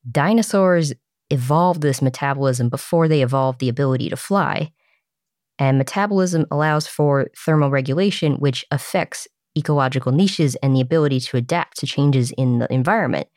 Dinosaurs 0.09 0.93
evolved 1.29 1.81
this 1.81 2.01
metabolism 2.01 2.69
before 2.69 3.07
they 3.07 3.21
evolved 3.21 3.59
the 3.59 3.69
ability 3.69 4.09
to 4.09 4.17
fly, 4.17 4.71
and 5.59 5.77
metabolism 5.77 6.45
allows 6.49 6.87
for 6.87 7.27
thermal 7.37 7.69
regulation, 7.69 8.35
which 8.35 8.65
affects 8.71 9.27
ecological 9.57 10.11
niches 10.11 10.55
and 10.63 10.75
the 10.75 10.81
ability 10.81 11.19
to 11.19 11.37
adapt 11.37 11.77
to 11.79 11.85
changes 11.85 12.31
in 12.31 12.59
the 12.59 12.73
environment. 12.73 13.27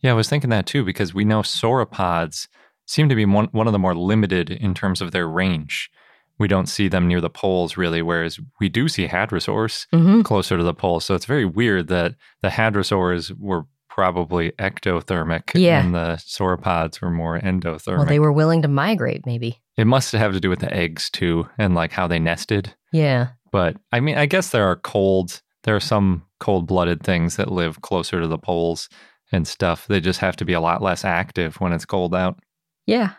Yeah, 0.00 0.10
I 0.12 0.14
was 0.14 0.28
thinking 0.28 0.50
that 0.50 0.66
too 0.66 0.84
because 0.84 1.12
we 1.14 1.24
know 1.24 1.40
sauropods 1.42 2.48
seem 2.86 3.08
to 3.08 3.14
be 3.14 3.24
one, 3.24 3.46
one 3.52 3.66
of 3.66 3.72
the 3.72 3.78
more 3.78 3.94
limited 3.94 4.50
in 4.50 4.74
terms 4.74 5.00
of 5.00 5.10
their 5.12 5.28
range. 5.28 5.90
We 6.38 6.48
don't 6.48 6.68
see 6.68 6.88
them 6.88 7.06
near 7.06 7.20
the 7.20 7.30
poles 7.30 7.76
really, 7.76 8.00
whereas 8.02 8.38
we 8.60 8.68
do 8.68 8.88
see 8.88 9.06
hadrosaurs 9.08 9.86
Mm-hmm. 9.92 10.22
closer 10.22 10.56
to 10.56 10.62
the 10.64 10.74
poles. 10.74 11.04
So 11.04 11.14
it's 11.14 11.26
very 11.26 11.44
weird 11.44 11.88
that 11.88 12.14
the 12.42 12.48
hadrosaurs 12.48 13.32
were 13.38 13.66
probably 13.90 14.52
ectothermic 14.52 15.50
Yeah. 15.54 15.84
and 15.84 15.94
the 15.94 16.16
sauropods 16.18 17.00
were 17.02 17.10
more 17.10 17.38
endothermic. 17.38 17.96
Well, 17.98 18.06
they 18.06 18.18
were 18.20 18.32
willing 18.32 18.62
to 18.62 18.68
migrate, 18.68 19.26
maybe. 19.26 19.58
It 19.80 19.86
must 19.86 20.12
have 20.12 20.34
to 20.34 20.40
do 20.40 20.50
with 20.50 20.60
the 20.60 20.72
eggs 20.72 21.08
too 21.08 21.48
and 21.56 21.74
like 21.74 21.90
how 21.90 22.06
they 22.06 22.18
nested. 22.18 22.74
Yeah. 22.92 23.28
But 23.50 23.76
I 23.92 24.00
mean, 24.00 24.18
I 24.18 24.26
guess 24.26 24.50
there 24.50 24.66
are 24.66 24.76
cold, 24.76 25.40
there 25.64 25.74
are 25.74 25.80
some 25.80 26.24
cold 26.38 26.66
blooded 26.66 27.02
things 27.02 27.36
that 27.36 27.50
live 27.50 27.80
closer 27.80 28.20
to 28.20 28.28
the 28.28 28.38
poles 28.38 28.90
and 29.32 29.48
stuff. 29.48 29.86
They 29.88 30.00
just 30.00 30.20
have 30.20 30.36
to 30.36 30.44
be 30.44 30.52
a 30.52 30.60
lot 30.60 30.82
less 30.82 31.04
active 31.04 31.60
when 31.60 31.72
it's 31.72 31.86
cold 31.86 32.14
out. 32.14 32.38
Yeah. 32.86 33.12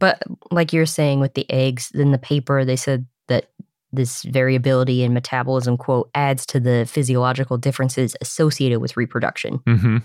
But 0.00 0.22
like 0.50 0.72
you're 0.72 0.84
saying 0.84 1.20
with 1.20 1.32
the 1.32 1.50
eggs, 1.50 1.90
in 1.94 2.12
the 2.12 2.18
paper, 2.18 2.64
they 2.64 2.76
said 2.76 3.06
that 3.28 3.50
this 3.90 4.22
variability 4.22 5.02
in 5.02 5.14
metabolism, 5.14 5.78
quote, 5.78 6.10
adds 6.14 6.44
to 6.46 6.60
the 6.60 6.84
physiological 6.86 7.56
differences 7.56 8.16
associated 8.20 8.80
with 8.80 8.96
reproduction. 8.96 9.60
Mm-hmm. 9.60 9.98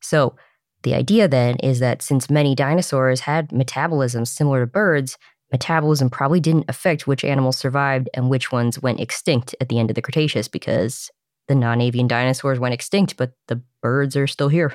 So 0.00 0.34
the 0.82 0.94
idea 0.94 1.28
then 1.28 1.56
is 1.56 1.80
that 1.80 2.02
since 2.02 2.30
many 2.30 2.54
dinosaurs 2.54 3.20
had 3.20 3.50
metabolisms 3.50 4.28
similar 4.28 4.60
to 4.60 4.66
birds, 4.66 5.16
metabolism 5.52 6.10
probably 6.10 6.40
didn't 6.40 6.64
affect 6.68 7.06
which 7.06 7.24
animals 7.24 7.56
survived 7.58 8.08
and 8.14 8.28
which 8.30 8.50
ones 8.50 8.80
went 8.82 9.00
extinct 9.00 9.54
at 9.60 9.68
the 9.68 9.78
end 9.78 9.90
of 9.90 9.94
the 9.94 10.02
Cretaceous 10.02 10.48
because 10.48 11.10
the 11.48 11.54
non 11.54 11.80
avian 11.80 12.08
dinosaurs 12.08 12.58
went 12.58 12.74
extinct, 12.74 13.16
but 13.16 13.32
the 13.48 13.62
birds 13.82 14.16
are 14.16 14.26
still 14.26 14.48
here. 14.48 14.74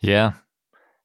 Yeah. 0.00 0.32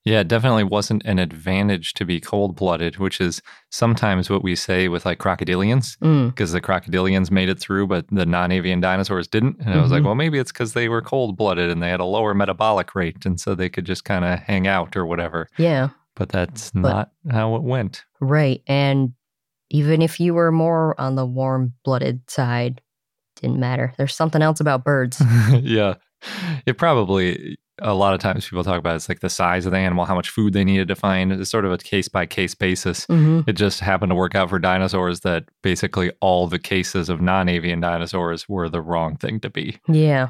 Yeah, 0.03 0.21
it 0.21 0.27
definitely 0.27 0.63
wasn't 0.63 1.03
an 1.05 1.19
advantage 1.19 1.93
to 1.93 2.05
be 2.05 2.19
cold 2.19 2.55
blooded, 2.55 2.97
which 2.97 3.21
is 3.21 3.39
sometimes 3.69 4.31
what 4.31 4.41
we 4.43 4.55
say 4.55 4.87
with 4.87 5.05
like 5.05 5.19
crocodilians, 5.19 5.95
Mm, 5.99 6.29
because 6.29 6.53
the 6.53 6.59
crocodilians 6.59 7.29
made 7.29 7.49
it 7.49 7.59
through, 7.59 7.85
but 7.85 8.07
the 8.11 8.25
non 8.25 8.51
avian 8.51 8.81
dinosaurs 8.81 9.27
didn't. 9.27 9.57
And 9.59 9.75
I 9.75 9.79
was 9.81 9.91
like, 9.91 10.01
Mhm. 10.01 10.05
well, 10.05 10.15
maybe 10.15 10.39
it's 10.39 10.51
because 10.51 10.73
they 10.73 10.89
were 10.89 11.03
cold 11.03 11.37
blooded 11.37 11.69
and 11.69 11.83
they 11.83 11.89
had 11.89 11.99
a 11.99 12.05
lower 12.05 12.33
metabolic 12.33 12.95
rate. 12.95 13.27
And 13.27 13.39
so 13.39 13.53
they 13.53 13.69
could 13.69 13.85
just 13.85 14.03
kind 14.03 14.25
of 14.25 14.39
hang 14.39 14.65
out 14.67 14.95
or 14.97 15.05
whatever. 15.05 15.47
yeah, 15.57 15.89
But 16.15 16.29
that's 16.29 16.71
But- 16.71 16.81
not 16.81 17.11
how 17.31 17.55
it 17.55 17.63
went. 17.63 18.03
right. 18.19 18.61
And 18.67 19.13
even 19.69 20.01
if 20.01 20.19
you 20.19 20.33
were 20.33 20.51
more 20.51 20.99
on 20.99 21.15
the 21.15 21.25
warm 21.25 21.73
blooded 21.85 22.29
side, 22.29 22.81
didn't 23.37 23.59
matter. 23.59 23.93
There's 23.97 24.13
something 24.15 24.41
else 24.41 24.59
about 24.59 24.83
birds. 24.83 25.21
yeah. 25.61 25.95
It 26.65 26.77
probably, 26.77 27.57
a 27.81 27.93
lot 27.93 28.13
of 28.13 28.19
times 28.19 28.47
people 28.47 28.63
talk 28.65 28.77
about 28.77 28.95
it's 28.97 29.07
like 29.09 29.21
the 29.21 29.29
size 29.29 29.65
of 29.65 29.71
the 29.71 29.77
animal, 29.77 30.03
how 30.05 30.13
much 30.13 30.29
food 30.29 30.51
they 30.53 30.65
needed 30.65 30.89
to 30.89 30.95
find. 30.95 31.31
It's 31.31 31.49
sort 31.49 31.63
of 31.65 31.71
a 31.71 31.77
case 31.77 32.09
by 32.09 32.25
case 32.25 32.53
basis. 32.53 33.05
hmm 33.05 33.41
It 33.47 33.53
just 33.53 33.79
happened 33.79 34.09
to 34.11 34.15
work 34.15 34.35
out 34.35 34.49
for 34.49 34.59
dinosaurs 34.59 35.21
that 35.21 35.45
basically 35.63 36.11
all 36.19 36.47
the 36.47 36.59
cases 36.59 37.07
of 37.09 37.21
non 37.21 37.47
avian 37.47 37.79
dinosaurs 37.79 38.47
were 38.49 38.67
the 38.69 38.81
wrong 38.81 39.15
thing 39.15 39.39
to 39.39 39.49
be. 39.49 39.79
Yeah. 39.87 40.29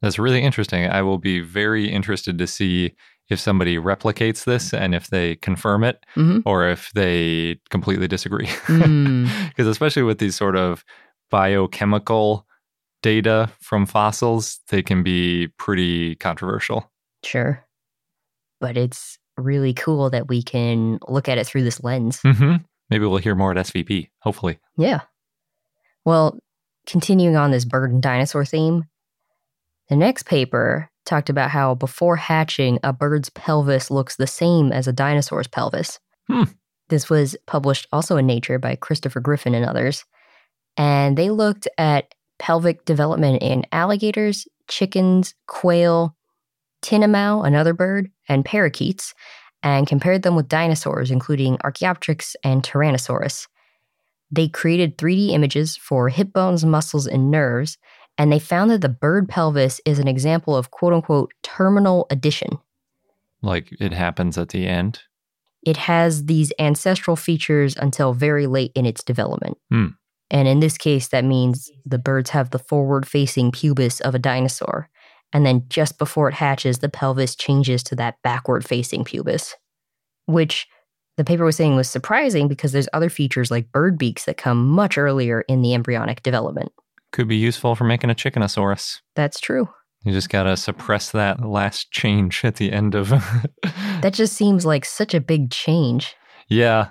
That's 0.00 0.18
really 0.18 0.42
interesting. 0.42 0.86
I 0.86 1.02
will 1.02 1.18
be 1.18 1.40
very 1.40 1.90
interested 1.90 2.38
to 2.38 2.46
see 2.46 2.94
if 3.30 3.40
somebody 3.40 3.76
replicates 3.78 4.44
this 4.44 4.74
and 4.74 4.94
if 4.94 5.08
they 5.08 5.36
confirm 5.36 5.82
it 5.84 6.04
Mhm. 6.16 6.42
or 6.44 6.68
if 6.68 6.90
they 6.94 7.58
completely 7.70 8.06
disagree. 8.08 8.46
Mm. 8.66 9.28
Because, 9.48 9.66
especially 9.66 10.02
with 10.02 10.18
these 10.18 10.34
sort 10.36 10.56
of 10.56 10.84
biochemical 11.30 12.46
data 13.02 13.50
from 13.60 13.86
fossils, 13.86 14.60
they 14.68 14.82
can 14.82 15.02
be 15.02 15.48
pretty 15.58 16.16
controversial. 16.16 16.90
Sure. 17.24 17.64
But 18.60 18.76
it's 18.76 19.18
really 19.36 19.74
cool 19.74 20.10
that 20.10 20.28
we 20.28 20.42
can 20.42 20.98
look 21.08 21.28
at 21.28 21.38
it 21.38 21.46
through 21.46 21.64
this 21.64 21.82
lens. 21.82 22.20
hmm 22.22 22.56
Maybe 22.90 23.06
we'll 23.06 23.18
hear 23.18 23.34
more 23.34 23.50
at 23.50 23.56
SVP, 23.56 24.10
hopefully. 24.20 24.58
Yeah. 24.76 25.00
Well, 26.04 26.38
continuing 26.86 27.34
on 27.36 27.50
this 27.50 27.64
bird 27.64 27.90
and 27.90 28.02
dinosaur 28.02 28.44
theme, 28.44 28.84
the 29.88 29.96
next 29.96 30.24
paper 30.26 30.90
talked 31.04 31.28
about 31.28 31.50
how 31.50 31.74
before 31.74 32.16
hatching, 32.16 32.78
a 32.82 32.92
bird's 32.92 33.30
pelvis 33.30 33.90
looks 33.90 34.16
the 34.16 34.26
same 34.26 34.72
as 34.72 34.86
a 34.86 34.92
dinosaur's 34.92 35.48
pelvis. 35.48 35.98
Hmm. 36.28 36.44
This 36.88 37.08
was 37.08 37.36
published 37.46 37.86
also 37.92 38.16
in 38.16 38.26
Nature 38.26 38.58
by 38.58 38.76
Christopher 38.76 39.20
Griffin 39.20 39.54
and 39.54 39.64
others. 39.64 40.04
And 40.76 41.16
they 41.16 41.30
looked 41.30 41.68
at 41.78 42.14
pelvic 42.38 42.84
development 42.84 43.42
in 43.42 43.64
alligators, 43.72 44.46
chickens, 44.68 45.34
quail, 45.46 46.16
tinamou, 46.82 47.46
another 47.46 47.72
bird, 47.72 48.10
and 48.28 48.44
parakeets, 48.44 49.14
and 49.62 49.86
compared 49.86 50.22
them 50.22 50.36
with 50.36 50.48
dinosaurs, 50.48 51.10
including 51.10 51.58
Archaeopteryx 51.64 52.36
and 52.44 52.62
Tyrannosaurus. 52.62 53.46
They 54.30 54.48
created 54.48 54.98
3D 54.98 55.30
images 55.30 55.76
for 55.76 56.08
hip 56.08 56.32
bones, 56.32 56.64
muscles, 56.64 57.06
and 57.06 57.30
nerves, 57.30 57.78
and 58.16 58.32
they 58.32 58.38
found 58.38 58.70
that 58.70 58.80
the 58.80 58.88
bird 58.88 59.28
pelvis 59.28 59.80
is 59.84 59.98
an 59.98 60.08
example 60.08 60.56
of 60.56 60.70
quote 60.70 60.92
unquote 60.92 61.32
terminal 61.42 62.06
addition. 62.10 62.58
Like 63.42 63.74
it 63.80 63.92
happens 63.92 64.38
at 64.38 64.50
the 64.50 64.66
end. 64.66 65.00
It 65.66 65.76
has 65.78 66.26
these 66.26 66.52
ancestral 66.58 67.16
features 67.16 67.76
until 67.76 68.12
very 68.12 68.46
late 68.46 68.72
in 68.74 68.86
its 68.86 69.02
development. 69.02 69.58
Hmm. 69.70 69.88
And 70.30 70.48
in 70.48 70.60
this 70.60 70.78
case, 70.78 71.08
that 71.08 71.24
means 71.24 71.70
the 71.84 71.98
birds 71.98 72.30
have 72.30 72.50
the 72.50 72.58
forward 72.58 73.06
facing 73.06 73.52
pubis 73.52 74.00
of 74.00 74.14
a 74.14 74.18
dinosaur. 74.18 74.88
And 75.32 75.44
then 75.44 75.64
just 75.68 75.98
before 75.98 76.28
it 76.28 76.34
hatches, 76.34 76.78
the 76.78 76.88
pelvis 76.88 77.34
changes 77.34 77.82
to 77.84 77.96
that 77.96 78.16
backward 78.22 78.64
facing 78.64 79.04
pubis, 79.04 79.54
which 80.26 80.66
the 81.16 81.24
paper 81.24 81.44
was 81.44 81.56
saying 81.56 81.76
was 81.76 81.88
surprising 81.88 82.48
because 82.48 82.72
there's 82.72 82.88
other 82.92 83.10
features 83.10 83.50
like 83.50 83.72
bird 83.72 83.98
beaks 83.98 84.24
that 84.24 84.36
come 84.36 84.66
much 84.68 84.96
earlier 84.98 85.42
in 85.42 85.62
the 85.62 85.74
embryonic 85.74 86.22
development. 86.22 86.72
Could 87.14 87.28
be 87.28 87.36
useful 87.36 87.74
for 87.76 87.84
making 87.84 88.10
a 88.10 88.14
chickenosaurus. 88.14 89.00
That's 89.14 89.38
true. 89.40 89.68
You 90.04 90.12
just 90.12 90.28
gotta 90.28 90.56
suppress 90.56 91.12
that 91.12 91.42
last 91.48 91.90
change 91.92 92.44
at 92.44 92.56
the 92.56 92.70
end 92.72 92.94
of. 92.94 93.12
That 94.02 94.12
just 94.12 94.34
seems 94.34 94.66
like 94.66 94.84
such 94.84 95.14
a 95.14 95.20
big 95.20 95.50
change. 95.50 96.14
yeah, 96.48 96.90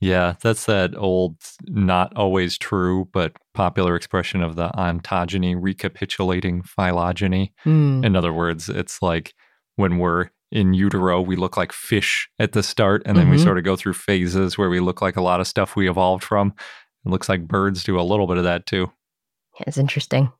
yeah, 0.00 0.36
that's 0.40 0.64
that 0.64 0.96
old, 0.96 1.36
not 1.66 2.16
always 2.16 2.56
true, 2.56 3.08
but 3.12 3.32
popular 3.52 3.94
expression 3.94 4.42
of 4.42 4.56
the 4.56 4.70
ontogeny 4.70 5.54
recapitulating 5.60 6.62
phylogeny. 6.62 7.52
Hmm. 7.64 8.02
In 8.04 8.16
other 8.16 8.32
words, 8.32 8.70
it's 8.70 9.02
like 9.02 9.34
when 9.76 9.98
we're 9.98 10.30
in 10.50 10.72
utero, 10.72 11.20
we 11.20 11.36
look 11.36 11.58
like 11.58 11.72
fish 11.72 12.30
at 12.38 12.52
the 12.52 12.62
start, 12.62 13.02
and 13.04 13.18
then 13.18 13.28
we 13.28 13.36
Mhm. 13.36 13.42
sort 13.44 13.58
of 13.58 13.64
go 13.64 13.76
through 13.76 13.92
phases 13.94 14.56
where 14.56 14.70
we 14.70 14.80
look 14.80 15.02
like 15.02 15.16
a 15.16 15.22
lot 15.22 15.40
of 15.40 15.46
stuff 15.46 15.76
we 15.76 15.90
evolved 15.90 16.24
from. 16.24 16.54
It 17.04 17.10
looks 17.10 17.28
like 17.28 17.46
birds 17.46 17.84
do 17.84 18.00
a 18.00 18.02
little 18.02 18.26
bit 18.26 18.38
of 18.38 18.44
that 18.44 18.64
too. 18.64 18.90
It's 19.66 19.78
interesting. 19.78 20.32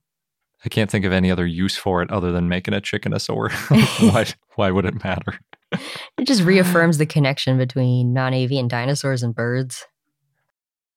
I 0.64 0.68
can't 0.68 0.90
think 0.90 1.04
of 1.04 1.12
any 1.12 1.30
other 1.30 1.46
use 1.46 1.76
for 1.76 2.02
it 2.02 2.10
other 2.10 2.32
than 2.32 2.48
making 2.48 2.74
a 2.74 2.80
chickenosaur. 2.80 3.50
why, 4.12 4.26
why 4.56 4.70
would 4.70 4.84
it 4.84 5.02
matter? 5.02 5.38
It 5.72 6.26
just 6.26 6.42
reaffirms 6.42 6.98
the 6.98 7.06
connection 7.06 7.56
between 7.56 8.12
non 8.12 8.34
avian 8.34 8.68
dinosaurs 8.68 9.22
and 9.22 9.34
birds. 9.34 9.86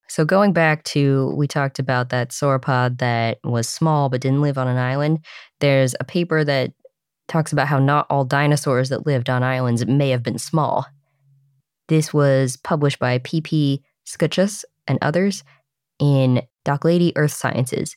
So, 0.09 0.25
going 0.25 0.53
back 0.53 0.83
to, 0.85 1.33
we 1.35 1.47
talked 1.47 1.79
about 1.79 2.09
that 2.09 2.29
sauropod 2.29 2.99
that 2.99 3.39
was 3.43 3.67
small 3.69 4.09
but 4.09 4.21
didn't 4.21 4.41
live 4.41 4.57
on 4.57 4.67
an 4.67 4.77
island. 4.77 5.19
There's 5.59 5.95
a 5.99 6.03
paper 6.03 6.43
that 6.43 6.73
talks 7.27 7.53
about 7.53 7.67
how 7.67 7.79
not 7.79 8.05
all 8.09 8.25
dinosaurs 8.25 8.89
that 8.89 9.05
lived 9.05 9.29
on 9.29 9.43
islands 9.43 9.85
may 9.85 10.09
have 10.09 10.23
been 10.23 10.37
small. 10.37 10.85
This 11.87 12.13
was 12.13 12.57
published 12.57 12.99
by 12.99 13.19
P.P. 13.19 13.81
Skutschas 14.05 14.65
and 14.87 14.99
others 15.01 15.43
in 15.99 16.41
Doklady 16.65 17.13
Earth 17.15 17.31
Sciences. 17.31 17.95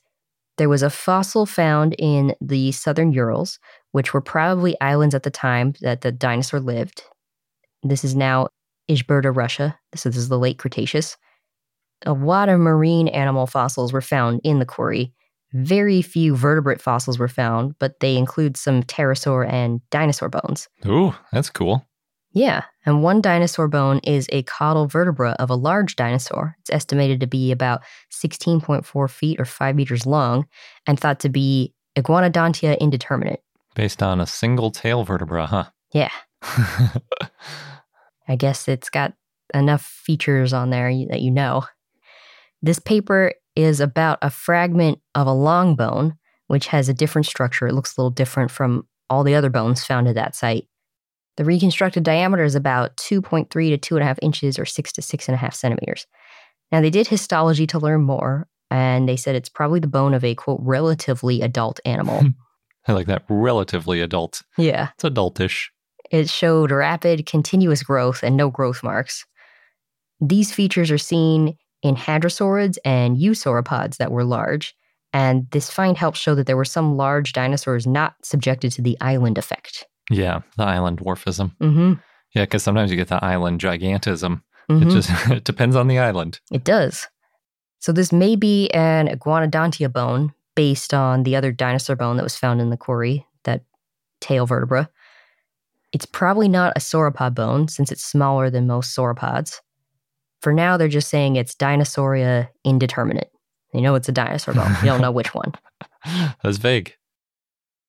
There 0.56 0.68
was 0.68 0.82
a 0.82 0.90
fossil 0.90 1.44
found 1.44 1.94
in 1.98 2.34
the 2.40 2.72
southern 2.72 3.12
Urals, 3.12 3.58
which 3.92 4.14
were 4.14 4.20
probably 4.20 4.80
islands 4.80 5.14
at 5.14 5.22
the 5.22 5.30
time 5.30 5.74
that 5.82 6.00
the 6.00 6.12
dinosaur 6.12 6.60
lived. 6.60 7.02
This 7.82 8.04
is 8.04 8.14
now 8.14 8.48
Izhberta, 8.90 9.34
Russia. 9.34 9.78
So 9.94 10.08
this 10.08 10.18
is 10.18 10.28
the 10.28 10.38
late 10.38 10.58
Cretaceous. 10.58 11.16
A 12.04 12.12
lot 12.12 12.48
of 12.48 12.60
marine 12.60 13.08
animal 13.08 13.46
fossils 13.46 13.92
were 13.92 14.00
found 14.00 14.40
in 14.44 14.58
the 14.58 14.66
quarry. 14.66 15.12
Very 15.52 16.02
few 16.02 16.36
vertebrate 16.36 16.80
fossils 16.80 17.18
were 17.18 17.28
found, 17.28 17.74
but 17.78 18.00
they 18.00 18.16
include 18.16 18.56
some 18.56 18.82
pterosaur 18.82 19.50
and 19.50 19.80
dinosaur 19.90 20.28
bones. 20.28 20.68
Ooh, 20.86 21.14
that's 21.32 21.50
cool. 21.50 21.86
Yeah, 22.36 22.64
and 22.84 23.02
one 23.02 23.22
dinosaur 23.22 23.66
bone 23.66 23.98
is 24.00 24.26
a 24.30 24.42
caudal 24.42 24.86
vertebra 24.88 25.36
of 25.38 25.48
a 25.48 25.54
large 25.54 25.96
dinosaur. 25.96 26.54
It's 26.60 26.68
estimated 26.68 27.18
to 27.20 27.26
be 27.26 27.50
about 27.50 27.80
16.4 28.12 29.10
feet 29.10 29.40
or 29.40 29.46
5 29.46 29.74
meters 29.74 30.04
long 30.04 30.46
and 30.86 31.00
thought 31.00 31.18
to 31.20 31.30
be 31.30 31.72
Iguanodontia 31.96 32.78
indeterminate. 32.78 33.42
Based 33.74 34.02
on 34.02 34.20
a 34.20 34.26
single 34.26 34.70
tail 34.70 35.02
vertebra, 35.02 35.46
huh? 35.46 35.64
Yeah, 35.94 36.10
I 38.28 38.36
guess 38.36 38.68
it's 38.68 38.90
got 38.90 39.14
enough 39.54 39.82
features 39.82 40.52
on 40.52 40.68
there 40.68 40.92
that 41.08 41.22
you 41.22 41.30
know. 41.30 41.64
This 42.60 42.78
paper 42.78 43.32
is 43.54 43.80
about 43.80 44.18
a 44.20 44.28
fragment 44.28 44.98
of 45.14 45.26
a 45.26 45.32
long 45.32 45.74
bone, 45.74 46.18
which 46.48 46.66
has 46.66 46.90
a 46.90 46.94
different 46.94 47.24
structure. 47.24 47.66
It 47.66 47.72
looks 47.72 47.96
a 47.96 48.00
little 48.02 48.10
different 48.10 48.50
from 48.50 48.86
all 49.08 49.24
the 49.24 49.34
other 49.34 49.48
bones 49.48 49.86
found 49.86 50.06
at 50.06 50.16
that 50.16 50.36
site. 50.36 50.68
The 51.36 51.44
reconstructed 51.44 52.02
diameter 52.02 52.44
is 52.44 52.54
about 52.54 52.96
2.3 52.96 53.48
to 53.50 53.94
2.5 53.94 54.18
inches 54.22 54.58
or 54.58 54.64
6 54.64 54.92
to 54.92 55.00
6.5 55.00 55.54
centimeters. 55.54 56.06
Now, 56.72 56.80
they 56.80 56.90
did 56.90 57.06
histology 57.06 57.66
to 57.68 57.78
learn 57.78 58.02
more, 58.02 58.48
and 58.70 59.08
they 59.08 59.16
said 59.16 59.36
it's 59.36 59.48
probably 59.48 59.80
the 59.80 59.86
bone 59.86 60.14
of 60.14 60.24
a 60.24 60.34
quote, 60.34 60.60
relatively 60.62 61.42
adult 61.42 61.78
animal. 61.84 62.20
Hmm. 62.20 62.28
I 62.88 62.92
like 62.92 63.06
that. 63.06 63.24
Relatively 63.28 64.00
adult. 64.00 64.42
yeah. 64.56 64.90
It's 64.94 65.04
adultish. 65.04 65.66
It 66.10 66.28
showed 66.28 66.70
rapid, 66.70 67.26
continuous 67.26 67.82
growth 67.82 68.22
and 68.22 68.36
no 68.36 68.48
growth 68.48 68.82
marks. 68.82 69.26
These 70.20 70.52
features 70.52 70.90
are 70.90 70.98
seen 70.98 71.56
in 71.82 71.96
hadrosaurids 71.96 72.78
and 72.84 73.16
eusauropods 73.16 73.96
that 73.96 74.12
were 74.12 74.24
large, 74.24 74.74
and 75.12 75.50
this 75.50 75.70
find 75.70 75.96
helps 75.96 76.18
show 76.18 76.34
that 76.36 76.46
there 76.46 76.56
were 76.56 76.64
some 76.64 76.96
large 76.96 77.32
dinosaurs 77.32 77.86
not 77.86 78.14
subjected 78.22 78.72
to 78.72 78.82
the 78.82 78.96
island 79.00 79.36
effect. 79.36 79.84
Yeah, 80.10 80.40
the 80.56 80.64
island 80.64 80.98
dwarfism. 81.00 81.56
Mm-hmm. 81.60 81.94
Yeah, 82.34 82.42
because 82.44 82.62
sometimes 82.62 82.90
you 82.90 82.96
get 82.96 83.08
the 83.08 83.24
island 83.24 83.60
gigantism. 83.60 84.42
It 84.68 84.72
Mhm. 84.72 84.90
just 84.92 85.10
it 85.30 85.44
depends 85.44 85.76
on 85.76 85.88
the 85.88 85.98
island. 85.98 86.40
It 86.52 86.64
does. 86.64 87.06
So 87.80 87.92
this 87.92 88.12
may 88.12 88.36
be 88.36 88.68
an 88.70 89.06
Iguanodontia 89.08 89.92
bone 89.92 90.32
based 90.56 90.92
on 90.94 91.22
the 91.22 91.36
other 91.36 91.52
dinosaur 91.52 91.94
bone 91.96 92.16
that 92.16 92.22
was 92.24 92.36
found 92.36 92.60
in 92.60 92.70
the 92.70 92.76
quarry, 92.76 93.26
that 93.44 93.62
tail 94.20 94.46
vertebra. 94.46 94.88
It's 95.92 96.06
probably 96.06 96.48
not 96.48 96.72
a 96.76 96.80
sauropod 96.80 97.34
bone 97.34 97.68
since 97.68 97.92
it's 97.92 98.02
smaller 98.04 98.50
than 98.50 98.66
most 98.66 98.96
sauropods. 98.96 99.60
For 100.42 100.52
now, 100.52 100.76
they're 100.76 100.88
just 100.88 101.08
saying 101.08 101.36
it's 101.36 101.54
Dinosauria 101.54 102.48
indeterminate. 102.64 103.30
They 103.72 103.80
know 103.80 103.94
it's 103.94 104.08
a 104.08 104.12
dinosaur 104.12 104.54
bone. 104.54 104.72
They 104.80 104.88
don't 104.88 105.00
know 105.00 105.10
which 105.12 105.34
one. 105.34 105.52
That's 106.42 106.58
vague. 106.58 106.94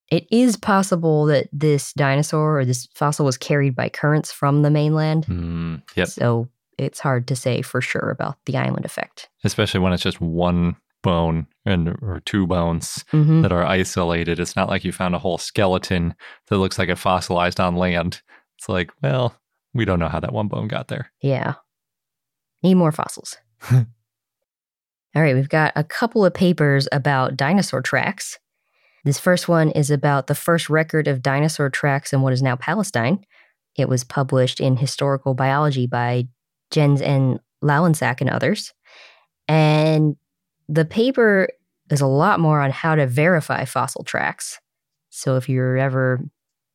It 0.09 0.25
is 0.31 0.55
possible 0.55 1.25
that 1.25 1.49
this 1.51 1.91
dinosaur 1.93 2.59
or 2.59 2.65
this 2.65 2.87
fossil 2.95 3.25
was 3.25 3.37
carried 3.37 3.75
by 3.75 3.89
currents 3.89 4.31
from 4.31 4.61
the 4.61 4.69
mainland. 4.71 5.25
Mm, 5.25 5.81
yep. 5.95 6.07
So 6.07 6.47
it's 6.77 6.99
hard 6.99 7.27
to 7.27 7.35
say 7.35 7.61
for 7.61 7.81
sure 7.81 8.09
about 8.09 8.37
the 8.45 8.55
island 8.57 8.85
effect. 8.85 9.27
Especially 9.43 9.79
when 9.81 9.91
it's 9.93 10.03
just 10.03 10.21
one 10.21 10.75
bone 11.03 11.45
and 11.65 11.89
or 12.01 12.21
two 12.25 12.47
bones 12.47 13.03
Mhm. 13.11 13.41
that 13.41 13.51
are 13.51 13.65
isolated. 13.65 14.39
It's 14.39 14.55
not 14.55 14.69
like 14.69 14.83
you 14.85 14.91
found 14.91 15.13
a 15.15 15.19
whole 15.19 15.37
skeleton 15.37 16.15
that 16.47 16.57
looks 16.57 16.79
like 16.79 16.89
it 16.89 16.97
fossilized 16.97 17.59
on 17.59 17.75
land. 17.75 18.21
It's 18.57 18.69
like, 18.69 18.91
well, 19.01 19.35
we 19.73 19.85
don't 19.85 19.99
know 19.99 20.07
how 20.09 20.19
that 20.21 20.33
one 20.33 20.47
bone 20.47 20.67
got 20.67 20.87
there. 20.87 21.11
Yeah. 21.21 21.55
Need 22.63 22.75
more 22.75 22.91
fossils. 22.91 23.37
All 25.15 25.21
right, 25.23 25.35
we've 25.35 25.49
got 25.49 25.73
a 25.75 25.83
couple 25.83 26.25
of 26.25 26.33
papers 26.33 26.87
about 26.91 27.35
dinosaur 27.35 27.81
tracks. 27.81 28.39
This 29.07 29.19
first 29.19 29.47
one 29.47 29.71
is 29.71 29.89
about 29.89 30.27
the 30.27 30.35
first 30.35 30.69
record 30.69 31.07
of 31.07 31.21
dinosaur 31.21 31.69
tracks 31.69 32.11
in 32.11 32.21
what 32.23 32.33
is 32.33 32.41
now 32.41 32.57
Palestine. 32.57 33.23
It 33.77 33.87
was 33.87 34.03
published 34.03 34.59
in 34.59 34.75
Historical 34.75 35.33
Biology 35.33 35.87
by 35.87 36.27
Jens 36.71 37.01
N. 37.01 37.39
Lallensack 37.63 38.19
and 38.19 38.29
others. 38.29 38.73
And 39.47 40.17
the 40.67 40.83
paper 40.83 41.47
is 41.89 42.01
a 42.01 42.05
lot 42.05 42.41
more 42.41 42.59
on 42.59 42.69
how 42.69 42.95
to 42.95 43.07
verify 43.07 43.63
fossil 43.63 44.03
tracks. 44.03 44.59
So 45.09 45.37
if 45.37 45.47
you're 45.47 45.77
ever, 45.77 46.19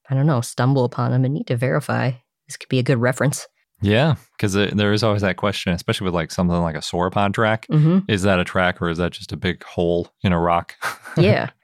I 0.09 0.15
don't 0.15 0.25
know, 0.25 0.41
stumble 0.41 0.87
upon 0.87 1.11
them 1.11 1.27
and 1.27 1.35
need 1.35 1.49
to 1.49 1.57
verify, 1.59 2.13
this 2.49 2.57
could 2.57 2.71
be 2.71 2.79
a 2.79 2.83
good 2.83 2.97
reference. 2.97 3.47
Yeah, 3.83 4.15
because 4.39 4.55
there 4.55 4.93
is 4.95 5.03
always 5.03 5.21
that 5.21 5.37
question, 5.37 5.75
especially 5.75 6.07
with 6.07 6.15
like 6.15 6.31
something 6.31 6.57
like 6.57 6.77
a 6.77 6.79
sauropod 6.79 7.35
track. 7.35 7.67
hmm 7.69 7.99
Is 8.09 8.23
that 8.23 8.41
a 8.41 8.45
track 8.45 8.81
or 8.81 8.89
is 8.89 8.97
that 8.97 9.13
just 9.13 9.33
a 9.33 9.37
big 9.37 9.63
hole 9.65 10.09
in 10.23 10.33
a 10.33 10.41
rock? 10.41 10.77
yeah. 11.19 11.51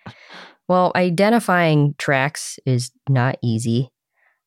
Well, 0.69 0.93
identifying 0.95 1.95
tracks 1.99 2.59
is 2.67 2.91
not 3.09 3.39
easy. 3.43 3.91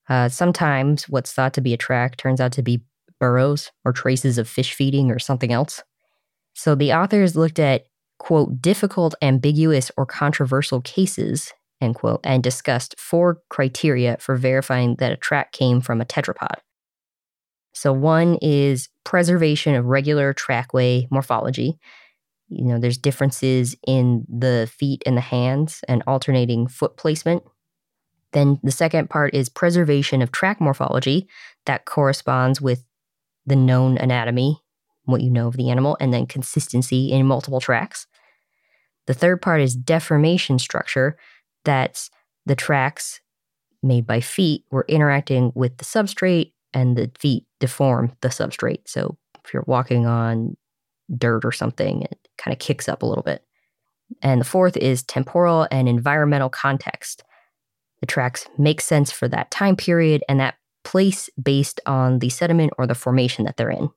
Uh, 0.07 0.29
sometimes 0.29 1.09
what's 1.09 1.33
thought 1.33 1.53
to 1.55 1.61
be 1.61 1.73
a 1.73 1.77
track 1.77 2.17
turns 2.17 2.39
out 2.39 2.51
to 2.53 2.63
be 2.63 2.81
burrows 3.19 3.71
or 3.85 3.91
traces 3.91 4.37
of 4.37 4.47
fish 4.47 4.73
feeding 4.73 5.11
or 5.11 5.19
something 5.19 5.51
else. 5.51 5.83
So 6.53 6.75
the 6.75 6.93
authors 6.93 7.35
looked 7.35 7.59
at, 7.59 7.85
quote, 8.19 8.61
difficult, 8.61 9.15
ambiguous, 9.21 9.91
or 9.97 10.05
controversial 10.05 10.81
cases, 10.81 11.53
end 11.79 11.95
quote, 11.95 12.19
and 12.23 12.43
discussed 12.43 12.95
four 12.99 13.39
criteria 13.49 14.17
for 14.19 14.35
verifying 14.35 14.95
that 14.97 15.11
a 15.11 15.17
track 15.17 15.51
came 15.51 15.81
from 15.81 16.01
a 16.01 16.05
tetrapod. 16.05 16.55
So 17.73 17.93
one 17.93 18.37
is 18.41 18.89
preservation 19.05 19.75
of 19.75 19.85
regular 19.85 20.33
trackway 20.33 21.07
morphology 21.09 21.79
you 22.51 22.65
know 22.65 22.79
there's 22.79 22.97
differences 22.97 23.75
in 23.87 24.25
the 24.29 24.69
feet 24.71 25.01
and 25.05 25.17
the 25.17 25.21
hands 25.21 25.83
and 25.87 26.03
alternating 26.05 26.67
foot 26.67 26.97
placement. 26.97 27.43
Then 28.33 28.59
the 28.63 28.71
second 28.71 29.09
part 29.09 29.33
is 29.33 29.49
preservation 29.49 30.21
of 30.21 30.31
track 30.31 30.61
morphology 30.61 31.27
that 31.65 31.85
corresponds 31.85 32.61
with 32.61 32.85
the 33.45 33.55
known 33.55 33.97
anatomy 33.97 34.61
what 35.05 35.21
you 35.21 35.29
know 35.31 35.47
of 35.47 35.57
the 35.57 35.69
animal 35.69 35.97
and 35.99 36.13
then 36.13 36.27
consistency 36.27 37.11
in 37.11 37.25
multiple 37.25 37.59
tracks. 37.59 38.05
The 39.07 39.13
third 39.13 39.41
part 39.41 39.61
is 39.61 39.75
deformation 39.75 40.59
structure 40.59 41.17
that's 41.63 42.09
the 42.45 42.55
tracks 42.55 43.19
made 43.83 44.05
by 44.05 44.21
feet 44.21 44.63
were 44.71 44.85
interacting 44.87 45.51
with 45.55 45.77
the 45.77 45.85
substrate 45.85 46.53
and 46.73 46.95
the 46.95 47.11
feet 47.19 47.45
deform 47.59 48.13
the 48.21 48.29
substrate. 48.29 48.81
So 48.85 49.17
if 49.43 49.53
you're 49.53 49.65
walking 49.67 50.05
on 50.05 50.55
dirt 51.15 51.43
or 51.43 51.51
something, 51.51 52.05
kind 52.41 52.53
of 52.53 52.59
kicks 52.59 52.89
up 52.89 53.01
a 53.01 53.05
little 53.05 53.23
bit. 53.23 53.43
And 54.21 54.41
the 54.41 54.45
fourth 54.45 54.75
is 54.77 55.03
temporal 55.03 55.67
and 55.71 55.87
environmental 55.87 56.49
context. 56.49 57.23
The 58.01 58.07
tracks 58.07 58.47
make 58.57 58.81
sense 58.81 59.11
for 59.11 59.27
that 59.27 59.51
time 59.51 59.75
period 59.75 60.23
and 60.27 60.39
that 60.39 60.55
place 60.83 61.29
based 61.41 61.79
on 61.85 62.19
the 62.19 62.29
sediment 62.29 62.73
or 62.77 62.87
the 62.87 62.95
formation 62.95 63.45
that 63.45 63.57
they're 63.57 63.69
in. 63.69 63.89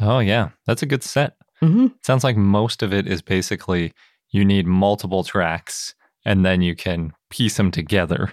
oh, 0.00 0.18
yeah. 0.18 0.50
That's 0.66 0.82
a 0.82 0.86
good 0.86 1.02
set. 1.02 1.36
Mm-hmm. 1.62 1.88
Sounds 2.02 2.24
like 2.24 2.36
most 2.36 2.82
of 2.82 2.92
it 2.92 3.06
is 3.06 3.22
basically 3.22 3.92
you 4.30 4.44
need 4.44 4.66
multiple 4.66 5.24
tracks 5.24 5.94
and 6.24 6.44
then 6.44 6.62
you 6.62 6.74
can 6.74 7.12
piece 7.30 7.56
them 7.56 7.70
together. 7.70 8.32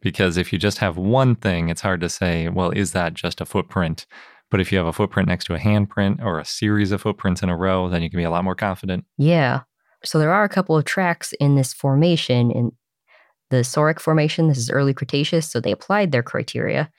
Because 0.00 0.36
if 0.36 0.52
you 0.52 0.58
just 0.58 0.78
have 0.78 0.96
one 0.96 1.34
thing, 1.34 1.68
it's 1.68 1.80
hard 1.80 2.00
to 2.00 2.08
say, 2.08 2.48
well, 2.48 2.70
is 2.70 2.92
that 2.92 3.14
just 3.14 3.40
a 3.40 3.46
footprint? 3.46 4.06
But 4.50 4.60
if 4.60 4.70
you 4.70 4.78
have 4.78 4.86
a 4.86 4.92
footprint 4.92 5.28
next 5.28 5.46
to 5.46 5.54
a 5.54 5.58
handprint 5.58 6.22
or 6.22 6.38
a 6.38 6.44
series 6.44 6.92
of 6.92 7.00
footprints 7.00 7.42
in 7.42 7.48
a 7.48 7.56
row, 7.56 7.88
then 7.88 8.02
you 8.02 8.10
can 8.10 8.18
be 8.18 8.24
a 8.24 8.30
lot 8.30 8.44
more 8.44 8.54
confident. 8.54 9.04
Yeah. 9.18 9.62
So 10.04 10.18
there 10.18 10.32
are 10.32 10.44
a 10.44 10.48
couple 10.48 10.76
of 10.76 10.84
tracks 10.84 11.32
in 11.40 11.56
this 11.56 11.72
formation 11.72 12.50
in 12.50 12.72
the 13.50 13.64
Sauric 13.64 14.00
formation. 14.00 14.48
This 14.48 14.58
is 14.58 14.70
early 14.70 14.94
Cretaceous. 14.94 15.50
So 15.50 15.60
they 15.60 15.72
applied 15.72 16.12
their 16.12 16.22
criteria 16.22 16.90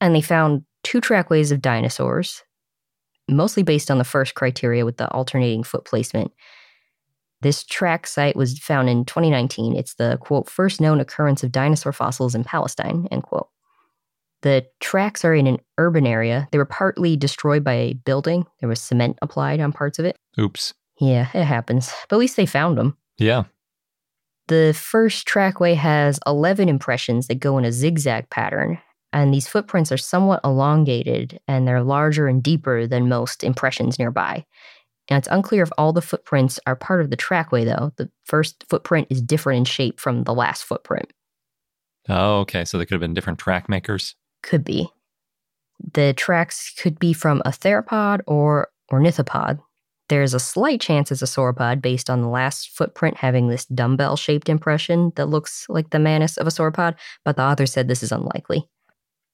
and 0.00 0.14
they 0.14 0.20
found 0.20 0.64
two 0.84 1.00
trackways 1.00 1.52
of 1.52 1.62
dinosaurs, 1.62 2.42
mostly 3.28 3.62
based 3.62 3.90
on 3.90 3.98
the 3.98 4.04
first 4.04 4.34
criteria 4.34 4.84
with 4.84 4.96
the 4.96 5.08
alternating 5.10 5.62
foot 5.62 5.84
placement. 5.84 6.32
This 7.40 7.64
track 7.64 8.06
site 8.06 8.34
was 8.36 8.58
found 8.58 8.90
in 8.90 9.04
2019. 9.04 9.76
It's 9.76 9.94
the 9.94 10.18
quote, 10.20 10.50
first 10.50 10.80
known 10.80 10.98
occurrence 10.98 11.44
of 11.44 11.52
dinosaur 11.52 11.92
fossils 11.92 12.34
in 12.34 12.42
Palestine, 12.42 13.06
end 13.12 13.22
quote. 13.22 13.48
The 14.42 14.66
tracks 14.80 15.24
are 15.24 15.34
in 15.34 15.46
an 15.46 15.58
urban 15.78 16.06
area. 16.06 16.48
They 16.52 16.58
were 16.58 16.64
partly 16.64 17.16
destroyed 17.16 17.64
by 17.64 17.72
a 17.72 17.94
building. 17.94 18.46
There 18.60 18.68
was 18.68 18.80
cement 18.80 19.18
applied 19.20 19.60
on 19.60 19.72
parts 19.72 19.98
of 19.98 20.04
it. 20.04 20.16
Oops. 20.38 20.74
Yeah, 21.00 21.28
it 21.34 21.44
happens. 21.44 21.92
But 22.08 22.16
at 22.16 22.20
least 22.20 22.36
they 22.36 22.46
found 22.46 22.78
them. 22.78 22.96
Yeah. 23.18 23.44
The 24.48 24.74
first 24.76 25.26
trackway 25.26 25.74
has 25.74 26.18
11 26.26 26.68
impressions 26.68 27.26
that 27.26 27.40
go 27.40 27.58
in 27.58 27.64
a 27.64 27.72
zigzag 27.72 28.30
pattern, 28.30 28.78
and 29.12 29.32
these 29.32 29.46
footprints 29.46 29.92
are 29.92 29.98
somewhat 29.98 30.40
elongated 30.44 31.40
and 31.48 31.66
they're 31.66 31.82
larger 31.82 32.28
and 32.28 32.42
deeper 32.42 32.86
than 32.86 33.08
most 33.08 33.44
impressions 33.44 33.98
nearby. 33.98 34.44
And 35.08 35.18
it's 35.18 35.28
unclear 35.30 35.62
if 35.62 35.70
all 35.78 35.92
the 35.92 36.02
footprints 36.02 36.60
are 36.66 36.76
part 36.76 37.00
of 37.00 37.10
the 37.10 37.16
trackway, 37.16 37.64
though. 37.64 37.92
The 37.96 38.10
first 38.24 38.64
footprint 38.68 39.08
is 39.10 39.22
different 39.22 39.58
in 39.58 39.64
shape 39.64 39.98
from 39.98 40.24
the 40.24 40.34
last 40.34 40.64
footprint. 40.64 41.12
Oh, 42.08 42.40
okay. 42.40 42.64
So 42.64 42.78
they 42.78 42.84
could 42.84 42.94
have 42.94 43.00
been 43.00 43.14
different 43.14 43.38
track 43.38 43.68
makers. 43.68 44.14
Could 44.48 44.64
be. 44.64 44.88
The 45.92 46.14
tracks 46.14 46.74
could 46.80 46.98
be 46.98 47.12
from 47.12 47.42
a 47.44 47.50
theropod 47.50 48.20
or 48.26 48.68
ornithopod. 48.90 49.60
There's 50.08 50.32
a 50.32 50.40
slight 50.40 50.80
chance 50.80 51.12
it's 51.12 51.20
a 51.20 51.26
sauropod 51.26 51.82
based 51.82 52.08
on 52.08 52.22
the 52.22 52.28
last 52.28 52.70
footprint 52.70 53.18
having 53.18 53.48
this 53.48 53.66
dumbbell 53.66 54.16
shaped 54.16 54.48
impression 54.48 55.12
that 55.16 55.26
looks 55.26 55.66
like 55.68 55.90
the 55.90 55.98
manus 55.98 56.38
of 56.38 56.46
a 56.46 56.50
sauropod, 56.50 56.94
but 57.26 57.36
the 57.36 57.42
author 57.42 57.66
said 57.66 57.88
this 57.88 58.02
is 58.02 58.10
unlikely. 58.10 58.66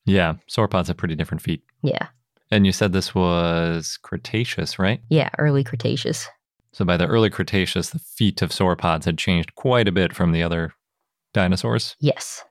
Yeah. 0.05 0.35
Sauropods 0.51 0.89
have 0.89 0.97
pretty 0.97 1.15
different 1.15 1.43
feet. 1.43 1.63
Yeah. 1.83 2.09
And 2.51 2.67
you 2.67 2.73
said 2.73 2.93
this 2.93 3.15
was 3.15 3.97
Cretaceous, 4.03 4.81
right? 4.81 5.01
Yeah, 5.09 5.31
early 5.39 5.63
Cretaceous. 5.63 6.29
So 6.73 6.85
by 6.85 6.97
the 6.97 7.07
early 7.07 7.31
Cretaceous, 7.31 7.91
the 7.91 8.01
feet 8.01 8.43
of 8.43 8.51
sauropods 8.51 9.05
had 9.05 9.17
changed 9.17 9.55
quite 9.55 9.87
a 9.87 9.93
bit 9.93 10.13
from 10.13 10.33
the 10.33 10.43
other 10.43 10.75
dinosaurs. 11.33 11.95
Yes. 12.01 12.45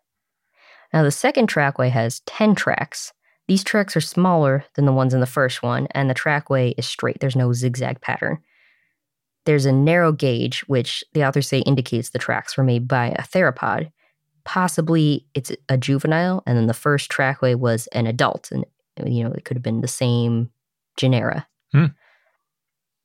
Now, 0.94 1.04
the 1.04 1.12
second 1.12 1.48
trackway 1.48 1.90
has 1.90 2.22
10 2.28 2.56
tracks. 2.56 3.12
These 3.48 3.64
tracks 3.64 3.98
are 3.98 4.02
smaller 4.02 4.64
than 4.76 4.86
the 4.86 4.94
ones 4.94 5.14
in 5.14 5.20
the 5.20 5.26
first 5.26 5.64
one, 5.64 5.88
and 5.92 6.10
the 6.10 6.14
trackway 6.14 6.76
is 6.78 6.86
straight. 6.86 7.20
There's 7.20 7.36
no 7.36 7.52
zigzag 7.52 8.00
pattern. 8.00 8.40
There's 9.46 9.66
a 9.66 9.72
narrow 9.74 10.12
gauge, 10.14 10.62
which 10.68 11.04
the 11.14 11.28
authors 11.28 11.48
say 11.48 11.60
indicates 11.60 12.10
the 12.10 12.20
tracks 12.20 12.56
were 12.56 12.64
made 12.64 12.88
by 12.88 13.08
a 13.08 13.24
theropod. 13.24 13.92
Possibly 14.46 15.26
it's 15.34 15.52
a 15.68 15.78
juvenile, 15.78 16.44
and 16.46 16.58
then 16.58 16.68
the 16.68 16.74
first 16.74 17.10
trackway 17.10 17.56
was 17.56 17.88
an 17.88 18.08
adult, 18.08 18.52
and 18.52 18.66
you 19.06 19.24
know 19.24 19.32
it 19.32 19.44
could 19.44 19.58
have 19.58 19.64
been 19.64 19.82
the 19.82 19.88
same 19.88 20.50
genera. 20.96 21.48
Hmm. 21.74 21.88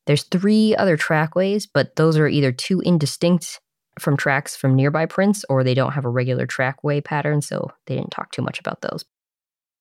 There's 0.07 0.25
three 0.25 0.77
other 0.77 0.97
trackways, 0.97 1.67
but 1.67 1.97
those 1.97 2.17
are 2.17 2.29
either 2.29 2.53
too 2.53 2.81
indistinct 2.81 3.61
from 3.99 4.17
tracks 4.17 4.57
from 4.57 4.75
nearby 4.75 5.07
prints 5.07 5.45
or 5.49 5.63
they 5.63 5.75
don't 5.75 5.93
have 5.93 6.05
a 6.05 6.11
regular 6.11 6.47
trackway 6.47 7.03
pattern, 7.03 7.41
so 7.41 7.71
they 7.87 7.95
didn't 7.95 8.11
talk 8.11 8.33
too 8.33 8.43
much 8.43 8.59
about 8.59 8.81
those. 8.81 9.05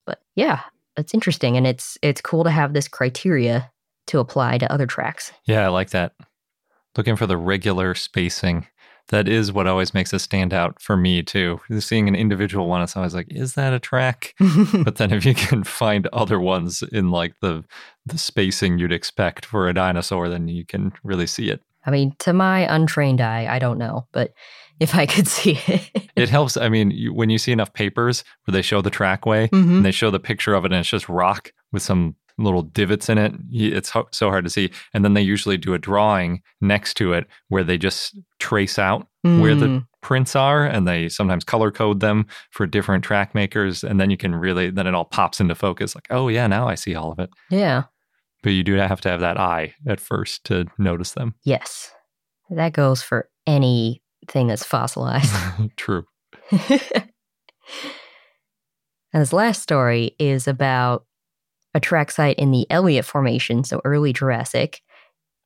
But 0.06 0.22
yeah, 0.36 0.62
it's 0.98 1.14
interesting 1.14 1.58
and 1.58 1.68
it's 1.68 1.98
it's 2.02 2.22
cool 2.22 2.44
to 2.44 2.50
have 2.50 2.74
this 2.74 2.88
criteria 2.88 3.72
to 4.08 4.20
apply 4.20 4.58
to 4.58 4.72
other 4.72 4.88
tracks. 4.88 5.32
Yeah, 5.46 5.66
I 5.66 5.68
like 5.68 5.92
that. 5.92 6.14
Looking 6.96 7.16
for 7.16 7.28
the 7.28 7.38
regular 7.38 7.94
spacing. 7.94 8.68
That 9.10 9.30
is 9.30 9.54
what 9.54 9.68
always 9.68 9.94
makes 9.94 10.12
it 10.12 10.20
stand 10.20 10.54
out 10.54 10.82
for 10.82 10.98
me 10.98 11.24
too. 11.24 11.62
Seeing 11.80 12.10
an 12.10 12.16
individual 12.16 12.68
one, 12.68 12.82
it's 12.82 12.98
always 12.98 13.14
like, 13.16 13.28
is 13.30 13.54
that 13.54 13.74
a 13.74 13.80
track? 13.80 14.34
but 14.84 14.98
then 14.98 15.14
if 15.14 15.24
you 15.26 15.34
can 15.34 15.64
find 15.64 16.08
other 16.08 16.42
ones 16.42 16.84
in 16.92 17.10
like 17.10 17.34
the 17.42 17.64
the 18.06 18.18
spacing 18.18 18.80
you'd 18.80 18.92
expect 18.92 19.46
for 19.46 19.70
a 19.70 19.74
dinosaur, 19.74 20.28
then 20.28 20.48
you 20.50 20.66
can 20.66 20.92
really 21.04 21.28
see 21.28 21.50
it. 21.50 21.62
I 21.88 21.92
mean, 21.92 22.14
to 22.20 22.34
my 22.34 22.72
untrained 22.74 23.22
eye, 23.22 23.48
I 23.50 23.58
don't 23.60 23.78
know, 23.80 24.06
but 24.12 24.34
if 24.80 24.94
I 24.94 25.08
could 25.08 25.28
see 25.28 25.58
it. 25.68 25.90
It 26.16 26.30
helps. 26.30 26.56
I 26.58 26.70
mean, 26.70 26.92
you, 26.92 27.12
when 27.14 27.32
you 27.32 27.40
see 27.40 27.52
enough 27.52 27.74
papers 27.74 28.24
where 28.46 28.54
they 28.54 28.62
show 28.62 28.82
the 28.82 28.92
trackway 28.92 29.48
Mhm. 29.48 29.78
and 29.78 29.86
they 29.86 29.92
show 29.92 30.12
the 30.12 30.20
picture 30.20 30.54
of 30.54 30.66
it 30.66 30.72
and 30.72 30.80
it's 30.80 30.90
just 30.90 31.10
rock 31.10 31.52
with 31.72 31.82
some 31.82 32.16
little 32.38 32.62
divots 32.62 33.10
in 33.10 33.18
it. 33.18 33.34
It's 33.52 33.90
ho- 33.90 34.08
so 34.12 34.30
hard 34.30 34.44
to 34.44 34.50
see. 34.52 34.70
And 34.94 35.04
then 35.04 35.16
they 35.16 35.24
usually 35.24 35.58
do 35.58 35.74
a 35.74 35.80
drawing 35.80 36.44
next 36.62 36.94
to 36.98 37.14
it 37.14 37.26
where 37.48 37.64
they 37.64 37.80
just 37.80 38.16
trace 38.40 38.78
out 38.78 39.08
where 39.24 39.56
the 39.56 39.68
Mm, 39.68 39.86
prints 40.02 40.36
are 40.36 40.64
and 40.66 40.88
they 40.88 41.10
sometimes 41.10 41.44
color 41.44 41.72
code 41.72 42.00
them 42.00 42.28
for 42.52 42.66
different 42.68 43.04
track 43.04 43.34
makers. 43.34 43.84
And 43.84 44.00
then 44.00 44.10
you 44.12 44.18
can 44.18 44.36
really, 44.36 44.70
then 44.70 44.86
it 44.88 44.94
all 44.94 45.06
pops 45.06 45.40
into 45.42 45.56
focus 45.56 45.96
like, 45.96 46.06
oh, 46.12 46.28
yeah, 46.28 46.46
now 46.48 46.68
I 46.68 46.76
see 46.76 46.94
all 46.96 47.12
of 47.12 47.18
it. 47.20 47.30
yeah. 47.50 47.84
But 48.48 48.54
you 48.54 48.64
do 48.64 48.76
have 48.76 49.02
to 49.02 49.10
have 49.10 49.20
that 49.20 49.38
eye 49.38 49.74
at 49.86 50.00
first 50.00 50.46
to 50.46 50.68
notice 50.78 51.12
them. 51.12 51.36
Yes. 51.44 51.92
That 52.50 52.72
goes 52.72 53.02
for 53.02 53.28
anything 53.46 54.48
that's 54.48 54.64
fossilized. 54.64 55.36
True. 55.76 56.06
and 56.50 56.62
this 59.14 59.34
last 59.34 59.62
story 59.62 60.16
is 60.18 60.48
about 60.48 61.06
a 61.74 61.82
track 61.82 62.10
site 62.10 62.40
in 62.40 62.52
the 62.52 62.66
Elliot 62.70 63.04
Formation, 63.04 63.66
so 63.66 63.82
early 63.84 64.14
Jurassic. 64.14 64.80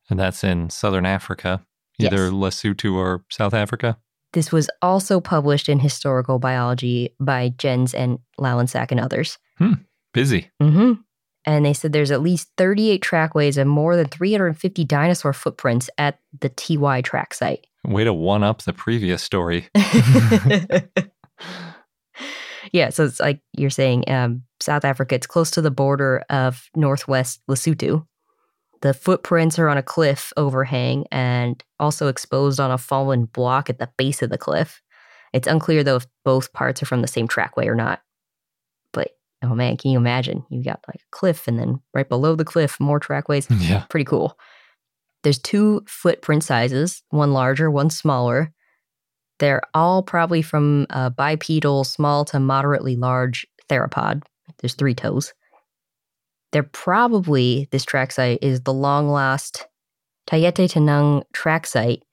And 0.07 0.19
that's 0.19 0.43
in 0.43 0.69
southern 0.69 1.07
Africa, 1.07 1.65
either 1.99 2.25
Yes. 2.25 2.31
Lesotho 2.31 2.93
or 2.93 3.25
South 3.31 3.55
Africa. 3.55 3.97
This 4.33 4.51
was 4.51 4.69
also 4.83 5.19
published 5.19 5.69
in 5.69 5.79
Historical 5.79 6.37
Biology 6.37 7.15
by 7.19 7.49
Jens 7.57 7.95
and 7.95 8.19
Lallensack 8.39 8.91
and 8.91 8.99
others. 8.99 9.39
Busy. 10.13 10.51
hmm 10.61 10.93
And 11.45 11.65
they 11.65 11.73
said 11.73 11.91
there's 11.91 12.11
at 12.11 12.21
least 12.21 12.49
38 12.57 13.01
trackways 13.01 13.57
and 13.57 13.69
more 13.69 13.95
than 13.95 14.07
350 14.07 14.85
dinosaur 14.85 15.33
footprints 15.33 15.89
at 15.97 16.19
the 16.39 16.49
TY 16.49 17.01
track 17.01 17.33
site. 17.33 17.65
Way 17.83 18.03
to 18.03 18.13
one 18.13 18.43
up 18.43 18.61
the 18.61 18.73
previous 18.73 19.23
story. 19.23 19.69
yeah, 22.71 22.89
so 22.89 23.05
it's 23.05 23.19
like 23.19 23.41
you're 23.53 23.71
saying, 23.71 24.03
um, 24.07 24.43
South 24.59 24.85
Africa, 24.85 25.15
it's 25.15 25.25
close 25.25 25.49
to 25.51 25.61
the 25.61 25.71
border 25.71 26.23
of 26.29 26.69
northwest 26.75 27.41
Lesotho. 27.49 28.05
The 28.81 28.93
footprints 28.93 29.57
are 29.59 29.69
on 29.69 29.77
a 29.77 29.83
cliff 29.83 30.31
overhang 30.37 31.05
and 31.11 31.63
also 31.79 32.07
exposed 32.07 32.59
on 32.59 32.71
a 32.71 32.77
fallen 32.77 33.25
block 33.25 33.69
at 33.69 33.79
the 33.79 33.89
base 33.97 34.21
of 34.21 34.29
the 34.29 34.37
cliff. 34.37 34.81
It's 35.33 35.47
unclear 35.47 35.83
though 35.83 35.97
if 35.97 36.07
both 36.23 36.53
parts 36.53 36.83
are 36.83 36.87
from 36.87 37.01
the 37.01 37.07
same 37.07 37.27
trackway 37.27 37.67
or 37.67 37.75
not. 37.75 38.01
Oh 39.43 39.55
man, 39.55 39.77
can 39.77 39.91
you 39.91 39.97
imagine? 39.97 40.45
You 40.49 40.63
got 40.63 40.83
like 40.87 41.01
a 41.01 41.09
cliff 41.11 41.47
and 41.47 41.57
then 41.57 41.81
right 41.93 42.07
below 42.07 42.35
the 42.35 42.45
cliff, 42.45 42.79
more 42.79 42.99
trackways. 42.99 43.47
yeah. 43.59 43.85
Pretty 43.89 44.05
cool. 44.05 44.37
There's 45.23 45.39
two 45.39 45.83
footprint 45.87 46.43
sizes, 46.43 47.03
one 47.09 47.33
larger, 47.33 47.69
one 47.69 47.89
smaller. 47.89 48.51
They're 49.39 49.61
all 49.73 50.03
probably 50.03 50.41
from 50.41 50.85
a 50.89 51.09
bipedal, 51.09 51.83
small 51.83 52.25
to 52.25 52.39
moderately 52.39 52.95
large 52.95 53.47
theropod. 53.69 54.23
There's 54.59 54.75
three 54.75 54.93
toes. 54.93 55.33
They're 56.51 56.63
probably, 56.63 57.67
this 57.71 57.85
track 57.85 58.11
site 58.11 58.39
is 58.41 58.61
the 58.61 58.73
long 58.73 59.07
lost 59.09 59.67
Teyateyaneng 60.27 61.23
track 61.33 61.65
site 61.65 62.03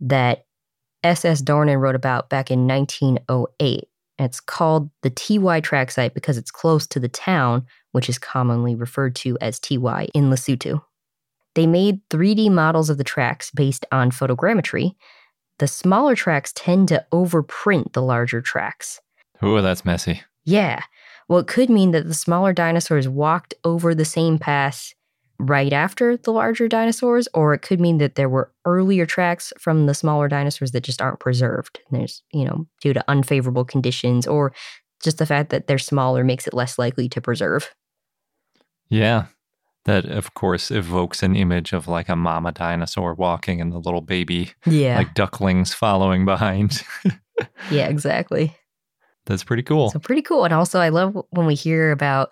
that 0.00 0.46
S.S. 1.02 1.42
Dornan 1.42 1.80
wrote 1.80 1.94
about 1.94 2.30
back 2.30 2.50
in 2.50 2.66
1908. 2.66 3.84
It's 4.18 4.40
called 4.40 4.90
the 5.02 5.10
TY 5.10 5.60
track 5.60 5.90
site 5.90 6.14
because 6.14 6.38
it's 6.38 6.50
close 6.50 6.86
to 6.88 7.00
the 7.00 7.08
town, 7.08 7.66
which 7.92 8.08
is 8.08 8.18
commonly 8.18 8.74
referred 8.74 9.14
to 9.16 9.36
as 9.40 9.58
TY 9.58 10.08
in 10.14 10.30
Lesotho. 10.30 10.82
They 11.54 11.66
made 11.66 12.06
3D 12.10 12.50
models 12.50 12.90
of 12.90 12.98
the 12.98 13.04
tracks 13.04 13.50
based 13.50 13.84
on 13.92 14.10
photogrammetry. 14.10 14.94
The 15.58 15.66
smaller 15.66 16.14
tracks 16.14 16.52
tend 16.54 16.88
to 16.88 17.04
overprint 17.12 17.92
the 17.92 18.02
larger 18.02 18.42
tracks. 18.42 19.00
Ooh, 19.42 19.60
that's 19.62 19.84
messy. 19.84 20.22
Yeah. 20.44 20.82
Well, 21.28 21.40
it 21.40 21.46
could 21.46 21.70
mean 21.70 21.90
that 21.90 22.06
the 22.06 22.14
smaller 22.14 22.52
dinosaurs 22.52 23.08
walked 23.08 23.54
over 23.64 23.94
the 23.94 24.04
same 24.04 24.38
path 24.38 24.92
right 25.38 25.72
after 25.72 26.16
the 26.16 26.32
larger 26.32 26.68
dinosaurs, 26.68 27.28
or 27.34 27.54
it 27.54 27.60
could 27.60 27.80
mean 27.80 27.98
that 27.98 28.14
there 28.14 28.28
were 28.28 28.50
earlier 28.64 29.06
tracks 29.06 29.52
from 29.58 29.86
the 29.86 29.94
smaller 29.94 30.28
dinosaurs 30.28 30.72
that 30.72 30.82
just 30.82 31.02
aren't 31.02 31.20
preserved. 31.20 31.78
And 31.90 32.00
there's, 32.00 32.22
you 32.32 32.44
know, 32.44 32.66
due 32.80 32.92
to 32.92 33.04
unfavorable 33.08 33.64
conditions, 33.64 34.26
or 34.26 34.52
just 35.02 35.18
the 35.18 35.26
fact 35.26 35.50
that 35.50 35.66
they're 35.66 35.78
smaller 35.78 36.24
makes 36.24 36.46
it 36.46 36.54
less 36.54 36.78
likely 36.78 37.08
to 37.10 37.20
preserve. 37.20 37.74
Yeah. 38.88 39.26
That, 39.84 40.04
of 40.06 40.34
course, 40.34 40.70
evokes 40.72 41.22
an 41.22 41.36
image 41.36 41.72
of 41.72 41.86
like 41.86 42.08
a 42.08 42.16
mama 42.16 42.50
dinosaur 42.50 43.14
walking 43.14 43.60
and 43.60 43.72
the 43.72 43.78
little 43.78 44.00
baby, 44.00 44.50
Yeah. 44.64 44.96
like 44.96 45.14
ducklings 45.14 45.72
following 45.72 46.24
behind. 46.24 46.82
yeah, 47.70 47.86
exactly. 47.86 48.56
That's 49.26 49.44
pretty 49.44 49.62
cool. 49.62 49.90
So 49.90 49.98
pretty 50.00 50.22
cool. 50.22 50.44
And 50.44 50.52
also 50.54 50.80
I 50.80 50.88
love 50.88 51.16
when 51.30 51.46
we 51.46 51.54
hear 51.54 51.92
about 51.92 52.30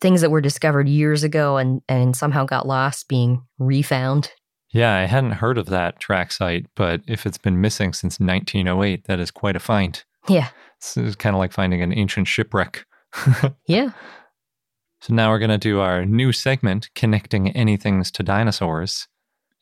things 0.00 0.20
that 0.20 0.30
were 0.30 0.40
discovered 0.40 0.88
years 0.88 1.22
ago 1.22 1.56
and, 1.56 1.82
and 1.88 2.16
somehow 2.16 2.44
got 2.44 2.66
lost 2.66 3.08
being 3.08 3.42
refound. 3.58 4.32
yeah, 4.70 4.96
I 4.96 5.04
hadn't 5.06 5.32
heard 5.32 5.58
of 5.58 5.66
that 5.66 6.00
track 6.00 6.32
site, 6.32 6.66
but 6.74 7.02
if 7.06 7.26
it's 7.26 7.38
been 7.38 7.60
missing 7.60 7.92
since 7.92 8.18
1908, 8.20 9.04
that 9.04 9.20
is 9.20 9.30
quite 9.30 9.56
a 9.56 9.60
find. 9.60 10.02
Yeah. 10.28 10.48
It's, 10.78 10.96
it's 10.96 11.16
kind 11.16 11.34
of 11.34 11.40
like 11.40 11.52
finding 11.52 11.82
an 11.82 11.92
ancient 11.92 12.28
shipwreck. 12.28 12.86
Yeah. 13.66 13.90
So 15.02 15.14
now 15.14 15.30
we're 15.30 15.38
going 15.38 15.50
to 15.50 15.58
do 15.58 15.80
our 15.80 16.04
new 16.04 16.30
segment, 16.30 16.90
Connecting 16.94 17.52
Anythings 17.54 18.10
to 18.12 18.22
Dinosaurs. 18.22 19.08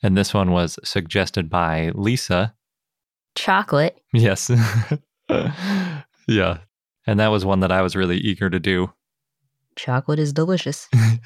And 0.03 0.17
this 0.17 0.33
one 0.33 0.51
was 0.51 0.77
suggested 0.83 1.49
by 1.49 1.91
Lisa. 1.95 2.53
Chocolate. 3.35 3.97
Yes. 4.13 4.51
yeah. 6.27 6.57
And 7.07 7.19
that 7.19 7.29
was 7.29 7.45
one 7.45 7.61
that 7.61 7.71
I 7.71 7.81
was 7.81 7.95
really 7.95 8.17
eager 8.17 8.49
to 8.49 8.59
do. 8.59 8.91
Chocolate 9.79 10.19
is 10.19 10.33
delicious. 10.33 10.87
yeah, 10.93 11.17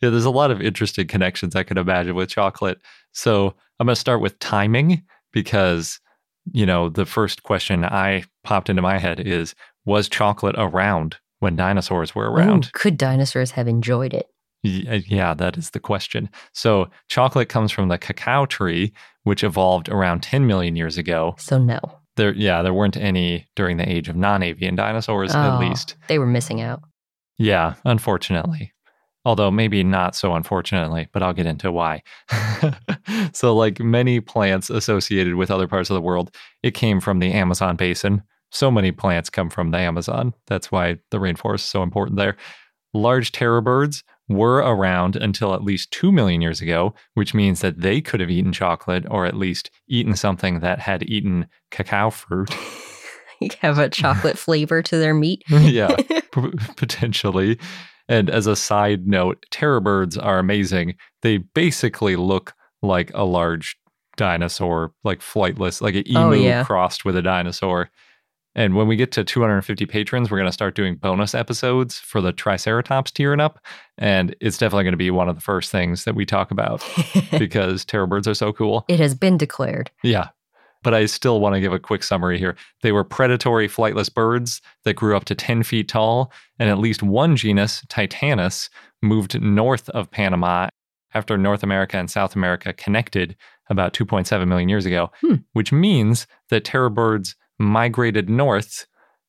there's 0.00 0.24
a 0.24 0.30
lot 0.30 0.50
of 0.50 0.60
interesting 0.60 1.06
connections 1.06 1.56
I 1.56 1.62
could 1.64 1.78
imagine 1.78 2.14
with 2.14 2.28
chocolate. 2.28 2.78
So 3.12 3.54
I'm 3.80 3.86
going 3.86 3.94
to 3.94 4.00
start 4.00 4.20
with 4.20 4.38
timing 4.38 5.02
because, 5.32 5.98
you 6.52 6.64
know, 6.66 6.88
the 6.88 7.06
first 7.06 7.42
question 7.42 7.84
I 7.84 8.24
popped 8.44 8.68
into 8.70 8.82
my 8.82 8.98
head 8.98 9.20
is 9.20 9.54
Was 9.84 10.08
chocolate 10.08 10.54
around 10.58 11.16
when 11.40 11.56
dinosaurs 11.56 12.14
were 12.14 12.30
around? 12.30 12.66
Ooh, 12.66 12.70
could 12.72 12.96
dinosaurs 12.96 13.50
have 13.52 13.66
enjoyed 13.68 14.14
it? 14.14 14.26
Uh, 14.64 15.00
Yeah, 15.08 15.34
that 15.34 15.56
is 15.58 15.70
the 15.70 15.80
question. 15.80 16.30
So, 16.52 16.88
chocolate 17.08 17.48
comes 17.48 17.72
from 17.72 17.88
the 17.88 17.98
cacao 17.98 18.46
tree, 18.46 18.92
which 19.24 19.42
evolved 19.42 19.88
around 19.88 20.22
10 20.22 20.46
million 20.46 20.76
years 20.76 20.96
ago. 20.98 21.34
So 21.38 21.58
no. 21.58 21.80
There, 22.16 22.32
yeah, 22.34 22.62
there 22.62 22.74
weren't 22.74 22.96
any 22.96 23.48
during 23.56 23.78
the 23.78 23.88
age 23.90 24.08
of 24.08 24.16
non-avian 24.16 24.76
dinosaurs, 24.76 25.34
at 25.34 25.56
Oh, 25.56 25.58
least. 25.58 25.96
They 26.08 26.18
were 26.18 26.26
missing 26.26 26.60
out. 26.60 26.82
Yeah, 27.38 27.74
unfortunately. 27.84 28.72
Although 29.24 29.52
maybe 29.52 29.84
not 29.84 30.16
so 30.16 30.34
unfortunately, 30.34 31.08
but 31.12 31.22
I'll 31.22 31.32
get 31.32 31.46
into 31.46 31.70
why. 31.70 32.02
so, 33.32 33.54
like 33.54 33.78
many 33.78 34.20
plants 34.20 34.68
associated 34.68 35.36
with 35.36 35.50
other 35.50 35.68
parts 35.68 35.90
of 35.90 35.94
the 35.94 36.00
world, 36.00 36.34
it 36.62 36.72
came 36.72 37.00
from 37.00 37.20
the 37.20 37.32
Amazon 37.32 37.76
basin. 37.76 38.22
So 38.50 38.70
many 38.70 38.90
plants 38.90 39.30
come 39.30 39.48
from 39.48 39.70
the 39.70 39.78
Amazon. 39.78 40.34
That's 40.48 40.72
why 40.72 40.98
the 41.10 41.18
rainforest 41.18 41.56
is 41.56 41.62
so 41.62 41.82
important 41.82 42.16
there. 42.16 42.36
Large 42.94 43.32
terror 43.32 43.60
birds 43.60 44.02
were 44.28 44.58
around 44.58 45.16
until 45.16 45.54
at 45.54 45.62
least 45.62 45.92
2 45.92 46.10
million 46.12 46.42
years 46.42 46.60
ago, 46.60 46.94
which 47.14 47.32
means 47.32 47.60
that 47.60 47.80
they 47.80 48.00
could 48.00 48.20
have 48.20 48.30
eaten 48.30 48.52
chocolate 48.52 49.04
or 49.08 49.24
at 49.24 49.36
least 49.36 49.70
eaten 49.88 50.16
something 50.16 50.60
that 50.60 50.80
had 50.80 51.08
eaten 51.08 51.46
cacao 51.70 52.10
fruit. 52.10 52.50
have 53.60 53.78
a 53.78 53.88
chocolate 53.88 54.38
flavor 54.46 54.82
to 54.82 54.96
their 54.98 55.14
meat. 55.14 55.42
yeah, 55.50 55.94
p- 55.96 56.50
potentially. 56.76 57.58
And 58.08 58.28
as 58.28 58.46
a 58.46 58.56
side 58.56 59.06
note, 59.06 59.44
terror 59.50 59.80
birds 59.80 60.18
are 60.18 60.38
amazing. 60.38 60.96
They 61.22 61.38
basically 61.38 62.16
look 62.16 62.52
like 62.82 63.10
a 63.14 63.24
large 63.24 63.76
dinosaur, 64.16 64.92
like 65.04 65.20
flightless, 65.20 65.80
like 65.80 65.94
an 65.94 66.04
oh, 66.14 66.32
emu 66.34 66.36
Oh, 66.36 66.48
yeah. 66.48 66.64
crossed 66.64 67.04
with 67.04 67.16
a 67.16 67.22
dinosaur. 67.22 67.90
And 68.54 68.74
when 68.76 68.86
we 68.86 68.96
get 68.96 69.12
to 69.12 69.24
250 69.24 69.86
patrons, 69.86 70.30
we're 70.30 70.36
going 70.36 70.48
to 70.48 70.52
start 70.52 70.74
doing 70.74 70.96
bonus 70.96 71.34
episodes 71.34 71.98
for 71.98 72.20
the 72.20 72.32
Triceratops 72.32 73.10
tearing 73.10 73.40
up. 73.40 73.58
And 73.96 74.36
it's 74.40 74.58
definitely 74.58 74.84
going 74.84 74.92
to 74.92 74.98
be 74.98 75.10
one 75.10 75.30
of 75.30 75.36
the 75.36 75.40
first 75.40 75.70
things 75.70 76.04
that 76.04 76.14
we 76.14 76.26
talk 76.26 76.50
about 76.50 76.84
because 77.38 77.84
terror 77.86 78.06
birds 78.06 78.28
are 78.28 78.34
so 78.34 78.52
cool. 78.52 78.84
it 78.88 79.00
has 79.00 79.14
been 79.14 79.38
declared. 79.38 79.90
Yeah. 80.02 80.28
But 80.82 80.94
I 80.94 81.06
still 81.06 81.40
want 81.40 81.54
to 81.54 81.60
give 81.60 81.72
a 81.72 81.78
quick 81.78 82.02
summary 82.02 82.38
here. 82.38 82.56
They 82.82 82.92
were 82.92 83.04
predatory 83.04 83.68
flightless 83.68 84.12
birds 84.12 84.60
that 84.84 84.94
grew 84.94 85.16
up 85.16 85.24
to 85.26 85.34
10 85.34 85.62
feet 85.62 85.88
tall, 85.88 86.32
and 86.58 86.68
at 86.68 86.78
least 86.78 87.02
one 87.02 87.36
genus, 87.36 87.82
Titanis, 87.88 88.68
moved 89.00 89.40
north 89.40 89.88
of 89.90 90.10
Panama 90.10 90.68
after 91.14 91.36
North 91.38 91.62
America 91.62 91.96
and 91.98 92.10
South 92.10 92.34
America 92.34 92.72
connected 92.72 93.36
about 93.68 93.92
2.7 93.94 94.48
million 94.48 94.68
years 94.68 94.86
ago, 94.86 95.10
Hmm. 95.20 95.34
which 95.52 95.72
means 95.72 96.26
that 96.50 96.64
terror 96.64 96.90
birds 96.90 97.36
migrated 97.58 98.28
north 98.28 98.86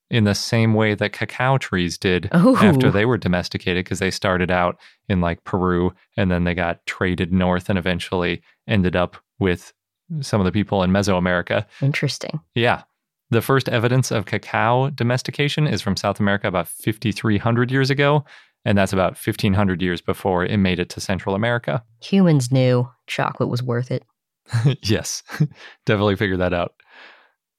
in 0.10 0.24
the 0.26 0.36
same 0.36 0.74
way 0.74 0.96
that 0.96 1.12
cacao 1.14 1.58
trees 1.58 1.98
did 1.98 2.30
Oh. 2.32 2.56
after 2.58 2.90
they 2.92 3.06
were 3.06 3.18
domesticated 3.18 3.84
because 3.86 4.00
they 4.00 4.12
started 4.12 4.50
out 4.52 4.78
in 5.10 5.22
like 5.22 5.44
Peru 5.44 5.92
and 6.18 6.30
then 6.32 6.44
they 6.44 6.54
got 6.54 6.86
traded 6.86 7.32
north 7.34 7.70
and 7.70 7.78
eventually 7.80 8.42
ended 8.68 8.96
up 8.96 9.18
with 9.40 9.74
some 10.22 10.42
of 10.42 10.46
the 10.46 10.52
people 10.52 10.84
in 10.84 10.92
Mesoamerica. 10.92 11.66
Interesting. 11.82 12.40
Yeah. 12.56 12.84
The 13.30 13.42
first 13.42 13.68
evidence 13.70 14.12
of 14.12 14.26
cacao 14.26 14.90
domestication 14.92 15.66
is 15.66 15.82
from 15.82 15.96
South 15.96 16.20
America 16.20 16.48
about 16.48 16.68
5,300 16.68 17.72
years 17.72 17.90
ago. 17.90 18.26
And 18.66 18.78
that's 18.78 18.94
about 18.94 19.14
1500 19.14 19.82
years 19.82 20.02
before 20.02 20.46
it 20.46 20.58
made 20.58 20.80
it 20.80 20.90
to 20.90 21.02
Central 21.02 21.36
America. 21.36 21.84
Humans 22.02 22.52
knew 22.52 22.88
chocolate 23.08 23.50
was 23.50 23.62
worth 23.62 23.92
it. 23.92 24.04
yes, 24.84 25.24
definitely 25.86 26.16
figured 26.16 26.40
that 26.40 26.54
out. 26.54 26.74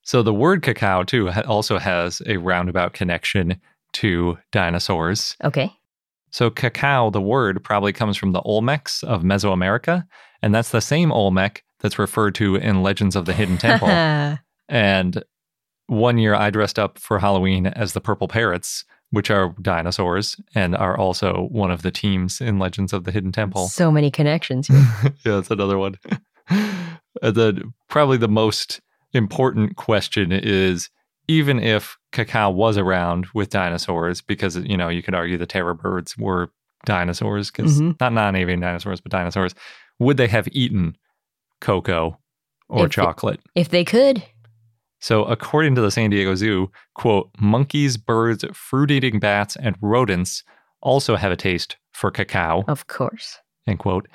So 0.03 0.22
the 0.22 0.34
word 0.34 0.62
cacao, 0.62 1.03
too, 1.03 1.30
also 1.30 1.78
has 1.78 2.20
a 2.26 2.36
roundabout 2.36 2.92
connection 2.92 3.61
to 3.95 4.38
dinosaurs. 4.53 5.36
Okay. 5.42 5.72
So 6.30 6.51
cacao, 6.51 7.11
the 7.11 7.20
word, 7.20 7.62
probably 7.64 7.92
comes 7.92 8.16
from 8.16 8.32
the 8.32 8.42
Olmecs 8.42 9.03
of 9.05 9.22
Mesoamerica. 9.22 10.05
And 10.42 10.55
that's 10.55 10.70
the 10.70 10.80
same 10.80 11.11
Olmec 11.11 11.64
that's 11.85 11.99
referred 11.99 12.35
to 12.35 12.57
in 12.57 12.82
Legends 12.82 13.14
of 13.14 13.26
the 13.26 13.35
Hidden 13.35 13.59
Temple. 13.59 13.89
and 14.70 15.22
one 15.87 16.16
year 16.16 16.35
I 16.35 16.49
dressed 16.49 16.78
up 16.78 16.99
for 16.99 17.18
Halloween 17.18 17.66
as 17.66 17.93
the 17.93 18.01
Purple 18.01 18.26
Parrots, 18.26 18.87
which 19.11 19.30
are 19.30 19.55
dinosaurs 19.61 20.35
and 20.55 20.74
are 20.74 20.97
also 20.97 21.47
one 21.51 21.70
of 21.70 21.82
the 21.82 21.91
teams 21.91 22.41
in 22.41 22.59
Legends 22.59 22.95
of 22.95 23.05
the 23.05 23.12
Hidden 23.12 23.32
Temple. 23.32 23.68
so 23.68 23.93
many 23.93 24.11
connections. 24.11 24.66
here. 24.68 24.78
yeah, 25.26 25.35
that's 25.35 25.51
another 25.51 25.76
one. 25.76 25.97
and 26.49 27.35
then 27.35 27.74
probably 27.91 28.16
the 28.16 28.28
most 28.28 28.80
important 29.12 29.76
question 29.76 30.32
is 30.32 30.89
even 31.28 31.59
if 31.61 31.99
cacao 32.12 32.49
was 32.51 32.78
around 32.78 33.26
with 33.35 33.51
dinosaurs, 33.51 34.22
because 34.22 34.57
you 34.57 34.76
know 34.78 34.89
you 34.89 35.03
could 35.03 35.14
argue 35.14 35.37
the 35.37 35.45
terror 35.47 35.74
birds 35.74 36.16
were 36.16 36.51
dinosaurs, 36.87 37.51
because 37.51 37.78
Mhm. 37.78 38.01
not 38.01 38.14
non-avian 38.14 38.61
dinosaurs, 38.61 39.03
but 39.03 39.12
dinosaurs, 39.12 39.55
would 39.99 40.16
they 40.16 40.28
have 40.28 40.49
eaten 40.53 40.97
cocoa 41.64 42.18
or 42.68 42.86
If 42.86 42.92
chocolate? 42.92 43.40
if 43.54 43.68
they 43.70 43.84
could, 43.84 44.22
So, 45.00 45.24
according 45.24 45.74
to 45.74 45.80
the 45.82 45.90
San 45.90 46.10
Diego 46.10 46.34
Zoo, 46.34 46.70
quote, 46.94 47.28
monkeys, 47.38 47.96
birds, 47.98 48.44
fruit 48.54 48.90
eating 48.90 49.18
bats, 49.18 49.54
and 49.56 49.76
rodents 49.82 50.42
also 50.80 51.16
have 51.16 51.32
a 51.32 51.36
taste 51.36 51.76
for 51.92 52.10
cacao, 52.10 52.64
of 52.68 52.86
course. 52.86 53.38
end 53.66 53.78
quote. 53.80 54.06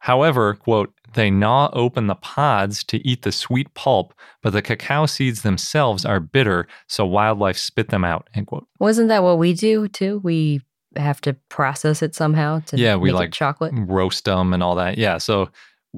However, 0.00 0.54
quote, 0.54 0.92
they 1.14 1.30
gnaw 1.30 1.70
open 1.72 2.08
the 2.08 2.14
pods 2.16 2.84
to 2.84 2.96
eat 3.08 3.22
the 3.22 3.32
sweet 3.32 3.72
pulp, 3.74 4.12
but 4.42 4.52
the 4.52 4.60
cacao 4.60 5.06
seeds 5.06 5.40
themselves 5.42 6.04
are 6.04 6.20
bitter, 6.20 6.66
so 6.88 7.06
wildlife 7.06 7.56
spit 7.56 7.88
them 7.88 8.04
out, 8.04 8.28
end 8.34 8.46
quote. 8.48 8.66
Wasn't 8.78 9.08
that 9.08 9.22
what 9.22 9.38
we 9.38 9.54
do 9.54 9.88
too? 9.88 10.20
We 10.22 10.60
have 10.96 11.20
to 11.22 11.32
process 11.48 12.02
it 12.02 12.14
somehow 12.14 12.60
to 12.66 12.76
Yeah, 12.76 12.96
we 12.96 13.12
like- 13.12 13.32
chocolate. 13.32 13.72
roast 13.74 14.26
them 14.26 14.52
and 14.52 14.62
all 14.62 14.74
that. 14.74 14.98
Yeah. 14.98 15.16
So 15.18 15.48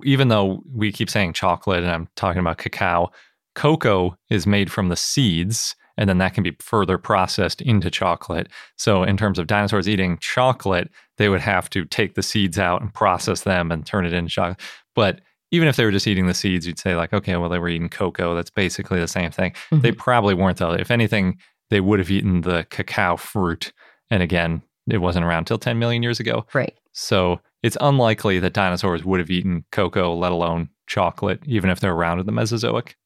even 0.05 0.29
though 0.29 0.63
we 0.73 0.93
keep 0.93 1.11
saying 1.11 1.33
chocolate 1.33 1.83
and 1.83 1.91
I'm 1.91 2.09
talking 2.17 2.41
about 2.41 2.59
cacao, 2.59 3.11
cocoa 3.55 4.17
is 4.31 4.47
made 4.47 4.71
from 4.71 4.89
the 4.89 4.97
seeds 4.97 5.75
and 5.97 6.09
then 6.09 6.19
that 6.19 6.35
can 6.35 6.43
be 6.43 6.57
further 6.61 6.99
processed 6.99 7.63
into 7.63 7.91
chocolate. 7.91 8.49
So 8.77 9.03
in 9.03 9.17
terms 9.17 9.39
of 9.39 9.47
dinosaurs 9.47 9.89
eating 9.89 10.19
chocolate, 10.19 10.91
they 11.17 11.29
would 11.29 11.41
have 11.41 11.71
to 11.71 11.85
take 11.87 12.15
the 12.15 12.23
seeds 12.23 12.59
out 12.59 12.83
and 12.83 12.93
process 12.93 13.43
them 13.43 13.73
and 13.73 13.87
turn 13.87 14.05
it 14.05 14.13
into 14.13 14.31
chocolate. 14.31 14.61
But 14.95 15.21
even 15.53 15.69
if 15.69 15.77
they 15.77 15.85
were 15.85 15.93
just 15.93 16.07
eating 16.07 16.27
the 16.27 16.35
seeds, 16.35 16.67
you'd 16.67 16.79
say 16.79 16.97
like, 16.97 17.13
okay, 17.13 17.37
well 17.37 17.49
they 17.49 17.59
were 17.59 17.69
eating 17.69 17.89
cocoa. 17.89 18.35
That's 18.35 18.51
basically 18.51 19.01
the 19.01 19.09
same 19.09 19.31
thing. 19.31 19.53
Mm-hmm. 19.53 19.81
They 19.81 19.93
probably 19.93 20.35
weren't 20.35 20.59
though. 20.59 20.73
If 20.73 20.91
anything, 20.91 21.39
they 21.71 21.81
would 21.81 21.99
have 21.99 22.11
eaten 22.11 22.43
the 22.43 22.67
cacao 22.71 23.17
fruit. 23.17 23.73
And 24.11 24.23
again, 24.23 24.63
it 24.89 24.99
wasn't 24.99 25.25
around 25.25 25.47
till 25.47 25.59
10 25.59 25.79
million 25.79 26.03
years 26.03 26.21
ago. 26.21 26.47
Right. 26.53 26.77
So 26.93 27.41
it's 27.67 27.77
unlikely 27.81 28.39
that 28.39 28.53
dinosaurs 28.53 29.05
would 29.05 29.19
have 29.19 29.29
eaten 29.29 29.65
cocoa, 29.73 30.15
let 30.15 30.31
alone 30.31 30.69
chocolate, 30.87 31.41
even 31.47 31.69
if 31.69 31.81
they're 31.81 31.93
around 31.93 32.21
in 32.21 32.27
the 32.27 32.31
Mesozoic. 32.31 32.97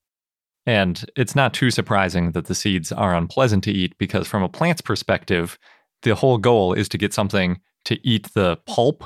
And 0.66 1.02
it's 1.16 1.34
not 1.34 1.54
too 1.54 1.70
surprising 1.70 2.32
that 2.32 2.44
the 2.44 2.54
seeds 2.54 2.92
are 2.92 3.14
unpleasant 3.14 3.64
to 3.64 3.72
eat 3.72 3.96
because, 3.96 4.28
from 4.28 4.42
a 4.42 4.50
plant's 4.50 4.82
perspective, 4.82 5.58
the 6.02 6.14
whole 6.14 6.36
goal 6.36 6.74
is 6.74 6.90
to 6.90 6.98
get 6.98 7.14
something 7.14 7.58
to 7.86 7.98
eat 8.06 8.28
the 8.34 8.58
pulp 8.66 9.04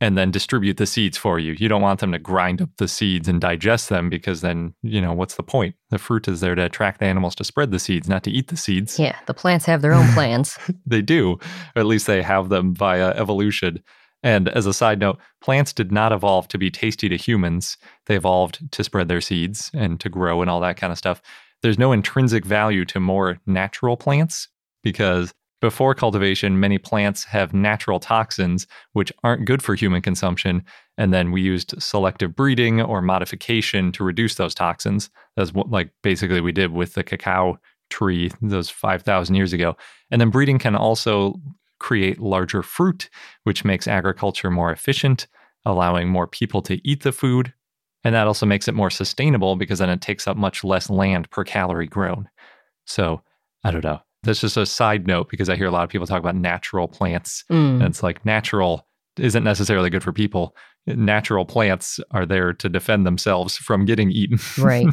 and 0.00 0.16
then 0.16 0.30
distribute 0.30 0.76
the 0.76 0.86
seeds 0.86 1.18
for 1.18 1.40
you. 1.40 1.56
You 1.58 1.68
don't 1.68 1.82
want 1.82 1.98
them 1.98 2.12
to 2.12 2.20
grind 2.20 2.62
up 2.62 2.70
the 2.78 2.86
seeds 2.86 3.26
and 3.26 3.40
digest 3.40 3.88
them 3.88 4.08
because 4.08 4.40
then, 4.40 4.72
you 4.82 5.00
know, 5.00 5.12
what's 5.12 5.34
the 5.34 5.42
point? 5.42 5.74
The 5.90 5.98
fruit 5.98 6.28
is 6.28 6.40
there 6.40 6.54
to 6.54 6.66
attract 6.66 7.00
the 7.00 7.06
animals 7.06 7.34
to 7.36 7.44
spread 7.44 7.72
the 7.72 7.80
seeds, 7.80 8.08
not 8.08 8.22
to 8.24 8.30
eat 8.30 8.46
the 8.46 8.56
seeds 8.56 9.00
Yeah, 9.00 9.16
the 9.26 9.34
plants 9.34 9.64
have 9.66 9.82
their 9.82 9.94
own 9.94 10.06
plans. 10.12 10.58
they 10.86 11.02
do, 11.02 11.38
or 11.74 11.80
at 11.80 11.86
least 11.86 12.06
they 12.06 12.22
have 12.22 12.50
them 12.50 12.72
via 12.72 13.08
evolution. 13.16 13.82
And 14.26 14.48
as 14.48 14.66
a 14.66 14.74
side 14.74 14.98
note, 14.98 15.20
plants 15.40 15.72
did 15.72 15.92
not 15.92 16.10
evolve 16.10 16.48
to 16.48 16.58
be 16.58 16.68
tasty 16.68 17.08
to 17.08 17.16
humans. 17.16 17.76
They 18.06 18.16
evolved 18.16 18.72
to 18.72 18.82
spread 18.82 19.06
their 19.06 19.20
seeds 19.20 19.70
and 19.72 20.00
to 20.00 20.08
grow 20.08 20.40
and 20.40 20.50
all 20.50 20.58
that 20.62 20.76
kind 20.76 20.90
of 20.90 20.98
stuff. 20.98 21.22
There's 21.62 21.78
no 21.78 21.92
intrinsic 21.92 22.44
value 22.44 22.84
to 22.86 22.98
more 22.98 23.38
natural 23.46 23.96
plants 23.96 24.48
because 24.82 25.32
before 25.60 25.94
cultivation, 25.94 26.58
many 26.58 26.76
plants 26.76 27.22
have 27.22 27.54
natural 27.54 28.00
toxins 28.00 28.66
which 28.94 29.12
aren't 29.22 29.44
good 29.44 29.62
for 29.62 29.76
human 29.76 30.02
consumption. 30.02 30.64
And 30.98 31.14
then 31.14 31.30
we 31.30 31.40
used 31.40 31.80
selective 31.80 32.34
breeding 32.34 32.82
or 32.82 33.00
modification 33.00 33.92
to 33.92 34.02
reduce 34.02 34.34
those 34.34 34.56
toxins. 34.56 35.08
That's 35.36 35.54
what, 35.54 35.70
like, 35.70 35.92
basically 36.02 36.40
we 36.40 36.50
did 36.50 36.72
with 36.72 36.94
the 36.94 37.04
cacao 37.04 37.60
tree 37.90 38.32
those 38.42 38.70
5,000 38.70 39.36
years 39.36 39.52
ago. 39.52 39.76
And 40.10 40.20
then 40.20 40.30
breeding 40.30 40.58
can 40.58 40.74
also 40.74 41.40
create 41.78 42.20
larger 42.20 42.62
fruit, 42.62 43.08
which 43.44 43.64
makes 43.64 43.86
agriculture 43.86 44.50
more 44.50 44.72
efficient, 44.72 45.26
allowing 45.64 46.08
more 46.08 46.26
people 46.26 46.62
to 46.62 46.80
eat 46.88 47.02
the 47.02 47.12
food. 47.12 47.52
And 48.04 48.14
that 48.14 48.26
also 48.26 48.46
makes 48.46 48.68
it 48.68 48.74
more 48.74 48.90
sustainable 48.90 49.56
because 49.56 49.80
then 49.80 49.90
it 49.90 50.00
takes 50.00 50.28
up 50.28 50.36
much 50.36 50.62
less 50.62 50.88
land 50.88 51.28
per 51.30 51.44
calorie 51.44 51.88
grown. 51.88 52.28
So 52.86 53.20
I 53.64 53.70
don't 53.70 53.84
know. 53.84 54.00
That's 54.22 54.40
just 54.40 54.56
a 54.56 54.66
side 54.66 55.06
note 55.06 55.28
because 55.28 55.48
I 55.48 55.56
hear 55.56 55.66
a 55.66 55.70
lot 55.70 55.84
of 55.84 55.90
people 55.90 56.06
talk 56.06 56.20
about 56.20 56.36
natural 56.36 56.88
plants. 56.88 57.44
Mm, 57.50 57.74
And 57.74 57.82
it's 57.82 58.02
like 58.02 58.24
natural 58.24 58.86
isn't 59.18 59.44
necessarily 59.44 59.90
good 59.90 60.02
for 60.02 60.12
people. 60.12 60.54
Natural 60.86 61.44
plants 61.44 61.98
are 62.12 62.26
there 62.26 62.52
to 62.52 62.68
defend 62.68 63.06
themselves 63.06 63.56
from 63.56 63.84
getting 63.84 64.10
eaten. 64.10 64.38
Right. 64.58 64.86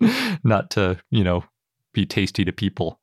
Not 0.44 0.70
to, 0.72 0.98
you 1.10 1.24
know, 1.24 1.44
be 1.92 2.06
tasty 2.06 2.44
to 2.44 2.52
people. 2.52 3.00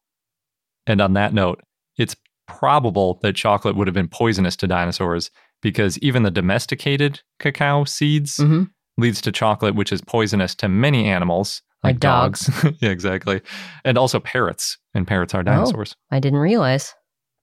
And 0.86 1.02
on 1.02 1.14
that 1.14 1.34
note, 1.34 1.62
it's 1.98 2.16
probable 2.48 3.20
that 3.22 3.36
chocolate 3.36 3.76
would 3.76 3.88
have 3.88 3.94
been 3.94 4.08
poisonous 4.08 4.56
to 4.58 4.68
dinosaurs 4.68 5.32
because 5.62 5.98
even 6.00 6.24
the 6.24 6.32
domesticated 6.32 7.22
cacao 7.40 7.84
seeds 7.84 8.38
hmm 8.38 8.64
leads 9.00 9.22
to 9.22 9.32
chocolate, 9.32 9.76
which 9.76 9.92
is 9.92 10.02
poisonous 10.02 10.56
to 10.56 10.68
many 10.68 11.06
animals, 11.06 11.62
like, 11.84 11.94
Like 11.94 12.00
dogs. 12.00 12.50
yeah, 12.80 12.90
exactly. 12.90 13.42
And 13.86 13.96
also 13.96 14.20
parrots. 14.20 14.80
And 14.96 15.06
parrots 15.06 15.36
are 15.36 15.44
dinosaurs. 15.44 15.96
I 16.10 16.20
didn't 16.20 16.40
realize. 16.40 16.96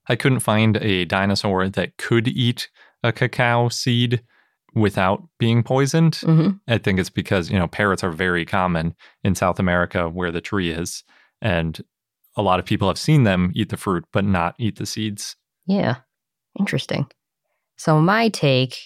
I 0.09 0.17
couldn't 0.17 0.41
find 0.41 0.75
a 0.77 1.05
dinosaur 1.05 1.69
that 1.69 1.97
could 1.97 2.27
eat 2.27 2.69
a 3.03 3.13
cacao 3.13 3.69
seed 3.69 4.21
without 4.73 5.23
being 5.39 5.63
poisoned. 5.63 6.15
hmm 6.15 6.49
I 6.67 6.77
think 6.77 6.99
it's 6.99 7.09
because, 7.09 7.49
you 7.49 7.57
know, 7.57 7.67
parrots 7.67 8.03
are 8.03 8.11
very 8.11 8.45
common 8.45 8.93
in 9.23 9.33
South 9.33 9.57
America 9.57 10.09
where 10.09 10.31
the 10.31 10.41
tree 10.41 10.71
is. 10.71 11.05
And 11.41 11.81
a 12.35 12.41
lot 12.41 12.59
of 12.59 12.65
people 12.65 12.87
have 12.87 12.97
seen 12.97 13.23
them 13.23 13.51
eat 13.55 13.69
the 13.69 13.77
fruit, 13.77 14.05
but 14.11 14.25
not 14.25 14.55
eat 14.57 14.77
the 14.77 14.85
seeds. 14.85 15.35
Yeah. 15.65 15.97
Interesting. 16.59 17.07
So 17.77 17.99
my 17.99 18.29
take, 18.29 18.77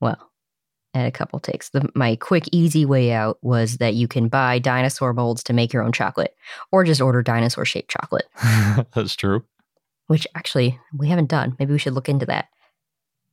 well, 0.00 0.18
I 0.94 0.98
had 0.98 1.06
a 1.08 1.12
couple 1.12 1.38
takes. 1.38 1.70
The, 1.70 1.88
my 1.94 2.16
quick, 2.16 2.48
easy 2.52 2.84
way 2.84 3.12
out 3.12 3.38
was 3.42 3.76
that 3.78 3.94
you 3.94 4.08
can 4.08 4.28
buy 4.28 4.58
dinosaur 4.58 5.12
molds 5.12 5.42
to 5.44 5.52
make 5.52 5.72
your 5.72 5.82
own 5.82 5.92
chocolate, 5.92 6.34
or 6.72 6.84
just 6.84 7.00
order 7.00 7.22
dinosaur 7.22 7.64
shaped 7.64 7.90
chocolate, 7.90 8.26
That's 8.94 9.14
true. 9.14 9.44
which 10.08 10.26
actually 10.34 10.78
we 10.96 11.08
haven't 11.08 11.30
done. 11.30 11.56
Maybe 11.58 11.72
we 11.72 11.78
should 11.78 11.94
look 11.94 12.08
into 12.08 12.26
that. 12.26 12.48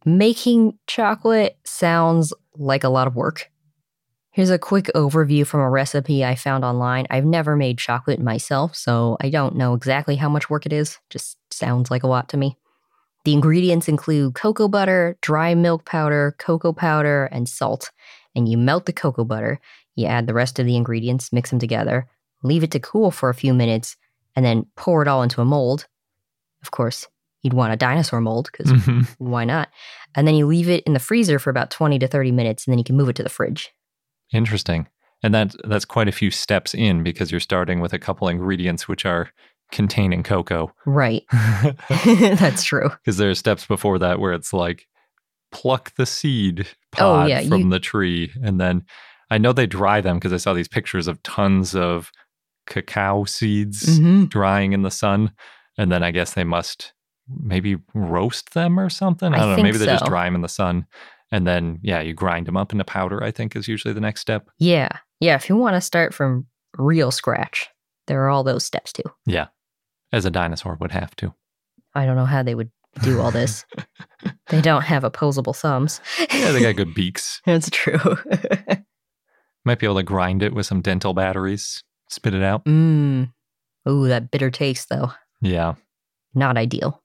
Making 0.06 0.78
chocolate 0.88 1.58
sounds 1.66 2.32
like 2.56 2.84
a 2.84 2.90
lot 2.90 3.08
of 3.08 3.16
work. 3.16 3.50
Here's 4.38 4.52
a 4.52 4.60
quick 4.60 4.86
overview 4.94 5.48
from 5.48 5.62
a 5.62 5.70
recipe 5.72 6.24
I 6.24 6.36
found 6.36 6.64
online. 6.64 7.08
I've 7.10 7.26
never 7.26 7.56
made 7.56 7.80
chocolate 7.80 8.20
myself, 8.20 8.76
so 8.76 9.18
I 9.20 9.32
don't 9.32 9.56
know 9.56 9.74
exactly 9.74 10.16
how 10.16 10.30
much 10.30 10.48
work 10.48 10.68
it 10.68 10.72
is. 10.72 11.00
Just 11.10 11.40
sounds 11.50 11.90
like 11.90 12.04
a 12.04 12.08
lot 12.08 12.30
to 12.30 12.38
me. 12.38 12.56
The 13.26 13.34
ingredients 13.34 13.88
include 13.88 14.36
cocoa 14.36 14.68
butter, 14.68 15.18
dry 15.24 15.56
milk 15.56 15.86
powder, 15.86 16.36
cocoa 16.38 16.72
powder, 16.72 17.26
and 17.32 17.50
salt. 17.50 17.90
And 18.36 18.48
you 18.48 18.60
melt 18.60 18.86
the 18.86 18.94
cocoa 18.94 19.24
butter, 19.24 19.60
you 19.96 20.06
add 20.06 20.28
the 20.28 20.36
rest 20.36 20.60
of 20.60 20.68
the 20.68 20.76
ingredients, 20.76 21.34
mix 21.34 21.50
them 21.50 21.58
together, 21.58 22.08
leave 22.44 22.62
it 22.62 22.70
to 22.74 22.80
cool 22.80 23.10
for 23.10 23.32
a 23.32 23.34
few 23.34 23.56
minutes, 23.56 23.98
and 24.36 24.46
then 24.46 24.68
pour 24.76 25.02
it 25.02 25.08
all 25.08 25.24
into 25.24 25.42
a 25.42 25.46
mold. 25.46 25.88
Of 26.62 26.70
course, 26.70 27.08
you'd 27.42 27.54
want 27.54 27.74
a 27.74 27.76
dinosaur 27.76 28.22
mold 28.22 28.50
because 28.52 28.72
Mhm. 28.72 29.08
why 29.18 29.46
not? 29.46 29.70
And 30.14 30.28
then 30.28 30.36
you 30.36 30.46
leave 30.46 30.70
it 30.70 30.84
in 30.84 30.94
the 30.94 31.00
freezer 31.00 31.40
for 31.40 31.50
about 31.50 31.72
20 31.72 31.98
to 31.98 32.08
30 32.08 32.32
minutes, 32.32 32.68
and 32.68 32.72
then 32.72 32.78
you 32.78 32.84
can 32.84 32.98
move 32.98 33.10
it 33.10 33.16
to 33.16 33.24
the 33.24 33.30
fridge. 33.30 33.74
Interesting. 34.34 34.88
And 35.24 35.34
that 35.34 35.56
that's 35.64 35.86
quite 35.86 36.08
a 36.08 36.12
few 36.12 36.30
steps 36.32 36.74
in 36.74 37.04
because 37.04 37.32
you're 37.32 37.40
starting 37.40 37.80
with 37.80 37.94
a 37.94 38.00
couple 38.00 38.28
ingredients 38.28 38.88
which 38.88 39.06
are 39.06 39.30
containing 39.72 40.24
cocoa. 40.24 40.72
Right. 40.86 41.24
That's 41.90 42.64
true. 42.64 42.90
Because 43.04 43.18
there 43.18 43.30
are 43.30 43.36
steps 43.36 43.66
before 43.66 44.00
that 44.00 44.20
where 44.20 44.34
it's 44.34 44.54
like 44.54 44.88
pluck 45.52 45.94
the 45.96 46.06
seed 46.06 46.68
Oh, 46.96 46.98
pod 46.98 47.30
yeah, 47.30 47.42
from 47.48 47.62
you- 47.64 47.70
the 47.70 47.80
tree. 47.80 48.32
And 48.44 48.60
then 48.62 48.84
I 49.30 49.38
know 49.38 49.54
they 49.54 49.66
dry 49.68 50.02
them 50.02 50.18
because 50.18 50.34
I 50.34 50.38
saw 50.38 50.54
these 50.54 50.68
pictures 50.70 51.08
of 51.08 51.22
tons 51.24 51.76
of 51.76 52.12
cacao 52.66 53.24
seeds 53.26 53.98
hmm 53.98 54.26
drying 54.26 54.74
in 54.74 54.84
the 54.84 54.92
sun. 54.92 55.32
And 55.78 55.92
then 55.92 56.04
I 56.04 56.12
guess 56.12 56.34
they 56.34 56.44
must 56.44 56.94
maybe 57.28 57.78
roast 57.94 58.54
them 58.54 58.80
or 58.80 58.90
something. 58.90 59.34
I 59.34 59.38
I 59.38 59.40
don't 59.42 59.58
know. 59.58 59.64
Maybe 59.64 59.78
they 59.78 59.86
just 59.86 60.06
dry 60.06 60.26
them 60.26 60.36
in 60.36 60.42
the 60.42 60.48
sun. 60.48 60.86
And 61.32 61.46
then, 61.46 61.80
yeah, 61.82 62.00
you 62.02 62.14
grind 62.14 62.46
them 62.46 62.58
up 62.58 62.72
into 62.72 62.86
powder, 62.86 63.24
I 63.24 63.32
think 63.32 63.56
is 63.56 63.68
usually 63.68 63.94
the 63.94 64.00
next 64.02 64.22
step. 64.22 64.50
Yeah. 64.60 64.90
Yeah. 65.20 65.36
If 65.36 65.50
you 65.50 65.58
want 65.58 65.76
to 65.76 65.82
start 65.82 66.14
from 66.14 66.48
real 66.78 67.12
scratch, 67.12 67.68
there 68.08 68.24
are 68.24 68.30
all 68.30 68.44
those 68.44 68.64
steps 68.64 68.94
too. 68.94 69.04
Yeah. 69.26 69.48
As 70.14 70.26
a 70.26 70.32
dinosaur 70.32 70.78
would 70.80 70.92
have 70.92 71.16
to. 71.18 71.34
I 71.94 72.06
don't 72.06 72.16
know 72.16 72.26
how 72.26 72.44
they 72.44 72.56
would 72.56 72.72
do 73.02 73.20
all 73.20 73.32
this. 73.32 73.66
they 74.48 74.62
don't 74.62 74.84
have 74.84 75.04
opposable 75.04 75.54
thumbs. 75.54 76.00
Yeah, 76.34 76.52
they 76.52 76.62
got 76.62 76.76
good 76.76 76.94
beaks. 76.96 77.42
That's 77.46 77.70
true. 77.70 78.00
Might 79.66 79.80
be 79.80 79.86
able 79.86 79.98
to 79.98 80.04
grind 80.04 80.44
it 80.44 80.54
with 80.54 80.66
some 80.66 80.82
dental 80.82 81.14
batteries, 81.14 81.84
spit 82.10 82.34
it 82.34 82.44
out. 82.44 82.64
Mmm. 82.66 83.32
Ooh, 83.90 84.08
that 84.08 84.32
bitter 84.32 84.50
taste, 84.50 84.88
though. 84.90 85.12
Yeah. 85.42 85.76
Not 86.34 86.58
ideal. 86.58 87.02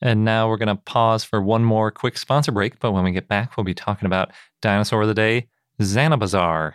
And 0.00 0.24
now 0.24 0.48
we're 0.48 0.58
going 0.58 0.68
to 0.68 0.82
pause 0.82 1.24
for 1.24 1.40
one 1.40 1.64
more 1.64 1.90
quick 1.90 2.18
sponsor 2.18 2.52
break. 2.52 2.78
But 2.80 2.92
when 2.92 3.04
we 3.04 3.12
get 3.12 3.28
back, 3.28 3.56
we'll 3.56 3.64
be 3.64 3.74
talking 3.74 4.06
about 4.06 4.32
Dinosaur 4.60 5.02
of 5.02 5.08
the 5.08 5.14
Day, 5.14 5.48
Zanabazar. 5.80 6.74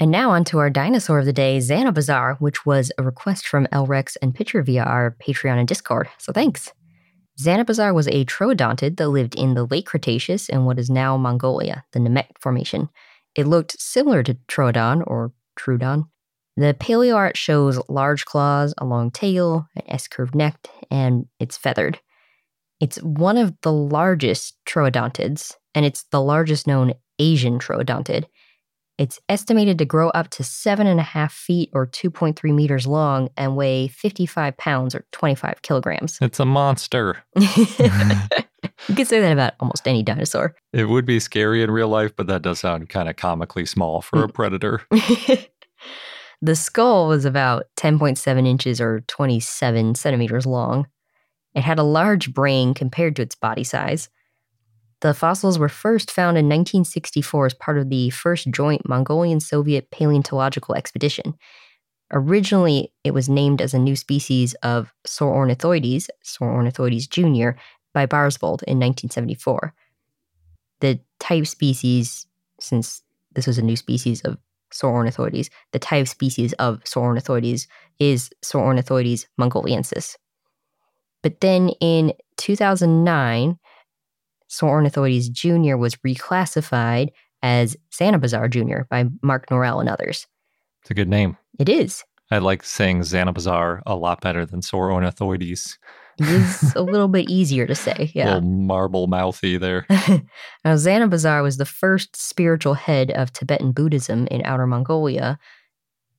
And 0.00 0.10
now 0.10 0.30
on 0.30 0.44
to 0.44 0.58
our 0.58 0.70
dinosaur 0.70 1.18
of 1.18 1.26
the 1.26 1.32
day, 1.32 1.58
Zanabazar, 1.58 2.40
which 2.40 2.64
was 2.64 2.90
a 2.96 3.02
request 3.02 3.46
from 3.46 3.66
Elrex 3.66 4.16
and 4.22 4.34
Pitcher 4.34 4.62
via 4.62 4.82
our 4.82 5.14
Patreon 5.22 5.58
and 5.58 5.68
Discord. 5.68 6.08
So 6.16 6.32
thanks. 6.32 6.72
Zanabazar 7.38 7.94
was 7.94 8.08
a 8.08 8.24
troodontid 8.24 8.96
that 8.96 9.08
lived 9.08 9.34
in 9.34 9.52
the 9.52 9.66
late 9.66 9.84
Cretaceous 9.84 10.48
in 10.48 10.64
what 10.64 10.78
is 10.78 10.88
now 10.88 11.18
Mongolia, 11.18 11.84
the 11.92 11.98
Nemegt 11.98 12.38
Formation. 12.40 12.88
It 13.34 13.46
looked 13.46 13.78
similar 13.78 14.22
to 14.22 14.38
Troodon 14.48 15.04
or 15.06 15.32
Trudon. 15.58 16.08
The 16.56 16.74
paleoart 16.80 17.36
shows 17.36 17.78
large 17.88 18.24
claws, 18.24 18.72
a 18.78 18.86
long 18.86 19.10
tail, 19.10 19.68
an 19.76 19.82
S-curved 19.86 20.34
neck, 20.34 20.66
and 20.90 21.26
it's 21.38 21.58
feathered. 21.58 22.00
It's 22.80 22.96
one 23.02 23.36
of 23.36 23.54
the 23.60 23.72
largest 23.72 24.56
troodontids, 24.66 25.54
and 25.74 25.84
it's 25.84 26.04
the 26.04 26.22
largest 26.22 26.66
known 26.66 26.94
Asian 27.18 27.58
troodontid. 27.58 28.24
It's 29.00 29.18
estimated 29.30 29.78
to 29.78 29.86
grow 29.86 30.10
up 30.10 30.28
to 30.28 30.44
seven 30.44 30.86
and 30.86 31.00
a 31.00 31.02
half 31.02 31.32
feet 31.32 31.70
or 31.72 31.86
2.3 31.86 32.54
meters 32.54 32.86
long 32.86 33.30
and 33.34 33.56
weigh 33.56 33.88
55 33.88 34.54
pounds 34.58 34.94
or 34.94 35.06
25 35.12 35.62
kilograms. 35.62 36.18
It's 36.20 36.38
a 36.38 36.44
monster. 36.44 37.16
you 37.34 37.48
could 38.94 39.06
say 39.06 39.20
that 39.20 39.32
about 39.32 39.54
almost 39.58 39.88
any 39.88 40.02
dinosaur. 40.02 40.54
It 40.74 40.90
would 40.90 41.06
be 41.06 41.18
scary 41.18 41.62
in 41.62 41.70
real 41.70 41.88
life, 41.88 42.14
but 42.14 42.26
that 42.26 42.42
does 42.42 42.60
sound 42.60 42.90
kind 42.90 43.08
of 43.08 43.16
comically 43.16 43.64
small 43.64 44.02
for 44.02 44.22
a 44.22 44.28
mm. 44.28 44.34
predator. 44.34 44.82
the 46.42 46.54
skull 46.54 47.08
was 47.08 47.24
about 47.24 47.68
10.7 47.78 48.46
inches 48.46 48.82
or 48.82 49.00
27 49.06 49.94
centimeters 49.94 50.44
long. 50.44 50.86
It 51.54 51.62
had 51.62 51.78
a 51.78 51.84
large 51.84 52.34
brain 52.34 52.74
compared 52.74 53.16
to 53.16 53.22
its 53.22 53.34
body 53.34 53.64
size. 53.64 54.10
The 55.00 55.14
fossils 55.14 55.58
were 55.58 55.68
first 55.68 56.10
found 56.10 56.36
in 56.36 56.44
1964 56.44 57.46
as 57.46 57.54
part 57.54 57.78
of 57.78 57.88
the 57.88 58.10
first 58.10 58.50
joint 58.50 58.86
Mongolian 58.86 59.40
Soviet 59.40 59.90
paleontological 59.90 60.74
expedition. 60.74 61.34
Originally, 62.12 62.92
it 63.02 63.12
was 63.12 63.28
named 63.28 63.62
as 63.62 63.72
a 63.72 63.78
new 63.78 63.96
species 63.96 64.54
of 64.62 64.92
Saurornithoides, 65.06 66.08
Saurornithoides 66.24 67.08
jr., 67.08 67.58
by 67.94 68.06
Barsbold 68.06 68.62
in 68.64 68.78
1974. 68.78 69.74
The 70.80 71.00
type 71.18 71.46
species, 71.46 72.26
since 72.60 73.02
this 73.32 73.46
was 73.46 73.58
a 73.58 73.62
new 73.62 73.76
species 73.76 74.20
of 74.22 74.36
Saurornithoides, 74.72 75.50
the 75.72 75.78
type 75.78 76.08
species 76.08 76.52
of 76.54 76.82
Saurornithoides 76.84 77.66
is 77.98 78.30
Saurornithoides 78.44 79.26
mongoliensis. 79.40 80.16
But 81.22 81.40
then 81.40 81.70
in 81.80 82.12
2009, 82.36 83.58
Saurornithoides 84.50 85.30
Jr. 85.30 85.76
was 85.76 85.96
reclassified 85.96 87.10
as 87.42 87.76
Zanabazar 87.92 88.50
Jr. 88.50 88.82
by 88.90 89.06
Mark 89.22 89.46
Norell 89.48 89.80
and 89.80 89.88
others. 89.88 90.26
It's 90.82 90.90
a 90.90 90.94
good 90.94 91.08
name. 91.08 91.36
It 91.58 91.68
is. 91.68 92.04
I 92.30 92.38
like 92.38 92.62
saying 92.62 93.00
Zanabazar 93.00 93.82
a 93.86 93.96
lot 93.96 94.20
better 94.20 94.46
than 94.46 94.60
Saurornithoides. 94.60 95.76
It 96.18 96.28
is 96.28 96.74
a 96.76 96.82
little 96.82 97.08
bit 97.08 97.28
easier 97.28 97.66
to 97.66 97.74
say. 97.74 98.12
Yeah. 98.14 98.34
Little 98.34 98.48
marble 98.48 99.06
mouthy 99.06 99.56
there. 99.56 99.86
now, 99.90 100.74
Zanabazar 100.76 101.42
was 101.42 101.56
the 101.56 101.64
first 101.64 102.14
spiritual 102.16 102.74
head 102.74 103.10
of 103.12 103.32
Tibetan 103.32 103.72
Buddhism 103.72 104.26
in 104.28 104.42
Outer 104.44 104.66
Mongolia, 104.66 105.38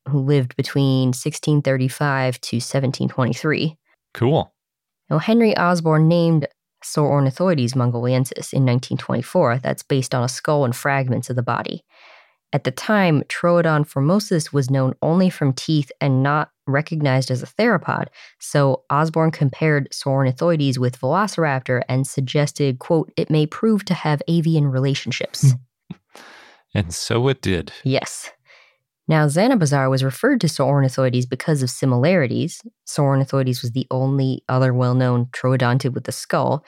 who 0.10 0.20
lived 0.20 0.56
between 0.56 1.10
1635 1.10 2.42
to 2.42 2.56
1723. 2.58 3.78
Cool. 4.14 4.54
Now, 5.10 5.20
Henry 5.20 5.56
Osborn 5.56 6.08
named 6.08 6.48
Saurornithoides 6.84 7.74
mongoliensis 7.74 8.54
in 8.54 8.66
1924. 8.66 9.60
That's 9.60 9.84
based 9.84 10.14
on 10.16 10.24
a 10.24 10.30
skull 10.30 10.66
and 10.66 10.76
fragments 10.76 11.30
of 11.30 11.36
the 11.36 11.44
body. 11.44 11.84
At 12.54 12.66
the 12.66 12.72
time, 12.72 13.24
Troodon 13.30 13.88
formosus 13.88 14.52
was 14.52 14.70
known 14.70 14.94
only 15.02 15.30
from 15.30 15.54
teeth 15.54 15.90
and 16.02 16.22
not 16.22 16.52
recognized 16.68 17.32
as 17.32 17.42
a 17.42 17.48
theropod, 17.48 18.08
so 18.40 18.84
Osborn 18.90 19.32
compared 19.32 19.90
Saurornithoides 19.92 20.78
with 20.78 21.00
Velociraptor 21.00 21.84
and 21.88 22.06
suggested, 22.06 22.80
quote, 22.80 23.12
it 23.16 23.30
may 23.30 23.46
prove 23.46 23.86
to 23.86 23.94
have 23.94 24.22
avian 24.28 24.68
relationships. 24.68 25.54
And 26.74 26.94
so 26.94 27.28
it 27.28 27.42
did. 27.42 27.74
yes. 27.84 28.32
Now, 29.08 29.28
Zanabazar 29.28 29.90
was 29.90 30.04
referred 30.04 30.42
to 30.42 30.48
Saurornithoides 30.48 31.28
because 31.30 31.64
of 31.64 31.70
similarities. 31.70 32.62
Saurornithoides 32.88 33.62
was 33.62 33.72
the 33.72 33.88
only 33.92 34.44
other 34.48 34.74
well 34.74 34.96
known 34.96 35.26
troodontid 35.28 35.94
with 35.94 36.08
a 36.08 36.12
skull 36.12 36.64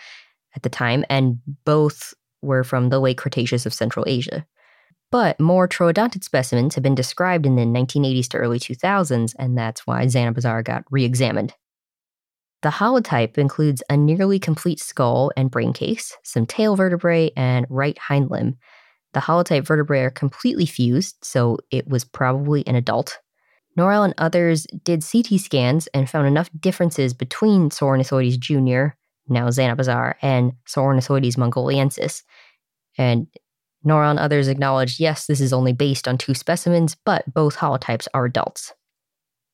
at 0.56 0.64
the 0.64 0.70
time, 0.70 1.06
and 1.10 1.40
both 1.66 2.14
were 2.42 2.64
from 2.64 2.90
the 2.90 3.00
late 3.00 3.18
Cretaceous 3.18 3.66
of 3.66 3.74
Central 3.74 4.06
Asia. 4.08 4.46
But 5.12 5.40
more 5.40 5.68
troodontid 5.68 6.24
specimens 6.24 6.76
have 6.76 6.84
been 6.84 6.96
described 6.96 7.46
in 7.46 7.56
the 7.56 7.64
1980s 7.64 8.28
to 8.30 8.38
early 8.38 8.60
2000s, 8.60 9.34
and 9.38 9.58
that's 9.58 9.86
why 9.86 10.06
Zanabazar 10.06 10.64
got 10.64 10.84
re 10.90 11.06
examined. 11.06 11.54
The 12.64 12.70
holotype 12.70 13.38
includes 13.38 13.84
a 13.90 13.98
nearly 13.98 14.40
complete 14.40 14.80
skull 14.80 15.32
and 15.36 15.52
brain 15.52 15.74
case, 15.74 16.18
some 16.24 16.46
tail 16.46 16.76
vertebrae, 16.76 17.32
and 17.36 17.68
right 17.70 17.98
hind 17.98 18.32
limb. 18.32 18.58
The 19.14 19.20
holotype 19.20 19.66
vertebrae 19.66 20.02
are 20.02 20.10
completely 20.10 20.66
fused, 20.66 21.18
so 21.24 21.58
it 21.72 21.88
was 21.88 22.04
probably 22.04 22.66
an 22.68 22.76
adult. 22.76 23.20
Norell 23.78 24.06
and 24.06 24.14
others 24.18 24.68
did 24.84 25.06
CT 25.10 25.40
scans 25.40 25.88
and 25.88 26.10
found 26.10 26.28
enough 26.28 26.50
differences 26.60 27.14
between 27.14 27.70
Saurornithoides 27.70 28.40
jr., 28.40 28.96
now 29.28 29.48
Zanabazar, 29.48 30.16
and 30.22 30.54
Saurornithoides 30.68 31.38
mongoliensis. 31.38 32.24
And 32.98 33.28
Norell 33.86 34.12
and 34.12 34.20
others 34.20 34.48
acknowledged 34.48 35.00
yes, 35.00 35.26
this 35.26 35.42
is 35.42 35.54
only 35.54 35.74
based 35.74 36.08
on 36.08 36.18
two 36.18 36.34
specimens, 36.34 36.96
but 37.06 37.32
both 37.34 37.58
holotypes 37.58 38.08
are 38.14 38.26
adults. 38.26 38.74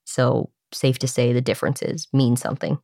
So, 0.05 0.51
safe 0.71 0.99
to 0.99 1.07
say 1.07 1.33
the 1.33 1.41
differences 1.41 2.07
mean 2.13 2.35
something. 2.35 2.77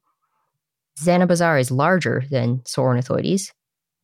Zanabazar 1.00 1.60
is 1.60 1.72
larger 1.72 2.24
than 2.30 2.60
Saurornithoides. 2.60 3.52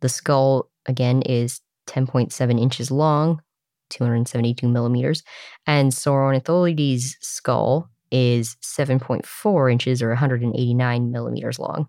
The 0.01 0.09
skull, 0.09 0.69
again, 0.85 1.21
is 1.21 1.61
10.7 1.91 2.59
inches 2.59 2.89
long, 2.89 3.41
272 3.89 4.67
millimeters, 4.67 5.23
and 5.67 5.91
Saurornithoides' 5.91 7.15
skull 7.21 7.89
is 8.11 8.57
7.4 8.61 9.71
inches 9.71 10.01
or 10.01 10.09
189 10.09 11.11
millimeters 11.11 11.59
long. 11.59 11.87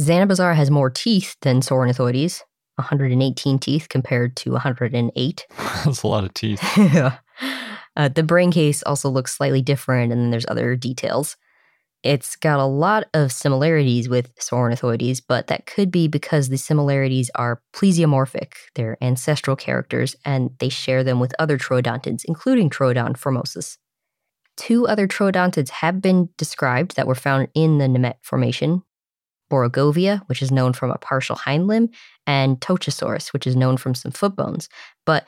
Zanabazar 0.00 0.54
has 0.56 0.70
more 0.70 0.90
teeth 0.90 1.36
than 1.42 1.60
Saurornithoides, 1.60 2.42
118 2.76 3.58
teeth 3.58 3.88
compared 3.88 4.36
to 4.36 4.52
108. 4.52 5.46
That's 5.84 6.02
a 6.02 6.06
lot 6.06 6.24
of 6.24 6.34
teeth. 6.34 6.62
Yeah. 6.76 7.18
uh, 7.96 8.08
the 8.08 8.24
brain 8.24 8.50
case 8.50 8.82
also 8.82 9.08
looks 9.08 9.36
slightly 9.36 9.62
different, 9.62 10.12
and 10.12 10.20
then 10.20 10.30
there's 10.30 10.46
other 10.48 10.74
details. 10.74 11.36
It's 12.04 12.36
got 12.36 12.60
a 12.60 12.66
lot 12.66 13.06
of 13.14 13.32
similarities 13.32 14.10
with 14.10 14.36
Saurornithoides, 14.36 15.22
but 15.26 15.46
that 15.46 15.64
could 15.64 15.90
be 15.90 16.06
because 16.06 16.50
the 16.50 16.58
similarities 16.58 17.30
are 17.34 17.62
plesiomorphic. 17.72 18.52
They're 18.74 18.98
ancestral 19.00 19.56
characters, 19.56 20.14
and 20.22 20.50
they 20.58 20.68
share 20.68 21.02
them 21.02 21.18
with 21.18 21.34
other 21.38 21.56
troodontids, 21.56 22.22
including 22.26 22.68
Troodon 22.68 23.16
formosus. 23.16 23.78
Two 24.58 24.86
other 24.86 25.08
troodontids 25.08 25.70
have 25.70 26.02
been 26.02 26.28
described 26.36 26.94
that 26.96 27.06
were 27.06 27.14
found 27.14 27.48
in 27.54 27.78
the 27.78 27.86
Nemegt 27.86 28.22
Formation 28.22 28.82
Borogovia, 29.50 30.22
which 30.26 30.42
is 30.42 30.52
known 30.52 30.74
from 30.74 30.90
a 30.90 30.98
partial 30.98 31.36
hind 31.36 31.66
limb, 31.66 31.88
and 32.26 32.60
Tochisaurus, 32.60 33.32
which 33.32 33.46
is 33.46 33.56
known 33.56 33.78
from 33.78 33.94
some 33.94 34.12
foot 34.12 34.36
bones. 34.36 34.68
But 35.06 35.26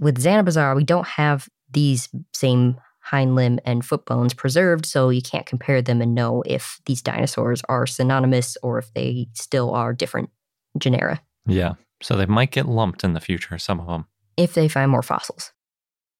with 0.00 0.20
Zanabazar, 0.20 0.74
we 0.74 0.82
don't 0.82 1.06
have 1.06 1.48
these 1.70 2.08
same 2.34 2.80
hind 3.10 3.34
limb 3.34 3.58
and 3.64 3.84
foot 3.84 4.04
bones 4.06 4.32
preserved, 4.34 4.86
so 4.86 5.08
you 5.08 5.22
can't 5.22 5.46
compare 5.46 5.82
them 5.82 6.00
and 6.00 6.14
know 6.14 6.42
if 6.46 6.80
these 6.86 7.02
dinosaurs 7.02 7.60
are 7.68 7.86
synonymous 7.86 8.56
or 8.62 8.78
if 8.78 8.92
they 8.94 9.28
still 9.34 9.70
are 9.74 9.92
different 9.92 10.30
genera, 10.78 11.20
Yeah. 11.46 11.74
So 12.02 12.16
they 12.16 12.26
might 12.26 12.50
get 12.52 12.66
lumped 12.66 13.04
in 13.04 13.12
the 13.12 13.20
future, 13.20 13.58
some 13.58 13.80
of 13.80 13.86
them. 13.86 14.06
if 14.36 14.54
they 14.54 14.68
find 14.68 14.90
more 14.90 15.02
fossils. 15.02 15.52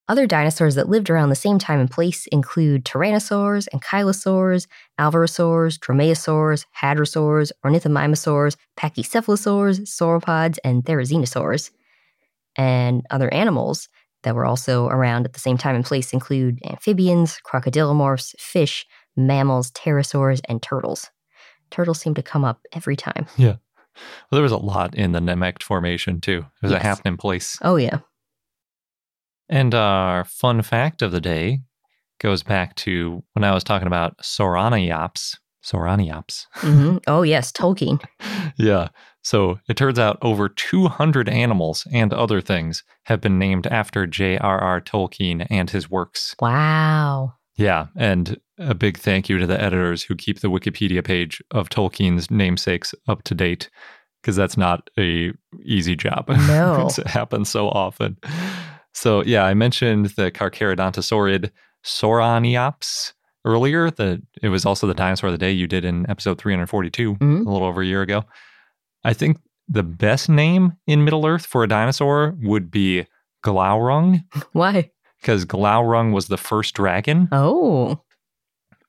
Other 0.09 0.27
dinosaurs 0.27 0.75
that 0.75 0.89
lived 0.89 1.09
around 1.09 1.29
the 1.31 1.37
same 1.47 1.59
time 1.61 1.79
and 1.79 1.91
place 1.91 2.27
include 2.33 2.85
tyrannosaurs, 2.85 3.69
ankylosaurs, 3.73 4.67
alvarezsaurs, 4.99 5.79
dromaeosaurs, 5.79 6.67
hadrosaurs, 6.83 7.53
ornithomimosaurs, 7.65 8.57
pachycephalosaurs, 8.77 9.83
sauropods, 9.83 10.59
and 10.65 10.85
therizinosaurs. 10.85 11.71
And 12.57 13.07
other 13.11 13.33
animals 13.33 13.89
that 14.23 14.35
were 14.35 14.45
also 14.47 14.87
around 14.89 15.25
at 15.25 15.33
the 15.33 15.41
same 15.41 15.57
time 15.59 15.75
and 15.75 15.85
place 15.85 16.13
include 16.13 16.59
amphibians, 16.67 17.39
crocodilomorphs, 17.47 18.35
fish, 18.39 18.87
mammals, 19.17 19.71
pterosaurs, 19.73 20.41
and 20.49 20.63
turtles. 20.63 21.11
Turtles 21.71 22.01
seem 22.01 22.15
to 22.15 22.23
come 22.23 22.45
up 22.45 22.61
every 22.73 22.97
time. 22.97 23.27
Yeah. 23.37 23.57
Well, 23.97 24.37
there 24.37 24.43
was 24.43 24.53
a 24.53 24.57
lot 24.57 24.95
in 24.95 25.13
the 25.13 25.21
Nemegt 25.21 25.63
formation 25.63 26.21
too. 26.21 26.39
It 26.63 26.63
was 26.63 26.73
Yes. 26.73 26.81
a 26.81 26.87
happening 26.87 27.17
place. 27.17 27.59
Oh, 27.63 27.77
yeah. 27.77 27.99
And 29.49 29.75
our 29.75 30.25
fun 30.25 30.63
fact 30.63 31.03
of 31.03 31.13
the 31.13 31.21
day 31.21 31.61
goes 32.21 32.43
back 32.43 32.77
to 32.77 33.23
when 33.33 33.45
I 33.45 33.53
was 33.53 33.65
talking 33.65 33.87
about 33.89 34.19
Sauroniops. 34.19 35.37
Sauroniops. 35.65 36.47
hmm 36.55 36.99
Oh, 37.07 37.23
yes. 37.23 37.53
Tolkien. 37.53 38.01
yeah. 38.57 38.89
So 39.23 39.59
it 39.69 39.77
turns 39.77 39.99
out 39.99 40.19
over 40.23 40.49
200 40.49 41.29
animals 41.29 41.87
and 41.93 42.13
other 42.13 42.41
things 42.41 42.83
have 43.05 43.21
been 43.21 43.39
named 43.39 43.67
after 43.67 44.07
J.R.R. 44.07 44.81
Tolkien 44.81 45.47
and 45.51 45.69
his 45.71 45.91
works. 45.91 46.35
Wow. 46.41 47.35
Yeah. 47.57 47.89
And 47.97 48.41
a 48.59 48.75
big 48.75 48.97
thank 48.97 49.29
you 49.29 49.39
to 49.39 49.47
the 49.47 49.61
editors 49.61 50.03
who 50.03 50.15
keep 50.17 50.41
the 50.41 50.49
Wikipedia 50.49 51.05
page 51.05 51.43
of 51.51 51.69
Tolkien's 51.69 52.31
namesakes 52.31 52.95
up 53.09 53.23
to 53.25 53.35
date, 53.35 53.69
because 54.23 54.37
that's 54.37 54.57
not 54.57 54.89
a 54.99 55.33
easy 55.65 55.97
job. 55.97 56.25
No. 56.47 56.89
it 56.97 57.07
happens 57.07 57.51
so 57.51 57.69
often. 57.69 58.17
So, 58.95 59.23
yeah, 59.25 59.45
I 59.45 59.53
mentioned 59.55 60.07
the 60.17 60.31
Carcharodontosaurid 60.31 61.51
Sauroniops 61.85 63.13
earlier. 63.45 63.91
The, 63.91 64.23
it 64.43 64.49
was 64.49 64.65
also 64.67 64.87
the 64.87 64.95
dinosaur 64.95 65.29
of 65.29 65.33
the 65.35 65.39
day 65.39 65.51
you 65.53 65.67
did 65.67 65.85
in 65.85 66.09
episode 66.11 66.39
342, 66.39 67.15
Mhm. 67.17 67.47
a 67.47 67.51
little 67.51 67.67
over 67.69 67.83
a 67.83 67.87
year 67.87 68.03
ago. 68.03 68.25
I 69.05 69.13
think 69.13 69.39
the 69.69 69.83
best 69.83 70.29
name 70.29 70.75
in 70.87 71.05
Middle 71.05 71.27
Earth 71.27 71.47
for 71.47 71.63
a 71.63 71.69
dinosaur 71.69 72.35
would 72.43 72.71
be 72.71 73.07
Glaurung, 73.45 74.25
Why? 74.53 74.91
because 75.21 75.45
Glaurung 75.45 76.13
was 76.13 76.29
the 76.29 76.37
first 76.37 76.75
dragon. 76.75 77.29
Oh. 77.33 78.01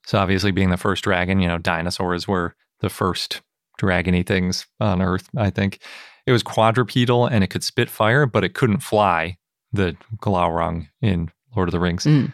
So 0.06 0.18
obviously, 0.18 0.52
being 0.52 0.72
the 0.72 0.78
first 0.78 1.04
dragon, 1.04 1.40
you 1.40 1.48
know, 1.48 1.58
dinosaurs 1.58 2.28
were 2.28 2.56
the 2.80 2.90
first 2.90 3.42
dragony 3.80 4.26
things 4.26 4.66
on 4.80 5.02
Earth. 5.02 5.30
I 5.38 5.50
think 5.50 5.80
it 6.26 6.32
was 6.32 6.44
quadrupedal 6.44 7.28
and 7.28 7.44
it 7.44 7.48
could 7.48 7.64
spit 7.64 7.90
fire, 7.90 8.26
but 8.26 8.44
it 8.44 8.54
couldn't 8.54 8.80
fly. 8.80 9.38
The 9.74 9.96
Glaurung 10.18 10.88
in 11.02 11.32
Lord 11.56 11.70
of 11.70 11.72
the 11.72 11.80
Rings. 11.80 12.04
Mm. 12.04 12.34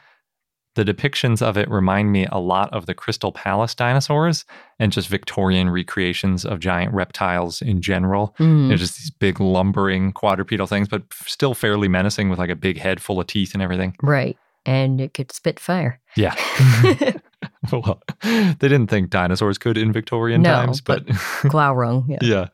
The 0.78 0.86
depictions 0.86 1.41
of 1.41 1.57
it 1.57 1.67
remind 1.71 2.11
me 2.11 2.28
a 2.32 2.38
lot 2.38 2.71
of 2.71 2.86
the 2.86 2.93
Crystal 2.93 3.32
Palace 3.32 3.73
dinosaurs 3.73 4.45
and 4.78 4.91
just 4.91 5.07
Victorian 5.07 5.71
recreations 5.71 6.45
of 6.45 6.59
giant 6.59 6.93
reptiles 6.93 7.63
in 7.63 7.82
general. 7.82 8.36
Mm. 8.38 8.67
They're 8.67 8.78
just 8.78 8.95
these 8.97 9.09
big 9.09 9.39
lumbering 9.39 10.13
quadrupedal 10.13 10.67
things, 10.67 10.88
but 10.88 11.01
still 11.25 11.55
fairly 11.55 11.88
menacing 11.88 12.30
with 12.30 12.38
like 12.38 12.51
a 12.51 12.55
big 12.55 12.78
head 12.78 13.01
full 13.01 13.19
of 13.19 13.25
teeth 13.25 13.55
and 13.55 13.63
everything. 13.63 13.95
Right. 14.03 14.38
And 14.67 15.01
it 15.01 15.15
could 15.15 15.32
spit 15.32 15.59
fire. 15.59 15.99
Yeah. 16.15 16.36
well, 17.71 17.99
they 18.21 18.53
didn't 18.59 18.88
think 18.88 19.09
dinosaurs 19.09 19.57
could 19.57 19.80
in 19.80 19.91
Victorian 19.91 20.43
No, 20.43 20.51
times, 20.51 20.80
but, 20.80 21.07
Glaurung. 21.07 22.05
Yeah. 22.07 22.19
yeah. 22.21 22.47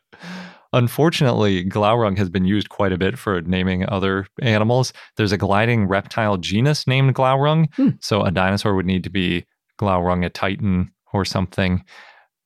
Unfortunately, 0.74 1.64
Glaurung 1.64 2.18
has 2.18 2.30
been 2.30 2.46
used 2.46 2.70
quite 2.70 2.92
a 2.92 2.98
bit 2.98 3.18
for 3.18 3.42
naming 3.42 3.88
other 3.90 4.26
animals. 4.42 4.92
There's 5.18 5.32
a 5.32 5.38
gliding 5.38 5.88
reptile 5.88 6.38
genus 6.38 6.88
named 6.88 7.16
Glaurung, 7.16 7.68
Hmm. 7.76 7.90
so 8.02 8.22
a 8.24 8.32
dinosaur 8.32 8.76
would 8.76 8.86
need 8.86 9.04
to 9.04 9.10
be 9.10 9.46
Glaurung 9.80 10.26
a 10.26 10.30
titan 10.30 10.92
or 11.14 11.26
something. 11.26 11.84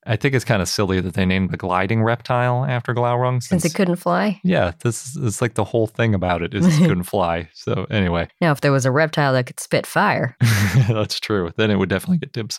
I 0.06 0.16
think 0.16 0.34
it's 0.34 0.44
kind 0.44 0.62
of 0.62 0.68
silly 0.68 1.00
that 1.02 1.12
they 1.14 1.26
named 1.26 1.50
the 1.50 1.58
gliding 1.58 2.02
reptile 2.02 2.64
after 2.64 2.94
Glaurung. 2.94 3.42
Since 3.42 3.64
it 3.66 3.74
couldn't 3.74 3.96
fly. 3.96 4.40
yeah, 4.42 4.72
this 4.82 5.14
is 5.16 5.42
like 5.42 5.54
the 5.54 5.64
whole 5.64 5.86
thing 5.86 6.14
about 6.14 6.40
it 6.42 6.54
is 6.54 6.66
it 6.66 6.78
couldn't 6.88 7.02
fly. 7.04 7.48
So 7.52 7.86
anyway, 7.90 8.28
Now, 8.40 8.52
if 8.52 8.60
there 8.62 8.72
was 8.72 8.86
a 8.86 8.90
reptile 8.90 9.32
that 9.34 9.44
could 9.46 9.60
spit 9.60 9.86
fire, 9.86 10.34
That's 10.88 11.20
true. 11.20 11.50
Then 11.56 11.70
it 11.70 11.76
would 11.78 11.90
definitely 11.90 12.18
get 12.18 12.32
dibs. 12.32 12.58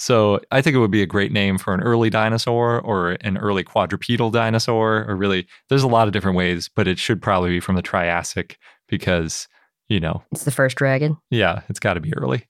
So 0.00 0.40
I 0.50 0.62
think 0.62 0.74
it 0.74 0.78
would 0.78 0.90
be 0.90 1.02
a 1.02 1.06
great 1.06 1.30
name 1.30 1.58
for 1.58 1.74
an 1.74 1.82
early 1.82 2.08
dinosaur 2.08 2.80
or 2.80 3.18
an 3.20 3.36
early 3.36 3.62
quadrupedal 3.62 4.30
dinosaur, 4.30 5.04
or 5.06 5.14
really, 5.14 5.46
there's 5.68 5.82
a 5.82 5.88
lot 5.88 6.06
of 6.08 6.14
different 6.14 6.38
ways, 6.38 6.70
but 6.74 6.88
it 6.88 6.98
should 6.98 7.20
probably 7.20 7.50
be 7.50 7.60
from 7.60 7.76
the 7.76 7.82
Triassic 7.82 8.56
because, 8.88 9.46
you 9.88 10.00
know, 10.00 10.22
it's 10.32 10.44
the 10.44 10.50
first 10.50 10.78
dragon. 10.78 11.18
yeah, 11.30 11.60
it's 11.68 11.78
got 11.78 11.94
to 11.94 12.00
be 12.00 12.14
early. 12.16 12.46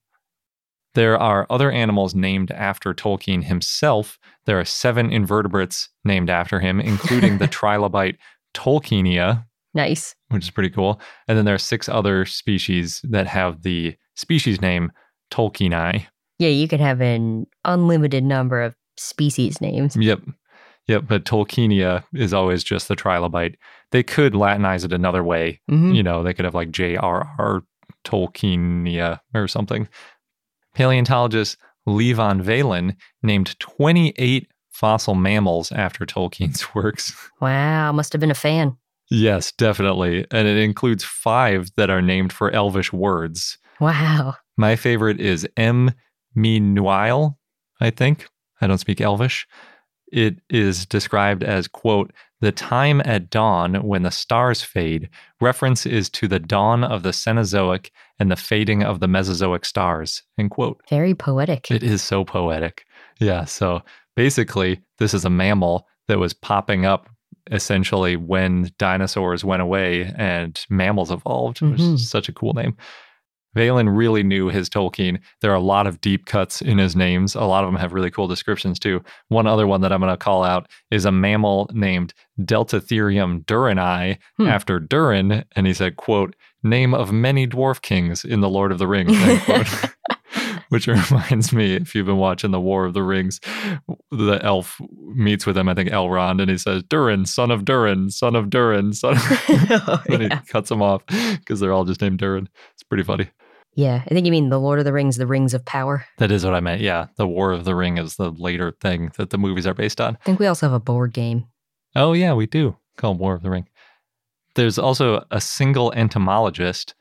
There 0.94 1.18
are 1.18 1.44
other 1.50 1.72
animals 1.72 2.14
named 2.14 2.52
after 2.52 2.94
Tolkien 2.94 3.42
himself. 3.42 4.16
There 4.46 4.60
are 4.60 4.64
seven 4.64 5.12
invertebrates 5.12 5.88
named 6.04 6.30
after 6.30 6.60
him, 6.60 6.80
including 6.80 7.38
the 7.38 7.48
trilobite 7.48 8.16
Tolkienia, 8.54 9.44
Nice. 9.74 10.14
which 10.28 10.44
is 10.44 10.50
pretty 10.50 10.70
cool. 10.70 11.00
And 11.26 11.36
then 11.36 11.44
there 11.46 11.54
are 11.54 11.58
six 11.58 11.88
other 11.88 12.24
species 12.26 13.00
that 13.10 13.26
have 13.26 13.62
the 13.62 13.96
species 14.14 14.60
name 14.60 14.92
Tolkieni. 15.32 16.06
Yeah, 16.40 16.48
you 16.48 16.66
could 16.66 16.80
have 16.80 17.00
an 17.00 17.46
unlimited 17.64 18.24
number 18.24 18.60
of 18.62 18.74
species 18.96 19.60
names. 19.60 19.94
Yep. 19.94 20.22
Yep. 20.88 21.04
But 21.06 21.24
Tolkienia 21.24 22.02
is 22.14 22.34
always 22.34 22.64
just 22.64 22.88
the 22.88 22.96
trilobite. 22.96 23.54
They 23.92 24.02
could 24.02 24.32
Latinize 24.32 24.84
it 24.84 24.92
another 24.92 25.22
way. 25.22 25.60
Mhm. 25.70 25.94
You 25.94 26.02
know, 26.02 26.22
they 26.22 26.32
could 26.34 26.44
have 26.46 26.54
like 26.54 26.70
J.R.R. 26.72 27.62
Tolkienia 28.04 29.20
or 29.34 29.46
something. 29.48 29.86
Paleontologist 30.74 31.56
Leigh 31.86 32.12
Van 32.12 32.42
Valen 32.42 32.96
named 33.22 33.58
28 33.60 34.46
fossil 34.70 35.14
mammals 35.14 35.72
after 35.72 36.06
Tolkien's 36.06 36.74
works. 36.74 37.12
Wow, 37.40 37.92
must 37.92 38.12
have 38.12 38.20
been 38.20 38.30
a 38.30 38.34
fan. 38.34 38.76
yes, 39.10 39.52
definitely. 39.52 40.26
And 40.30 40.46
it 40.46 40.56
includes 40.56 41.04
five 41.04 41.70
that 41.76 41.90
are 41.90 42.00
named 42.02 42.32
for 42.32 42.50
Elvish 42.52 42.92
words. 42.92 43.58
Wow. 43.80 44.36
My 44.56 44.76
favorite 44.76 45.20
is 45.20 45.48
M. 45.56 45.90
Meanwhile, 46.34 47.38
I 47.80 47.90
think. 47.90 48.28
I 48.60 48.66
don't 48.66 48.78
speak 48.78 49.00
Elvish. 49.00 49.46
It 50.12 50.36
is 50.50 50.86
described 50.86 51.42
as, 51.44 51.68
quote, 51.68 52.12
the 52.40 52.52
time 52.52 53.00
at 53.04 53.30
dawn 53.30 53.74
when 53.86 54.02
the 54.02 54.10
stars 54.10 54.62
fade. 54.62 55.08
Reference 55.40 55.86
is 55.86 56.08
to 56.10 56.26
the 56.26 56.38
dawn 56.38 56.82
of 56.82 57.02
the 57.02 57.10
Cenozoic 57.12 57.90
and 58.18 58.30
the 58.30 58.36
fading 58.36 58.82
of 58.82 59.00
the 59.00 59.06
Mesozoic 59.08 59.64
stars, 59.64 60.22
end 60.38 60.50
quote. 60.50 60.80
Very 60.88 61.14
poetic. 61.14 61.70
It 61.70 61.82
is 61.82 62.02
so 62.02 62.24
poetic. 62.24 62.84
Yeah. 63.20 63.44
So 63.44 63.82
basically, 64.16 64.80
this 64.98 65.14
is 65.14 65.24
a 65.24 65.30
mammal 65.30 65.86
that 66.08 66.18
was 66.18 66.32
popping 66.34 66.84
up 66.86 67.08
essentially 67.50 68.16
when 68.16 68.70
dinosaurs 68.78 69.44
went 69.44 69.62
away 69.62 70.12
and 70.16 70.58
mammals 70.70 71.10
evolved, 71.10 71.60
which 71.62 71.80
Mhm. 71.80 71.94
is 71.94 72.08
such 72.10 72.28
a 72.28 72.32
cool 72.32 72.52
name. 72.54 72.76
Valen 73.56 73.96
really 73.96 74.22
knew 74.22 74.48
his 74.48 74.68
Tolkien. 74.68 75.18
There 75.40 75.50
are 75.50 75.56
a 75.56 75.60
lot 75.60 75.86
of 75.86 76.00
deep 76.00 76.26
cuts 76.26 76.62
in 76.62 76.78
his 76.78 76.94
names. 76.94 77.34
A 77.34 77.42
lot 77.42 77.64
of 77.64 77.68
them 77.68 77.80
have 77.80 77.92
really 77.92 78.10
cool 78.10 78.28
descriptions 78.28 78.78
too. 78.78 79.02
One 79.28 79.46
other 79.46 79.66
one 79.66 79.80
that 79.80 79.92
I'm 79.92 80.00
going 80.00 80.12
to 80.12 80.16
call 80.16 80.44
out 80.44 80.68
is 80.90 81.04
a 81.04 81.12
mammal 81.12 81.68
named 81.72 82.14
Deltatherium 82.40 83.44
durini 83.44 84.18
Hmm. 84.38 84.46
after 84.46 84.78
Durin. 84.78 85.44
And 85.56 85.66
he 85.66 85.74
said, 85.74 85.96
quote, 85.96 86.36
name 86.62 86.94
of 86.94 87.10
many 87.12 87.46
dwarf 87.46 87.82
kings 87.82 88.24
in 88.24 88.40
the 88.40 88.48
Lord 88.48 88.70
of 88.70 88.78
the 88.78 88.86
Rings, 88.86 89.16
which 90.68 90.86
reminds 90.86 91.52
me, 91.52 91.74
if 91.74 91.94
you've 91.94 92.06
been 92.06 92.18
watching 92.18 92.50
the 92.52 92.60
War 92.60 92.84
of 92.84 92.94
the 92.94 93.02
Rings, 93.02 93.40
the 94.10 94.38
elf 94.42 94.80
meets 95.14 95.44
with 95.46 95.56
him, 95.58 95.68
I 95.68 95.74
think 95.74 95.90
Elrond, 95.90 96.40
and 96.40 96.50
he 96.50 96.58
says, 96.58 96.82
Durin, 96.84 97.26
son 97.26 97.50
of 97.50 97.64
Durin, 97.64 98.10
son 98.10 98.36
of 98.36 98.50
Durin, 98.50 98.92
son 98.92 99.16
of... 99.16 99.22
Oh, 99.70 100.02
and 100.08 100.22
yeah. 100.22 100.40
he 100.40 100.46
cuts 100.46 100.68
them 100.68 100.82
off 100.82 101.02
because 101.06 101.60
they're 101.60 101.72
all 101.72 101.84
just 101.84 102.00
named 102.00 102.18
Durin. 102.18 102.48
It's 102.74 102.82
pretty 102.82 103.02
funny. 103.04 103.28
Yeah, 103.74 104.02
I 104.04 104.08
think 104.08 104.26
you 104.26 104.32
mean 104.32 104.48
the 104.48 104.60
Lord 104.60 104.78
of 104.78 104.84
the 104.84 104.92
Rings, 104.92 105.16
the 105.16 105.26
Rings 105.26 105.54
of 105.54 105.64
Power. 105.64 106.04
That 106.18 106.32
is 106.32 106.44
what 106.44 106.54
I 106.54 106.60
meant. 106.60 106.80
Yeah. 106.80 107.06
The 107.16 107.26
War 107.26 107.52
of 107.52 107.64
the 107.64 107.74
Ring 107.74 107.98
is 107.98 108.16
the 108.16 108.30
later 108.30 108.72
thing 108.80 109.12
that 109.16 109.30
the 109.30 109.38
movies 109.38 109.66
are 109.66 109.74
based 109.74 110.00
on. 110.00 110.16
I 110.20 110.24
think 110.24 110.38
we 110.40 110.46
also 110.46 110.66
have 110.66 110.74
a 110.74 110.80
board 110.80 111.12
game. 111.12 111.46
Oh, 111.94 112.12
yeah, 112.12 112.34
we 112.34 112.46
do. 112.46 112.76
Called 112.96 113.18
War 113.18 113.34
of 113.34 113.42
the 113.42 113.50
Ring. 113.50 113.68
There's 114.56 114.78
also 114.78 115.24
a 115.30 115.40
single 115.40 115.92
entomologist, 115.92 116.94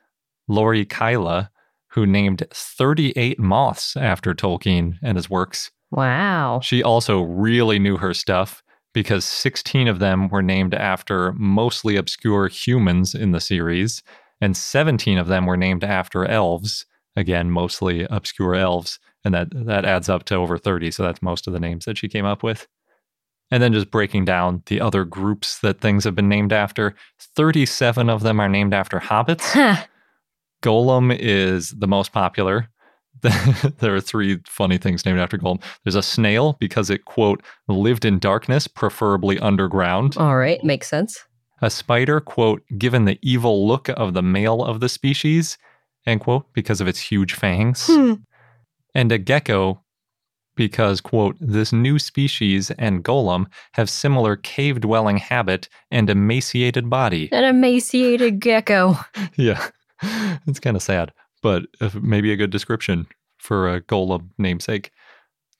Lauri 0.47 0.85
Kaila, 0.85 1.49
who 1.87 2.05
named 2.05 2.43
38 2.53 3.39
moths 3.39 3.97
after 3.97 4.35
Tolkien 4.35 4.97
and 5.01 5.17
his 5.17 5.29
works. 5.29 5.71
Wow. 5.91 6.59
She 6.61 6.83
also 6.83 7.21
really 7.21 7.79
knew 7.79 7.97
her 7.97 8.13
stuff 8.13 8.61
because 8.93 9.25
16 9.25 9.87
of 9.87 9.99
them 9.99 10.29
were 10.29 10.43
named 10.43 10.73
after 10.75 11.33
mostly 11.33 11.95
obscure 11.95 12.47
humans 12.47 13.15
in 13.15 13.31
the 13.31 13.41
series, 13.41 14.03
and 14.41 14.55
17 14.55 15.17
of 15.17 15.27
them 15.27 15.45
were 15.45 15.57
named 15.57 15.83
after 15.83 16.25
elves. 16.25 16.85
Again, 17.15 17.51
mostly 17.51 18.07
obscure 18.09 18.55
elves. 18.55 18.99
And 19.25 19.33
that, 19.33 19.47
that 19.53 19.85
adds 19.85 20.07
up 20.09 20.23
to 20.25 20.35
over 20.35 20.57
30. 20.57 20.91
So 20.91 21.03
that's 21.03 21.21
most 21.21 21.47
of 21.47 21.53
the 21.53 21.59
names 21.59 21.85
that 21.85 21.97
she 21.97 22.07
came 22.07 22.25
up 22.25 22.43
with. 22.43 22.67
And 23.51 23.61
then 23.63 23.73
just 23.73 23.91
breaking 23.91 24.25
down 24.25 24.61
the 24.67 24.79
other 24.79 25.03
groups 25.03 25.59
that 25.59 25.81
things 25.81 26.03
have 26.03 26.15
been 26.15 26.29
named 26.29 26.53
after 26.53 26.95
37 27.35 28.09
of 28.09 28.21
them 28.21 28.39
are 28.39 28.47
named 28.47 28.73
after 28.73 28.99
hobbits. 28.99 29.87
Gollum 30.63 31.15
is 31.19 31.71
the 31.71 31.87
most 31.87 32.11
popular. 32.11 32.69
there 33.79 33.95
are 33.95 34.01
three 34.01 34.39
funny 34.45 34.77
things 34.77 35.05
named 35.05 35.19
after 35.19 35.37
Gollum. 35.37 35.61
There's 35.83 35.95
a 35.95 36.03
snail 36.03 36.55
because 36.59 36.89
it, 36.89 37.05
quote, 37.05 37.43
lived 37.67 38.05
in 38.05 38.19
darkness, 38.19 38.67
preferably 38.67 39.39
underground. 39.39 40.15
All 40.17 40.37
right, 40.37 40.63
makes 40.63 40.87
sense. 40.87 41.25
A 41.61 41.69
spider, 41.69 42.19
quote, 42.19 42.63
given 42.77 43.05
the 43.05 43.19
evil 43.21 43.67
look 43.67 43.89
of 43.89 44.13
the 44.13 44.21
male 44.21 44.63
of 44.63 44.79
the 44.79 44.89
species, 44.89 45.57
end 46.05 46.21
quote, 46.21 46.51
because 46.53 46.81
of 46.81 46.87
its 46.87 46.99
huge 46.99 47.33
fangs. 47.33 47.87
Hmm. 47.87 48.13
And 48.95 49.11
a 49.11 49.17
gecko 49.17 49.83
because, 50.59 50.99
quote, 50.99 51.37
this 51.39 51.71
new 51.71 51.97
species 51.97 52.69
and 52.71 53.01
Gollum 53.01 53.45
have 53.75 53.89
similar 53.89 54.35
cave 54.35 54.81
dwelling 54.81 55.15
habit 55.15 55.69
and 55.89 56.09
emaciated 56.09 56.89
body. 56.89 57.29
An 57.31 57.45
emaciated 57.45 58.41
gecko. 58.41 58.97
Yeah, 59.35 59.69
it's 60.47 60.59
kind 60.59 60.75
of 60.75 60.83
sad, 60.83 61.13
but 61.41 61.63
maybe 62.01 62.33
a 62.33 62.35
good 62.35 62.49
description 62.49 63.07
for 63.37 63.73
a 63.73 63.81
Gollum 63.81 64.29
namesake. 64.37 64.91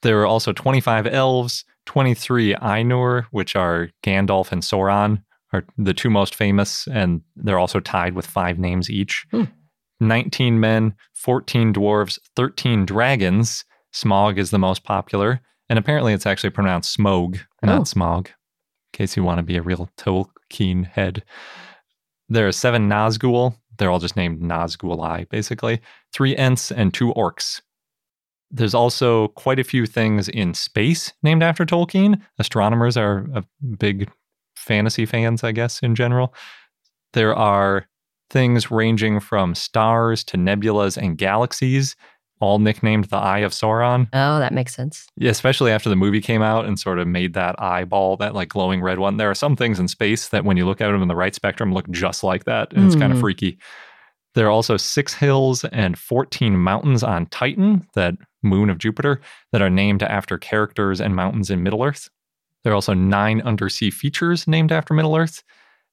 There 0.02 0.20
are 0.22 0.26
also 0.26 0.52
25 0.52 1.08
elves, 1.08 1.64
23 1.86 2.56
Ainur, 2.56 3.26
which 3.32 3.56
are 3.56 3.90
Gandalf 4.04 4.52
and 4.52 4.62
Sauron, 4.62 5.24
are 5.54 5.66
the 5.78 5.94
two 5.94 6.10
most 6.10 6.36
famous, 6.36 6.88
and 6.88 7.22
they're 7.36 7.60
also 7.60 7.80
tied 7.80 8.14
with 8.14 8.26
five 8.26 8.60
names 8.60 8.90
each. 8.90 9.26
Hmm. 9.32 9.46
19 10.00 10.60
men, 10.60 10.96
14 11.14 11.74
dwarves, 11.74 12.20
13 12.36 12.86
dragons. 12.86 13.66
Smaug 13.94 14.38
is 14.38 14.52
the 14.52 14.60
most 14.60 14.84
popular, 14.84 15.42
and 15.68 15.80
apparently 15.80 16.14
it's 16.14 16.26
actually 16.26 16.52
pronounced 16.52 16.94
Smog, 16.94 17.38
not 17.64 17.82
Oh. 17.82 17.84
Smog, 17.84 18.28
in 18.28 18.34
case 18.94 19.18
you 19.18 19.24
want 19.24 19.40
to 19.40 19.44
be 19.44 19.58
a 19.58 19.62
real 19.62 19.90
Tolkien 19.98 20.86
head. 20.86 21.24
There 22.30 22.48
are 22.48 22.52
seven 22.52 22.88
Nazgul. 22.88 23.56
They're 23.78 23.90
all 23.90 24.00
just 24.00 24.16
named 24.16 24.42
Nazgulai, 24.42 25.28
basically. 25.30 25.82
Three 26.14 26.36
Ents 26.36 26.72
and 26.72 26.94
two 26.94 27.12
Orcs. 27.14 27.62
There's 28.52 28.74
also 28.74 29.30
quite 29.30 29.60
a 29.60 29.64
few 29.64 29.86
things 29.86 30.28
in 30.30 30.54
space 30.54 31.14
named 31.24 31.44
after 31.44 31.66
Tolkien. 31.66 32.22
Astronomers 32.40 32.98
are 32.98 33.26
a 33.34 33.44
big 33.78 34.10
fantasy 34.60 35.06
fans, 35.06 35.44
I 35.44 35.52
guess, 35.52 35.80
in 35.80 35.96
general. 35.96 36.34
There 37.14 37.36
are 37.36 37.88
things 38.30 38.70
ranging 38.70 39.20
from 39.20 39.56
stars 39.56 40.24
to 40.26 40.38
nebulas 40.38 40.98
and 40.98 41.18
galaxies, 41.18 41.96
all 42.42 42.60
nicknamed 42.60 43.06
the 43.06 43.18
Eye 43.18 43.40
of 43.40 43.52
Sauron. 43.52 44.08
Oh, 44.14 44.40
that 44.40 44.54
makes 44.54 44.76
sense. 44.76 45.08
Yeah, 45.18 45.32
especially 45.32 45.72
after 45.72 45.90
the 45.90 45.96
movie 45.96 46.22
came 46.22 46.42
out 46.42 46.66
and 46.66 46.80
sort 46.80 47.00
of 47.00 47.08
made 47.08 47.34
that 47.34 47.60
eyeball, 47.60 48.18
that 48.18 48.36
like 48.36 48.50
glowing 48.50 48.82
red 48.82 49.00
one. 49.00 49.18
There 49.18 49.30
are 49.30 49.36
some 49.36 49.56
things 49.56 49.80
in 49.80 49.88
space 49.88 50.30
that 50.30 50.46
when 50.46 50.56
you 50.56 50.66
look 50.66 50.80
at 50.80 50.92
them 50.92 51.02
in 51.02 51.08
the 51.08 51.16
right 51.16 51.34
spectrum 51.36 51.74
look 51.74 51.90
just 51.90 52.24
like 52.24 52.46
that. 52.46 52.72
And 52.74 52.86
it's 52.86 52.96
kind 52.96 53.12
of 53.12 53.18
Mhm. 53.18 53.22
freaky. 53.22 53.58
There 54.36 54.46
are 54.46 54.52
also 54.52 54.78
six 54.78 55.14
hills 55.16 55.66
and 55.66 55.98
14 55.98 56.56
mountains 56.56 57.04
on 57.04 57.26
Titan, 57.26 57.88
that 57.96 58.14
moon 58.44 58.70
of 58.70 58.78
Jupiter, 58.78 59.20
that 59.52 59.62
are 59.62 59.72
named 59.72 60.04
after 60.04 60.38
characters 60.38 61.02
and 61.02 61.16
mountains 61.16 61.50
in 61.50 61.64
Middle 61.64 61.84
Earth. 61.84 62.10
There 62.64 62.72
are 62.72 62.76
also 62.76 62.94
nine 62.94 63.42
undersea 63.42 63.92
features 63.92 64.48
named 64.48 64.72
after 64.72 64.94
Middle 64.94 65.16
Earth. 65.16 65.44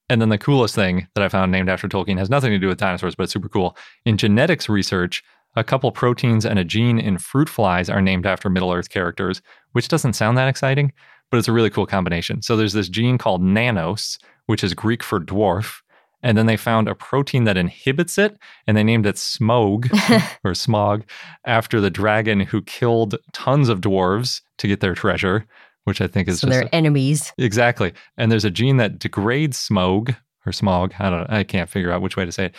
And 0.09 0.21
then 0.21 0.29
the 0.29 0.39
coolest 0.39 0.75
thing 0.75 1.09
that 1.15 1.25
I 1.25 1.29
found 1.29 1.51
named 1.51 1.69
after 1.69 1.89
Tolkien 1.89 2.19
has 2.19 2.31
nothing 2.31 2.51
to 2.53 2.59
do 2.59 2.69
with 2.69 2.79
dinosaurs, 2.79 3.15
but 3.15 3.25
it's 3.25 3.33
super 3.33 3.49
cool. 3.49 3.77
In 4.05 4.17
genetics 4.17 4.69
research, 4.69 5.23
a 5.57 5.65
couple 5.65 5.91
proteins 5.91 6.45
and 6.45 6.59
a 6.59 6.65
gene 6.65 6.99
in 6.99 7.19
fruit 7.19 7.49
flies 7.49 7.89
are 7.89 8.03
named 8.03 8.27
after 8.27 8.49
Middle 8.49 8.73
Earth 8.73 8.91
characters, 8.91 9.43
which 9.73 9.89
doesn't 9.89 10.13
sound 10.13 10.37
that 10.39 10.49
exciting, 10.49 10.93
but 11.31 11.39
it's 11.39 11.49
a 11.49 11.53
really 11.53 11.71
cool 11.71 11.87
combination. 11.87 12.43
So 12.43 12.57
there's 12.57 12.75
this 12.75 12.89
gene 12.89 13.19
called 13.19 13.43
nanos, 13.43 14.19
which 14.47 14.63
is 14.63 14.75
Greek 14.75 15.03
for 15.03 15.19
dwarf. 15.19 15.81
And 16.23 16.37
then 16.37 16.47
they 16.47 16.57
found 16.57 16.89
a 16.89 16.95
protein 16.95 17.45
that 17.45 17.57
inhibits 17.57 18.19
it, 18.19 18.37
and 18.67 18.77
they 18.77 18.85
named 18.85 19.07
it 19.07 19.19
smog 19.19 19.89
or 20.45 20.55
smog 20.55 21.05
after 21.45 21.81
the 21.81 21.91
dragon 21.91 22.41
who 22.41 22.63
killed 22.63 23.17
tons 23.33 23.69
of 23.69 23.81
dwarves 23.81 24.41
to 24.59 24.69
get 24.69 24.81
their 24.81 24.95
treasure, 24.95 25.47
which 25.87 26.01
I 26.01 26.09
think 26.09 26.27
is 26.27 26.41
so 26.41 26.49
they're 26.49 26.69
enemies. 26.73 27.33
Exactly. 27.39 27.93
And 28.17 28.31
there's 28.31 28.45
a 28.45 28.51
gene 28.51 28.77
that 28.79 28.99
degrades 28.99 29.57
smog 29.57 30.15
or 30.45 30.53
smog. 30.53 30.93
I 30.99 31.11
don't 31.11 31.31
I 31.31 31.45
can't 31.45 31.71
figure 31.71 31.93
out 31.93 32.03
which 32.03 32.17
way 32.17 32.25
to 32.25 32.33
say 32.33 32.47
it. 32.47 32.57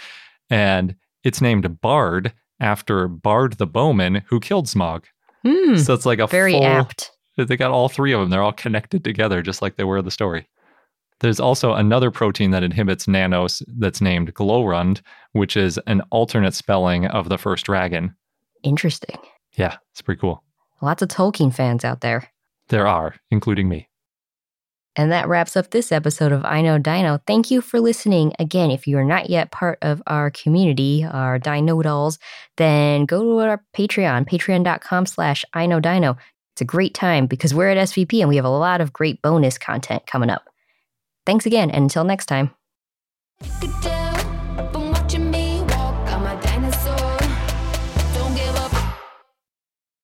And 0.49 0.95
it's 1.26 1.41
named 1.41 1.82
Bard 1.82 2.34
after 2.62 3.10
Bard 3.10 3.58
the 3.58 3.68
bowman 3.68 4.24
who 4.28 4.40
killed 4.40 4.70
smog. 4.70 5.06
Hmm. 5.45 5.76
So 5.76 5.94
it's 5.94 6.06
like 6.06 6.20
a 6.20 6.28
Very 6.28 6.54
full, 6.54 6.66
apt. 6.66 7.12
They 7.36 7.58
got 7.58 7.72
all 7.72 7.90
three 7.90 8.14
of 8.14 8.22
them. 8.22 8.30
They're 8.30 8.41
all 8.41 8.54
connected 8.54 9.04
together 9.04 9.41
just 9.41 9.62
like 9.62 9.76
they 9.76 9.84
were 9.84 9.98
in 9.98 10.06
the 10.06 10.12
story. 10.12 10.48
There's 11.20 11.40
also 11.40 11.74
another 11.74 12.12
protein 12.12 12.52
that 12.52 12.64
inhibits 12.64 13.08
nanos 13.08 13.62
that's 13.78 14.02
named 14.02 14.34
Glaurung, 14.36 15.02
which 15.34 15.58
is 15.58 15.78
an 15.88 16.02
alternate 16.12 16.54
spelling 16.54 17.08
of 17.08 17.28
the 17.28 17.38
first 17.38 17.66
dragon. 17.66 18.16
Interesting. 18.64 19.18
Yeah, 19.58 19.78
it's 19.91 20.02
pretty 20.02 20.22
cool. 20.22 20.44
Lots 20.82 21.02
of 21.02 21.10
Tolkien 21.10 21.54
fans 21.54 21.84
out 21.84 22.02
there. 22.02 22.30
There 22.69 22.88
are, 22.88 23.15
including 23.31 23.69
me. 23.69 23.88
And 24.98 25.11
that 25.11 25.27
wraps 25.27 25.56
up 25.56 25.69
this 25.69 25.91
episode 25.91 26.31
of 26.31 26.44
I 26.44 26.61
Know 26.61 26.80
Dino. 26.80 27.19
Thank 27.27 27.52
you 27.52 27.61
for 27.61 27.80
listening. 27.80 28.34
Again, 28.39 28.72
if 28.72 28.88
you 28.88 28.98
are 28.98 29.03
not 29.03 29.30
yet 29.30 29.52
part 29.52 29.77
of 29.84 30.02
our 30.07 30.31
community, 30.31 31.06
our 31.06 31.38
Dino 31.38 31.80
Dolls, 31.84 32.18
then 32.57 33.06
go 33.06 33.22
to 33.22 33.48
our 33.48 33.64
Patreon, 33.76 34.27
patreon.com 34.27 35.06
slash 35.06 35.45
I 35.53 35.68
Know 35.68 35.80
Dino. 35.80 36.18
It's 36.56 36.61
a 36.61 36.65
great 36.65 36.95
time 36.95 37.27
because 37.27 37.53
we're 37.53 37.69
at 37.69 37.77
SVP 37.77 38.22
and 38.22 38.30
we 38.30 38.38
have 38.38 38.45
a 38.45 38.49
lot 38.49 38.81
of 38.81 38.91
great 38.91 39.22
bonus 39.22 39.60
content 39.60 40.07
coming 40.07 40.31
up. 40.31 40.49
Thanks 41.27 41.45
again, 41.45 41.69
and 41.69 41.84
until 41.84 42.03
next 42.03 42.26
time. 42.26 42.49
Good 43.61 43.81
day. 43.81 43.97